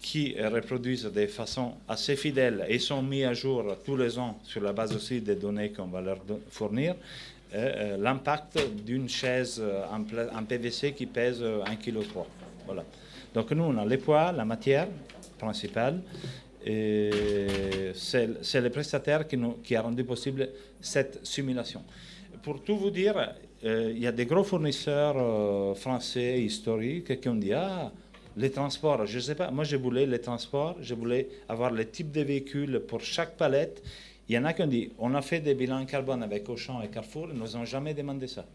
qui 0.00 0.34
reproduisent 0.40 1.04
de 1.04 1.26
façon 1.26 1.74
assez 1.88 2.16
fidèle 2.16 2.64
et 2.68 2.78
sont 2.78 3.02
mis 3.02 3.24
à 3.24 3.34
jour 3.34 3.76
tous 3.84 3.96
les 3.96 4.18
ans 4.18 4.38
sur 4.44 4.62
la 4.62 4.72
base 4.72 4.94
aussi 4.94 5.20
des 5.20 5.36
données 5.36 5.70
qu'on 5.70 5.86
va 5.86 6.00
leur 6.00 6.18
fournir. 6.50 6.94
Euh, 7.52 7.96
l'impact 7.96 8.58
d'une 8.84 9.08
chaise 9.08 9.62
en, 9.90 10.44
PVC 10.44 10.92
qui 10.92 11.06
pèse 11.06 11.42
1,3 11.42 11.76
kg. 11.78 11.98
Voilà. 12.64 12.84
Donc 13.34 13.50
nous, 13.50 13.64
on 13.64 13.76
a 13.76 13.84
les 13.84 13.98
poids, 13.98 14.32
la 14.32 14.44
matière 14.44 14.88
principale, 15.36 16.00
et 16.64 17.10
c'est 17.94 18.60
le 18.60 18.70
prestataire 18.70 19.26
qui, 19.26 19.36
nous, 19.36 19.54
qui, 19.64 19.74
a 19.74 19.82
rendu 19.82 20.04
possible 20.04 20.48
cette 20.80 21.24
simulation. 21.26 21.82
Pour 22.42 22.62
tout 22.62 22.76
vous 22.76 22.90
dire, 22.90 23.34
euh, 23.64 23.92
il 23.94 24.00
y 24.00 24.06
a 24.06 24.12
des 24.12 24.26
gros 24.26 24.44
fournisseurs 24.44 25.16
euh, 25.16 25.74
français 25.74 26.40
historiques 26.40 27.20
qui 27.20 27.28
ont 27.28 27.34
dit 27.34 27.52
Ah, 27.52 27.90
les 28.40 28.50
transports, 28.50 29.06
je 29.06 29.16
ne 29.16 29.22
sais 29.22 29.34
pas, 29.34 29.50
moi 29.50 29.64
je 29.64 29.76
voulais 29.76 30.06
les 30.06 30.20
transports, 30.20 30.76
je 30.80 30.94
voulais 30.94 31.28
avoir 31.48 31.70
le 31.70 31.84
type 31.88 32.10
de 32.10 32.22
véhicule 32.22 32.80
pour 32.88 33.00
chaque 33.00 33.36
palette. 33.36 33.82
Il 34.28 34.34
y 34.34 34.38
en 34.38 34.44
a 34.44 34.52
qui 34.54 34.62
ont 34.62 34.66
dit 34.66 34.92
on 34.98 35.14
a 35.14 35.22
fait 35.22 35.40
des 35.40 35.54
bilans 35.54 35.84
carbone 35.84 36.22
avec 36.22 36.48
Auchan 36.48 36.80
et 36.80 36.88
Carrefour, 36.88 37.28
ils 37.28 37.34
ne 37.34 37.40
nous 37.40 37.56
ont 37.56 37.66
jamais 37.66 37.92
demandé 37.92 38.26
ça. 38.26 38.46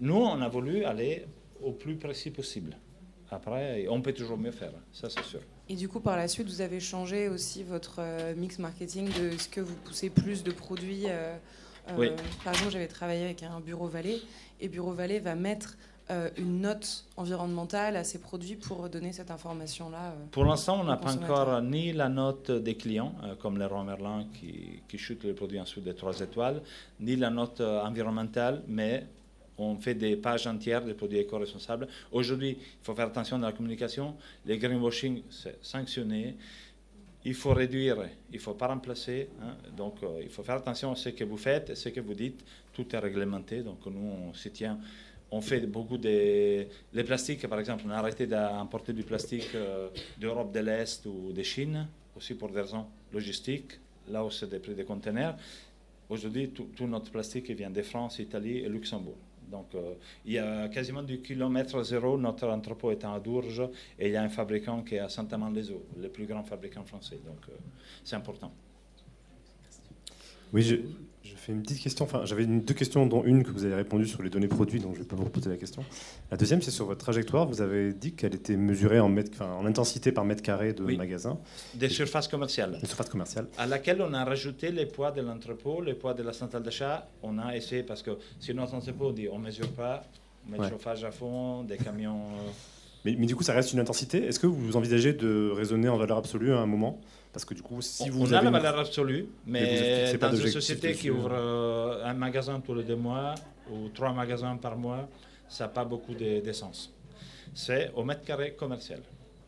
Nous, 0.00 0.16
on 0.16 0.40
a 0.40 0.48
voulu 0.48 0.84
aller 0.84 1.26
au 1.62 1.72
plus 1.72 1.96
précis 1.96 2.30
possible. 2.30 2.76
Après, 3.30 3.86
on 3.88 4.00
peut 4.00 4.14
toujours 4.14 4.38
mieux 4.38 4.50
faire, 4.50 4.72
ça 4.92 5.08
c'est 5.10 5.22
sûr. 5.22 5.40
Et 5.68 5.76
du 5.76 5.88
coup, 5.88 6.00
par 6.00 6.16
la 6.16 6.26
suite, 6.26 6.48
vous 6.48 6.62
avez 6.62 6.80
changé 6.80 7.28
aussi 7.28 7.62
votre 7.62 7.96
euh, 7.98 8.34
mix 8.34 8.58
marketing 8.58 9.06
de 9.06 9.36
ce 9.38 9.48
que 9.48 9.60
vous 9.60 9.74
poussez 9.84 10.10
plus 10.10 10.42
de 10.42 10.50
produits. 10.50 11.04
Euh, 11.06 11.36
euh, 11.90 11.94
oui. 11.96 12.08
Par 12.42 12.54
exemple, 12.54 12.72
j'avais 12.72 12.88
travaillé 12.88 13.24
avec 13.24 13.42
un 13.42 13.60
bureau 13.60 13.86
Vallée 13.86 14.20
et 14.60 14.68
Bureau 14.68 14.92
Vallée 14.92 15.20
va 15.20 15.34
mettre 15.34 15.76
une 16.36 16.60
note 16.60 17.04
environnementale 17.16 17.96
à 17.96 18.04
ces 18.04 18.18
produits 18.18 18.56
pour 18.56 18.88
donner 18.88 19.12
cette 19.12 19.30
information-là 19.30 20.12
euh, 20.12 20.26
Pour 20.30 20.44
l'instant, 20.44 20.80
on 20.80 20.84
n'a 20.84 20.96
pas 20.96 21.14
encore 21.14 21.62
ni 21.62 21.92
la 21.92 22.08
note 22.08 22.50
des 22.50 22.74
clients, 22.74 23.14
euh, 23.24 23.34
comme 23.36 23.58
les 23.58 23.64
Roi 23.64 23.84
Merlin 23.84 24.26
qui, 24.34 24.82
qui 24.88 24.98
chutent 24.98 25.24
les 25.24 25.32
produits 25.32 25.60
en 25.60 25.64
dessous 25.64 25.80
des 25.80 25.94
trois 25.94 26.18
étoiles, 26.20 26.62
ni 26.98 27.16
la 27.16 27.30
note 27.30 27.60
environnementale, 27.60 28.62
mais 28.66 29.06
on 29.58 29.76
fait 29.76 29.94
des 29.94 30.16
pages 30.16 30.46
entières 30.46 30.84
des 30.84 30.94
produits 30.94 31.18
éco-responsables. 31.18 31.86
Aujourd'hui, 32.12 32.56
il 32.60 32.84
faut 32.84 32.94
faire 32.94 33.06
attention 33.06 33.38
dans 33.38 33.46
la 33.46 33.52
communication. 33.52 34.16
Les 34.46 34.58
greenwashing, 34.58 35.22
c'est 35.30 35.58
sanctionné. 35.62 36.36
Il 37.24 37.34
faut 37.34 37.52
réduire, 37.52 37.98
il 38.30 38.36
ne 38.36 38.40
faut 38.40 38.54
pas 38.54 38.68
remplacer. 38.68 39.28
Hein. 39.42 39.54
Donc, 39.76 39.96
il 40.22 40.30
faut 40.30 40.42
faire 40.42 40.56
attention 40.56 40.92
à 40.92 40.96
ce 40.96 41.10
que 41.10 41.24
vous 41.24 41.36
faites, 41.36 41.74
ce 41.74 41.90
que 41.90 42.00
vous 42.00 42.14
dites. 42.14 42.42
Tout 42.72 42.96
est 42.96 42.98
réglementé, 42.98 43.62
donc 43.62 43.84
nous, 43.84 44.10
on 44.28 44.32
s'y 44.32 44.50
tient 44.50 44.78
on 45.30 45.40
fait 45.40 45.60
beaucoup 45.66 45.98
de... 45.98 46.66
Les 46.92 47.04
plastiques, 47.04 47.46
par 47.46 47.60
exemple, 47.60 47.84
on 47.86 47.90
a 47.90 47.96
arrêté 47.96 48.26
d'importer 48.26 48.92
du 48.92 49.04
plastique 49.04 49.54
euh, 49.54 49.88
d'Europe 50.18 50.52
de 50.52 50.60
l'Est 50.60 51.06
ou 51.06 51.32
de 51.32 51.42
Chine, 51.42 51.86
aussi 52.16 52.34
pour 52.34 52.48
des 52.50 52.60
raisons 52.60 52.86
logistiques, 53.12 53.78
là 54.08 54.24
où 54.24 54.30
c'est 54.30 54.48
des 54.48 54.58
prix 54.58 54.74
des 54.74 54.84
conteneurs. 54.84 55.36
Aujourd'hui, 56.08 56.50
tout, 56.50 56.86
notre 56.86 57.12
plastique 57.12 57.50
vient 57.50 57.70
de 57.70 57.82
France, 57.82 58.18
Italie 58.18 58.58
et 58.58 58.68
Luxembourg. 58.68 59.18
Donc, 59.48 59.74
euh, 59.74 59.94
il 60.24 60.32
y 60.32 60.38
a 60.38 60.68
quasiment 60.68 61.02
du 61.02 61.20
kilomètre 61.20 61.82
zéro, 61.82 62.18
notre 62.18 62.48
entrepôt 62.48 62.90
est 62.90 63.04
à 63.04 63.18
Dourges, 63.18 63.68
et 63.98 64.08
il 64.08 64.12
y 64.12 64.16
a 64.16 64.22
un 64.22 64.28
fabricant 64.28 64.82
qui 64.82 64.96
est 64.96 65.00
à 65.00 65.08
Saint-Amand-les-Eaux, 65.08 65.84
le 66.00 66.08
plus 66.08 66.26
grand 66.26 66.42
fabricant 66.42 66.84
français. 66.84 67.18
Donc, 67.24 67.48
euh, 67.48 67.52
c'est 68.04 68.16
important. 68.16 68.52
Oui, 70.52 70.62
je, 70.62 70.76
je 71.30 71.36
fais 71.36 71.52
une 71.52 71.62
petite 71.62 71.80
question. 71.80 72.04
Enfin, 72.04 72.22
j'avais 72.24 72.46
deux 72.46 72.74
questions, 72.74 73.06
dont 73.06 73.24
une 73.24 73.44
que 73.44 73.50
vous 73.50 73.64
avez 73.64 73.74
répondu 73.74 74.06
sur 74.06 74.22
les 74.22 74.30
données 74.30 74.48
produits, 74.48 74.80
donc 74.80 74.94
je 74.94 74.98
ne 74.98 75.04
vais 75.04 75.08
pas 75.08 75.16
vous 75.16 75.24
reposer 75.24 75.48
la 75.48 75.56
question. 75.56 75.84
La 76.30 76.36
deuxième, 76.36 76.62
c'est 76.62 76.70
sur 76.70 76.86
votre 76.86 77.00
trajectoire. 77.00 77.46
Vous 77.46 77.62
avez 77.62 77.92
dit 77.92 78.12
qu'elle 78.12 78.34
était 78.34 78.56
mesurée 78.56 79.00
en, 79.00 79.08
mètre, 79.08 79.42
en 79.42 79.64
intensité 79.66 80.12
par 80.12 80.24
mètre 80.24 80.42
carré 80.42 80.72
de 80.72 80.82
magasin. 80.96 81.38
Des 81.74 81.88
surfaces 81.88 82.28
commerciales. 82.28 82.78
Des 82.80 82.86
surfaces 82.86 83.08
commerciales. 83.08 83.46
À 83.58 83.66
laquelle 83.66 84.02
on 84.02 84.12
a 84.12 84.24
rajouté 84.24 84.70
les 84.70 84.86
poids 84.86 85.12
de 85.12 85.20
l'entrepôt, 85.20 85.80
les 85.80 85.94
poids 85.94 86.14
de 86.14 86.22
la 86.22 86.32
centrale 86.32 86.62
d'achat. 86.62 87.08
On 87.22 87.38
a 87.38 87.56
essayé, 87.56 87.82
parce 87.82 88.02
que 88.02 88.12
si 88.38 88.52
notre 88.54 88.74
entrepôt 88.74 89.12
dit 89.12 89.28
on 89.30 89.38
ne 89.38 89.44
mesure 89.44 89.70
pas, 89.72 90.02
on 90.46 90.52
met 90.52 90.58
le 90.58 90.68
chauffage 90.68 91.04
à 91.04 91.10
fond, 91.10 91.62
des 91.62 91.76
camions. 91.76 92.26
Mais, 93.04 93.16
mais, 93.18 93.26
du 93.26 93.34
coup, 93.34 93.42
ça 93.42 93.54
reste 93.54 93.72
une 93.72 93.80
intensité. 93.80 94.24
Est-ce 94.24 94.38
que 94.38 94.46
vous 94.46 94.76
envisagez 94.76 95.12
de 95.12 95.50
raisonner 95.50 95.88
en 95.88 95.96
valeur 95.96 96.18
absolue 96.18 96.52
à 96.52 96.58
un 96.58 96.66
moment? 96.66 97.00
Parce 97.32 97.44
que 97.44 97.54
du 97.54 97.62
coup, 97.62 97.80
si 97.80 98.08
vous 98.08 98.22
on 98.22 98.32
a 98.32 98.42
la 98.42 98.50
valeur 98.50 98.78
absolue, 98.78 99.28
mais, 99.46 100.12
dans 100.18 100.34
une 100.34 100.48
société 100.48 100.94
qui 100.94 101.10
ouvre 101.10 101.30
euh, 101.32 102.04
un 102.04 102.14
magasin 102.14 102.60
tous 102.60 102.74
les 102.74 102.82
deux 102.82 102.96
mois 102.96 103.34
ou 103.70 103.88
trois 103.88 104.12
magasins 104.12 104.56
par 104.56 104.76
mois, 104.76 105.08
ça 105.48 105.64
n'a 105.64 105.68
pas 105.68 105.84
beaucoup 105.84 106.14
d'essence. 106.14 106.92
C'est 107.54 107.92
au 107.94 108.04
mètre 108.04 108.24
carré 108.24 108.54
commercial. 108.54 109.00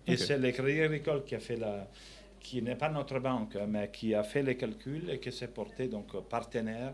Et 0.06 0.16
c'est 0.16 0.38
le 0.38 0.50
Crédit 0.50 0.80
Agricole 0.80 1.24
qui 1.24 1.34
a 1.34 1.40
fait 1.40 1.56
la, 1.56 1.88
qui 2.40 2.60
n'est 2.62 2.76
pas 2.76 2.88
notre 2.88 3.18
banque, 3.20 3.56
mais 3.68 3.90
qui 3.92 4.14
a 4.14 4.22
fait 4.22 4.42
les 4.42 4.56
calculs 4.56 5.08
et 5.10 5.18
qui 5.18 5.30
s'est 5.32 5.48
porté 5.48 5.86
donc 5.88 6.08
partenaire 6.28 6.92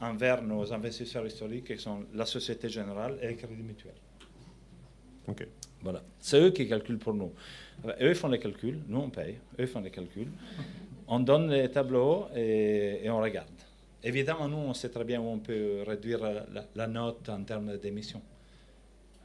envers 0.00 0.42
nos 0.42 0.72
investisseurs 0.72 1.26
historiques, 1.26 1.64
qui 1.64 1.78
sont 1.78 2.04
la 2.14 2.26
Société 2.26 2.68
Générale 2.68 3.18
et 3.22 3.28
le 3.28 3.34
Crédit 3.34 3.62
Mutuel. 3.62 3.94
Ok. 5.28 5.46
Voilà. 5.82 6.02
C'est 6.18 6.40
eux 6.40 6.50
qui 6.50 6.68
calculent 6.68 6.98
pour 6.98 7.14
nous. 7.14 7.32
Eux 8.00 8.14
font 8.14 8.28
les 8.28 8.38
calculs, 8.38 8.78
nous 8.88 8.98
on 8.98 9.10
paye, 9.10 9.38
eux 9.58 9.66
font 9.66 9.80
les 9.80 9.90
calculs. 9.90 10.28
On 11.12 11.18
donne 11.18 11.50
les 11.50 11.68
tableaux 11.68 12.28
et, 12.36 13.10
on 13.10 13.20
regarde. 13.20 13.48
Évidemment, 14.04 14.46
nous, 14.46 14.58
on 14.58 14.72
sait 14.72 14.90
très 14.90 15.02
bien 15.02 15.20
où 15.20 15.24
on 15.24 15.40
peut 15.40 15.82
réduire 15.84 16.20
la, 16.76 16.86
note 16.86 17.28
en 17.28 17.42
termes 17.42 17.76
d'émissions, 17.78 18.22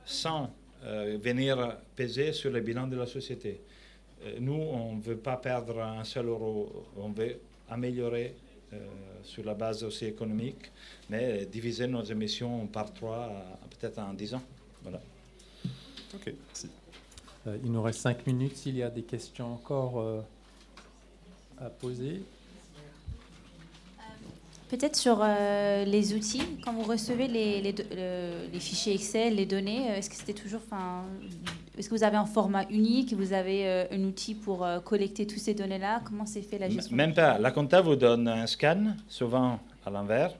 sans 0.03 0.49
euh, 0.83 1.19
venir 1.21 1.77
peser 1.95 2.33
sur 2.33 2.49
le 2.49 2.61
bilan 2.61 2.87
de 2.87 2.95
la 2.97 3.05
société. 3.05 3.61
Euh, 4.23 4.37
nous, 4.39 4.53
on 4.53 4.95
ne 4.95 5.01
veut 5.01 5.17
pas 5.17 5.37
perdre 5.37 5.79
un 5.79 6.03
seul 6.03 6.25
euro, 6.25 6.87
on 6.97 7.09
veut 7.09 7.39
améliorer 7.69 8.33
euh, 8.73 8.77
sur 9.21 9.45
la 9.45 9.53
base 9.53 9.83
aussi 9.83 10.05
économique, 10.05 10.71
mais 11.07 11.45
diviser 11.45 11.85
nos 11.85 12.03
émissions 12.03 12.65
par 12.65 12.91
trois, 12.91 13.31
peut-être 13.69 13.99
en 13.99 14.11
dix 14.15 14.33
ans. 14.33 14.43
Voilà. 14.81 14.99
Ok, 16.15 16.33
merci. 16.47 16.69
Euh, 17.47 17.57
il 17.63 17.71
nous 17.71 17.81
reste 17.81 17.99
cinq 17.99 18.25
minutes 18.25 18.57
s'il 18.57 18.75
y 18.75 18.83
a 18.83 18.89
des 18.89 19.03
questions 19.03 19.53
encore 19.53 19.99
euh, 19.99 20.21
à 21.59 21.69
poser. 21.69 22.23
Peut-être 24.69 24.95
sur 24.95 25.19
euh, 25.21 25.85
les 25.85 26.15
outils, 26.15 26.41
quand 26.63 26.73
vous 26.73 26.83
recevez 26.83 27.27
les, 27.27 27.61
les, 27.61 28.59
fichiers 28.59 28.95
Excel, 28.95 29.35
les 29.35 29.45
données, 29.45 29.87
est-ce 29.89 30.09
que 30.09 30.15
c'était 30.15 30.33
toujours, 30.33 30.61
est-ce 31.77 31.87
que 31.87 31.95
vous 31.95 32.03
avez 32.03 32.17
un 32.17 32.25
format 32.25 32.63
unique, 32.71 33.13
vous 33.13 33.31
avez 33.31 33.87
un 33.91 34.03
outil 34.03 34.33
pour 34.33 34.67
collecter 34.83 35.27
toutes 35.27 35.39
ces 35.39 35.53
données-là? 35.53 36.01
Comment 36.03 36.25
c'est 36.25 36.41
fait 36.41 36.57
la 36.57 36.67
gestion? 36.67 36.95
Même 36.95 37.13
pas. 37.13 37.37
La 37.37 37.51
compta 37.51 37.79
vous 37.79 37.95
donne 37.95 38.27
un 38.27 38.47
scan, 38.47 38.95
souvent 39.07 39.59
à 39.85 39.91
l'envers, 39.91 40.33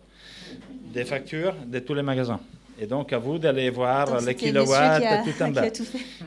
des 0.92 1.06
factures 1.06 1.54
de 1.68 1.78
tous 1.78 1.94
les 1.94 2.02
magasins. 2.02 2.40
Et 2.80 2.88
donc, 2.88 3.14
à 3.14 3.18
vous 3.18 3.38
d'aller 3.38 3.70
voir 3.70 4.22
les 4.22 4.36
kilowatts 4.36 5.24
tout 5.24 5.44
en 5.44 5.52
bas. 5.52 5.66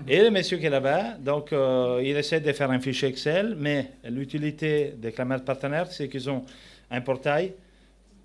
Et 0.07 0.23
le 0.23 0.31
monsieur 0.31 0.57
qui 0.57 0.67
est 0.67 0.71
là-bas, 0.71 1.15
donc, 1.19 1.53
euh, 1.53 2.01
il 2.03 2.17
essaie 2.17 2.41
de 2.41 2.53
faire 2.53 2.71
un 2.71 2.81
fichier 2.81 3.09
Excel, 3.09 3.55
mais 3.59 3.93
l'utilité 4.05 4.95
des 4.97 5.13
camarades 5.13 5.45
partenaires, 5.45 5.91
c'est 5.91 6.09
qu'ils 6.09 6.29
ont 6.31 6.45
un 6.91 7.01
portail 7.01 7.53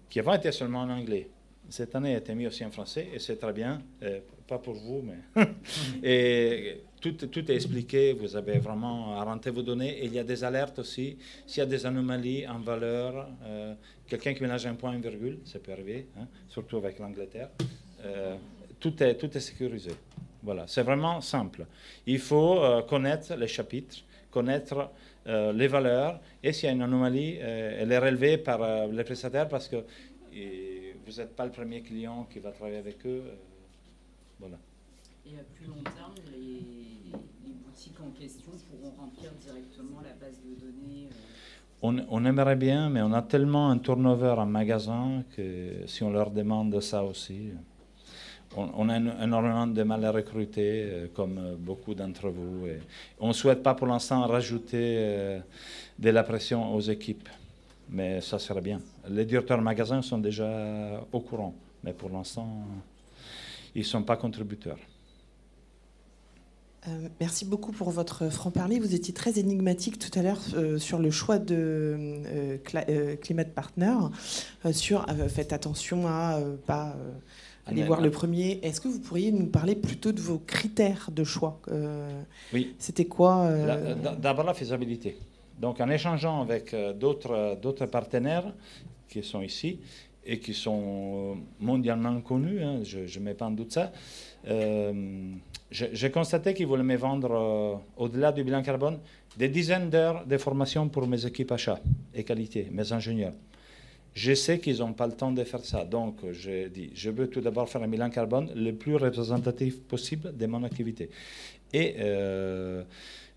qui 0.09 0.19
avant 0.19 0.33
était 0.35 0.51
seulement 0.51 0.81
en 0.81 0.89
anglais. 0.89 1.27
Cette 1.69 1.95
année, 1.95 2.13
a 2.15 2.17
été 2.19 2.35
mis 2.35 2.45
aussi 2.45 2.63
en 2.63 2.71
français, 2.71 3.07
et 3.13 3.19
c'est 3.19 3.37
très 3.37 3.51
bien, 3.51 3.81
euh, 4.03 4.19
pas 4.47 4.59
pour 4.59 4.75
vous, 4.75 5.01
mais. 5.01 5.45
et 6.03 6.81
tout, 7.01 7.13
tout, 7.13 7.51
est 7.51 7.55
expliqué, 7.55 8.13
vous 8.13 8.35
avez 8.35 8.59
vraiment 8.59 9.19
à 9.19 9.23
rentrer 9.23 9.51
vos 9.51 9.61
données, 9.61 9.97
et 9.99 10.05
il 10.05 10.13
y 10.13 10.19
a 10.19 10.23
des 10.23 10.43
alertes 10.43 10.79
aussi. 10.79 11.17
S'il 11.47 11.59
y 11.59 11.63
a 11.63 11.65
des 11.65 11.85
anomalies 11.85 12.47
en 12.47 12.59
valeur, 12.59 13.27
euh, 13.43 13.73
quelqu'un 14.07 14.33
qui 14.33 14.43
ménage 14.43 14.65
un 14.65 14.75
point, 14.75 14.93
une 14.93 15.01
virgule, 15.01 15.39
ça 15.45 15.59
peut 15.59 15.71
arriver, 15.71 16.07
hein, 16.17 16.27
surtout 16.47 16.77
avec 16.77 16.99
l'Angleterre. 16.99 17.49
Euh, 18.05 18.35
tout, 18.79 19.01
est, 19.01 19.15
tout 19.15 19.35
est 19.35 19.39
sécurisé. 19.39 19.91
Voilà, 20.41 20.67
c'est 20.67 20.83
vraiment 20.83 21.21
simple. 21.21 21.65
Il 22.05 22.19
faut 22.19 22.61
euh, 22.61 22.81
connaître 22.81 23.33
les 23.35 23.47
chapitres, 23.47 23.97
connaître 24.29 24.89
euh, 25.27 25.53
les 25.53 25.67
valeurs, 25.67 26.19
et 26.41 26.51
s'il 26.51 26.67
y 26.67 26.69
a 26.69 26.75
une 26.75 26.81
anomalie, 26.81 27.35
elle 27.37 27.91
est 27.91 27.97
relevée 27.97 28.37
par 28.37 28.87
les 28.87 29.03
prestataires 29.03 29.47
parce 29.47 29.69
que 29.69 29.77
vous 31.05 31.11
n'êtes 31.17 31.35
pas 31.35 31.45
le 31.45 31.51
premier 31.51 31.81
client 31.81 32.27
qui 32.29 32.39
va 32.39 32.51
travailler 32.51 32.77
avec 32.77 33.05
eux. 33.05 33.23
voilà. 34.39 34.57
Et 35.25 35.35
à 35.39 35.43
plus 35.55 35.67
long 35.67 35.83
terme, 35.83 36.15
les, 36.33 36.59
boutiques 37.65 37.99
en 38.01 38.11
question 38.11 38.51
pourront 38.69 38.93
remplir 38.99 39.31
directement 39.33 40.01
la 40.01 40.13
base 40.13 40.39
de 40.41 40.59
données 40.59 41.07
on, 41.81 41.97
on, 42.09 42.25
aimerait 42.25 42.55
bien, 42.55 42.89
mais 42.89 43.01
on 43.01 43.11
a 43.11 43.21
tellement 43.21 43.69
un 43.69 43.77
turnover 43.77 44.35
en 44.37 44.45
magasin 44.45 45.23
que 45.35 45.85
si 45.85 46.03
on 46.03 46.11
leur 46.11 46.31
demande 46.31 46.79
ça 46.79 47.03
aussi 47.03 47.51
on, 48.55 48.89
a 48.89 48.97
énormément 48.97 49.67
de 49.67 49.83
mal 49.83 50.03
à 50.05 50.11
recruter, 50.11 50.83
euh, 50.83 51.07
comme 51.13 51.37
euh, 51.37 51.55
beaucoup 51.57 51.93
d'entre 51.93 52.29
vous. 52.29 52.67
On 53.19 53.29
ne 53.29 53.33
souhaite 53.33 53.63
pas 53.63 53.73
pour 53.73 53.87
l'instant 53.87 54.25
rajouter 54.27 54.95
euh, 54.97 55.39
de 55.99 56.09
la 56.09 56.23
pression 56.23 56.73
aux 56.75 56.81
équipes, 56.81 57.29
mais 57.89 58.21
ça 58.21 58.39
serait 58.39 58.61
bien. 58.61 58.79
Les 59.09 59.25
directeurs 59.25 59.57
de 59.57 59.63
magasins 59.63 60.01
sont 60.01 60.17
déjà 60.17 61.05
au 61.11 61.19
courant, 61.19 61.55
mais 61.83 61.93
pour 61.93 62.09
l'instant, 62.09 62.65
ils 63.75 63.79
ne 63.79 63.85
sont 63.85 64.03
pas 64.03 64.17
contributeurs. 64.17 64.77
merci 67.19 67.45
beaucoup 67.45 67.71
pour 67.71 67.89
votre 67.89 68.29
franc-parler. 68.29 68.79
Vous 68.79 68.93
étiez 68.93 69.13
très 69.13 69.39
énigmatique 69.39 69.97
tout 69.97 70.17
à 70.19 70.21
l'heure 70.21 70.41
sur 70.77 70.99
le 70.99 71.11
choix 71.11 71.39
de 71.39 72.59
Climate 73.21 73.53
Partner, 73.53 73.95
sur 74.71 75.05
faites 75.29 75.53
attention 75.53 76.07
à 76.07 76.39
pas 76.65 76.95
aller 77.65 77.83
voir 77.83 78.01
le 78.01 78.11
premier. 78.11 78.59
Est-ce 78.63 78.81
que 78.81 78.87
vous 78.87 78.99
pourriez 78.99 79.31
nous 79.31 79.47
parler 79.47 79.75
plutôt 79.75 80.11
de 80.11 80.21
vos 80.21 80.39
critères 80.39 81.09
de 81.11 81.23
choix 81.23 81.59
euh, 81.69 82.21
Oui. 82.53 82.75
C'était 82.79 83.05
quoi 83.05 83.43
euh, 83.43 83.95
D'abord 84.19 84.45
la 84.45 84.53
faisabilité. 84.53 85.17
Donc 85.59 85.79
en 85.79 85.89
échangeant 85.89 86.41
avec 86.41 86.73
euh, 86.73 86.93
d'autres, 86.93 87.57
d'autres 87.61 87.85
partenaires 87.85 88.53
qui 89.07 89.23
sont 89.23 89.41
ici 89.41 89.79
et 90.25 90.39
qui 90.39 90.53
sont 90.53 91.37
mondialement 91.59 92.21
connus, 92.21 92.63
hein, 92.63 92.79
je 92.83 93.19
ne 93.19 93.23
mets 93.23 93.33
pas 93.33 93.45
en 93.45 93.51
doute 93.51 93.73
ça, 93.73 93.91
j'ai 95.69 96.11
constaté 96.11 96.53
qu'ils 96.53 96.65
voulaient 96.65 96.81
me 96.81 96.95
vendre, 96.95 97.81
au-delà 97.97 98.31
du 98.31 98.41
bilan 98.43 98.63
carbone, 98.63 98.99
des 99.37 99.49
dizaines 99.49 99.89
d'heures 99.89 100.25
de 100.25 100.37
formation 100.37 100.87
pour 100.87 101.07
mes 101.07 101.25
équipes 101.25 101.51
achats 101.51 101.81
et 102.13 102.23
qualité, 102.23 102.69
mes 102.71 102.93
ingénieurs. 102.93 103.33
Je 104.13 104.33
sais 104.33 104.59
qu'ils 104.59 104.79
n'ont 104.79 104.93
pas 104.93 105.07
le 105.07 105.13
temps 105.13 105.31
de 105.31 105.43
faire 105.43 105.65
ça. 105.65 105.85
Donc, 105.85 106.17
j'ai 106.31 106.69
dit, 106.69 106.91
je 106.93 107.09
veux 107.09 107.27
tout 107.27 107.41
d'abord 107.41 107.67
faire 107.67 107.81
un 107.81 107.87
bilan 107.87 108.09
carbone 108.09 108.51
le 108.55 108.71
plus 108.73 108.95
représentatif 108.95 109.81
possible 109.81 110.35
de 110.37 110.45
mon 110.45 110.63
activité. 110.63 111.09
Et 111.73 111.95
euh, 111.97 112.83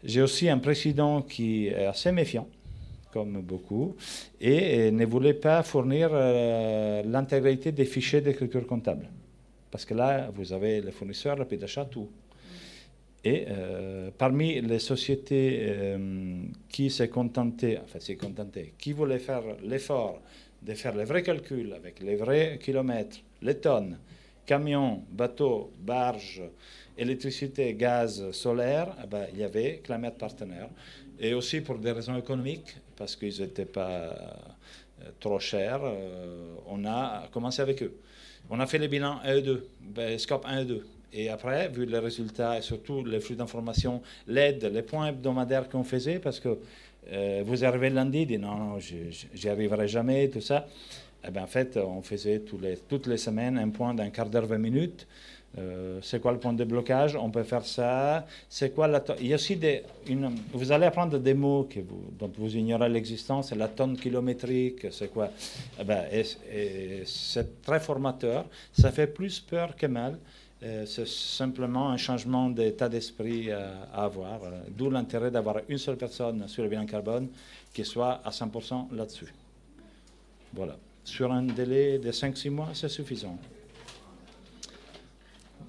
j'ai 0.04 0.20
aussi 0.20 0.48
un 0.50 0.58
président 0.58 1.22
qui 1.22 1.68
est 1.68 1.86
assez 1.86 2.12
méfiant, 2.12 2.46
comme 3.10 3.40
beaucoup, 3.40 3.96
et, 4.38 4.90
ne 4.90 5.06
voulait 5.06 5.32
pas 5.34 5.62
fournir 5.62 6.10
euh, 6.12 7.02
l'intégralité 7.04 7.72
des 7.72 7.86
fichiers 7.86 8.20
d'écriture 8.20 8.66
comptable. 8.66 9.08
Parce 9.70 9.86
que 9.86 9.94
là, 9.94 10.30
vous 10.34 10.52
avez 10.52 10.82
les 10.82 10.92
fournisseurs, 10.92 11.36
le 11.36 11.46
prix 11.46 11.58
tout. 11.90 12.08
Et 13.24 13.46
euh, 13.48 14.10
parmi 14.16 14.60
les 14.60 14.78
sociétés 14.78 15.96
qui 16.68 16.90
s'est 16.90 17.08
contentées, 17.08 17.78
enfin 17.82 17.98
s'est 17.98 18.14
contentées, 18.16 18.74
qui 18.78 18.92
voulaient 18.92 19.18
faire 19.18 19.42
l'effort 19.64 20.20
de 20.66 20.74
faire 20.74 20.96
les 20.96 21.04
vrais 21.04 21.22
calculs 21.22 21.72
avec 21.72 22.00
les 22.00 22.16
vrais 22.16 22.58
kilomètres, 22.60 23.18
les 23.40 23.54
tonnes, 23.54 23.98
camions, 24.44 25.04
bateaux, 25.10 25.72
barges, 25.78 26.42
électricité, 26.98 27.72
gaz, 27.74 28.30
solaire, 28.32 28.88
eh 29.02 29.06
ben, 29.06 29.26
il 29.32 29.38
y 29.38 29.44
avait 29.44 29.80
Climate 29.84 30.18
Partenaire. 30.18 30.68
Et 31.20 31.34
aussi 31.34 31.60
pour 31.60 31.78
des 31.78 31.92
raisons 31.92 32.16
économiques, 32.16 32.76
parce 32.96 33.14
qu'ils 33.14 33.40
n'étaient 33.40 33.64
pas 33.64 33.88
euh, 33.88 35.10
trop 35.20 35.38
chers, 35.38 35.80
euh, 35.84 36.54
on 36.66 36.84
a 36.84 37.28
commencé 37.32 37.62
avec 37.62 37.82
eux. 37.82 37.94
On 38.50 38.58
a 38.58 38.66
fait 38.66 38.78
les 38.78 38.88
bilans 38.88 39.20
1 39.24 39.34
et 39.36 39.42
2, 39.42 39.68
ben, 39.80 40.18
scope 40.18 40.44
1 40.46 40.60
et 40.60 40.64
2. 40.64 40.86
Et 41.12 41.28
après, 41.28 41.68
vu 41.68 41.86
les 41.86 41.98
résultats 41.98 42.58
et 42.58 42.62
surtout 42.62 43.04
les 43.04 43.20
flux 43.20 43.36
d'informations, 43.36 44.02
l'aide, 44.26 44.64
les 44.64 44.82
points 44.82 45.08
hebdomadaires 45.08 45.68
qu'on 45.68 45.84
faisait, 45.84 46.18
parce 46.18 46.40
que 46.40 46.58
euh, 47.12 47.42
vous 47.46 47.64
arrivez 47.64 47.90
lundi, 47.90 48.26
dit 48.26 48.38
non, 48.38 48.56
non 48.56 48.78
j'y 48.78 49.48
arriverai 49.48 49.88
jamais, 49.88 50.28
tout 50.28 50.40
ça. 50.40 50.66
Eh 51.26 51.30
bien, 51.30 51.42
en 51.42 51.46
fait, 51.46 51.76
on 51.76 52.02
faisait 52.02 52.40
toutes 52.40 53.06
les 53.06 53.16
semaines 53.16 53.58
un 53.58 53.70
point 53.70 53.94
d'un 53.94 54.10
quart 54.10 54.28
d'heure, 54.28 54.46
20 54.46 54.58
minutes. 54.58 55.06
Euh, 55.58 56.00
c'est 56.02 56.20
quoi 56.20 56.32
le 56.32 56.38
point 56.38 56.52
de 56.52 56.64
blocage? 56.64 57.16
On 57.16 57.30
peut 57.30 57.42
faire 57.42 57.64
ça. 57.64 58.26
C'est 58.48 58.74
quoi 58.74 58.86
la 58.86 59.02
Il 59.20 59.28
y 59.28 59.32
a 59.32 59.36
aussi 59.36 59.56
des. 59.56 59.82
Vous 60.52 60.70
allez 60.70 60.86
apprendre 60.86 61.18
des 61.18 61.34
mots 61.34 61.66
que 61.68 61.80
vous, 61.80 62.04
dont 62.18 62.30
vous 62.36 62.56
ignorez 62.56 62.88
l'existence. 62.88 63.52
La 63.52 63.68
tonne 63.68 63.96
kilométrique. 63.96 64.86
C'est 64.90 65.08
quoi? 65.08 65.30
Eh 65.80 65.84
ben, 65.84 66.04
C'est 67.06 67.62
très 67.62 67.80
formateur. 67.80 68.44
Ça 68.72 68.92
fait 68.92 69.06
plus 69.06 69.40
peur 69.40 69.74
que 69.76 69.86
mal. 69.86 70.18
Euh, 70.62 70.86
c'est 70.86 71.06
simplement 71.06 71.90
un 71.90 71.98
changement 71.98 72.48
d'état 72.48 72.88
d'esprit 72.88 73.50
euh, 73.50 73.74
à 73.92 74.04
avoir, 74.04 74.42
euh, 74.44 74.50
d'où 74.70 74.88
l'intérêt 74.88 75.30
d'avoir 75.30 75.58
une 75.68 75.76
seule 75.76 75.98
personne 75.98 76.48
sur 76.48 76.62
le 76.62 76.70
bilan 76.70 76.86
carbone 76.86 77.28
qui 77.74 77.84
soit 77.84 78.22
à 78.24 78.30
100% 78.30 78.94
là-dessus. 78.94 79.34
Voilà. 80.54 80.78
Sur 81.04 81.30
un 81.30 81.42
délai 81.42 81.98
de 81.98 82.10
5-6 82.10 82.50
mois, 82.50 82.70
c'est 82.72 82.88
suffisant. 82.88 83.38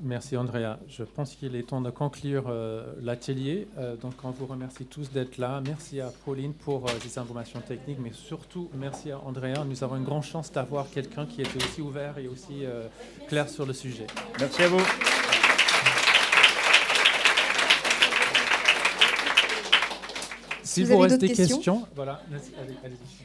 Merci 0.01 0.37
Andrea. 0.37 0.77
Je 0.87 1.03
pense 1.03 1.35
qu'il 1.35 1.55
est 1.55 1.63
temps 1.63 1.81
de 1.81 1.89
conclure 1.89 2.45
euh, 2.47 2.83
l'atelier. 3.01 3.67
Euh, 3.77 3.95
donc 3.95 4.13
on 4.23 4.29
vous 4.29 4.45
remercie 4.45 4.85
tous 4.85 5.09
d'être 5.11 5.37
là. 5.37 5.61
Merci 5.65 5.99
à 6.01 6.11
Pauline 6.25 6.53
pour 6.53 6.85
euh, 6.85 6.91
ces 7.01 7.17
informations 7.17 7.61
techniques, 7.61 7.97
mais 7.99 8.11
surtout 8.13 8.69
merci 8.75 9.11
à 9.11 9.19
Andrea. 9.19 9.63
Nous 9.67 9.83
avons 9.83 9.95
une 9.95 10.03
grande 10.03 10.23
chance 10.23 10.51
d'avoir 10.51 10.89
quelqu'un 10.91 11.25
qui 11.25 11.41
était 11.41 11.63
aussi 11.63 11.81
ouvert 11.81 12.17
et 12.19 12.27
aussi 12.27 12.63
clair 13.27 13.49
sur 13.49 13.65
le 13.65 13.73
sujet. 13.73 14.07
Merci 14.39 14.63
à 14.63 14.67
vous. 14.67 14.81
si 20.63 20.83
vous, 20.83 20.93
avez 20.93 21.09
d'autres 21.09 21.25
questions, 21.25 21.55
questions, 21.55 21.87
voilà, 21.95 22.21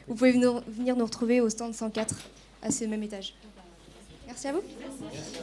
vous 0.07 0.15
pouvez 0.15 0.31
venir 0.31 0.95
nous 0.95 1.05
retrouver 1.05 1.39
au 1.39 1.49
stand 1.49 1.73
104 1.75 2.15
à 2.63 2.71
ce 2.71 2.85
même 2.85 3.03
étage. 3.03 3.35
Merci 4.25 4.47
à 4.47 4.53
vous. 4.53 4.61
Merci. 4.79 5.39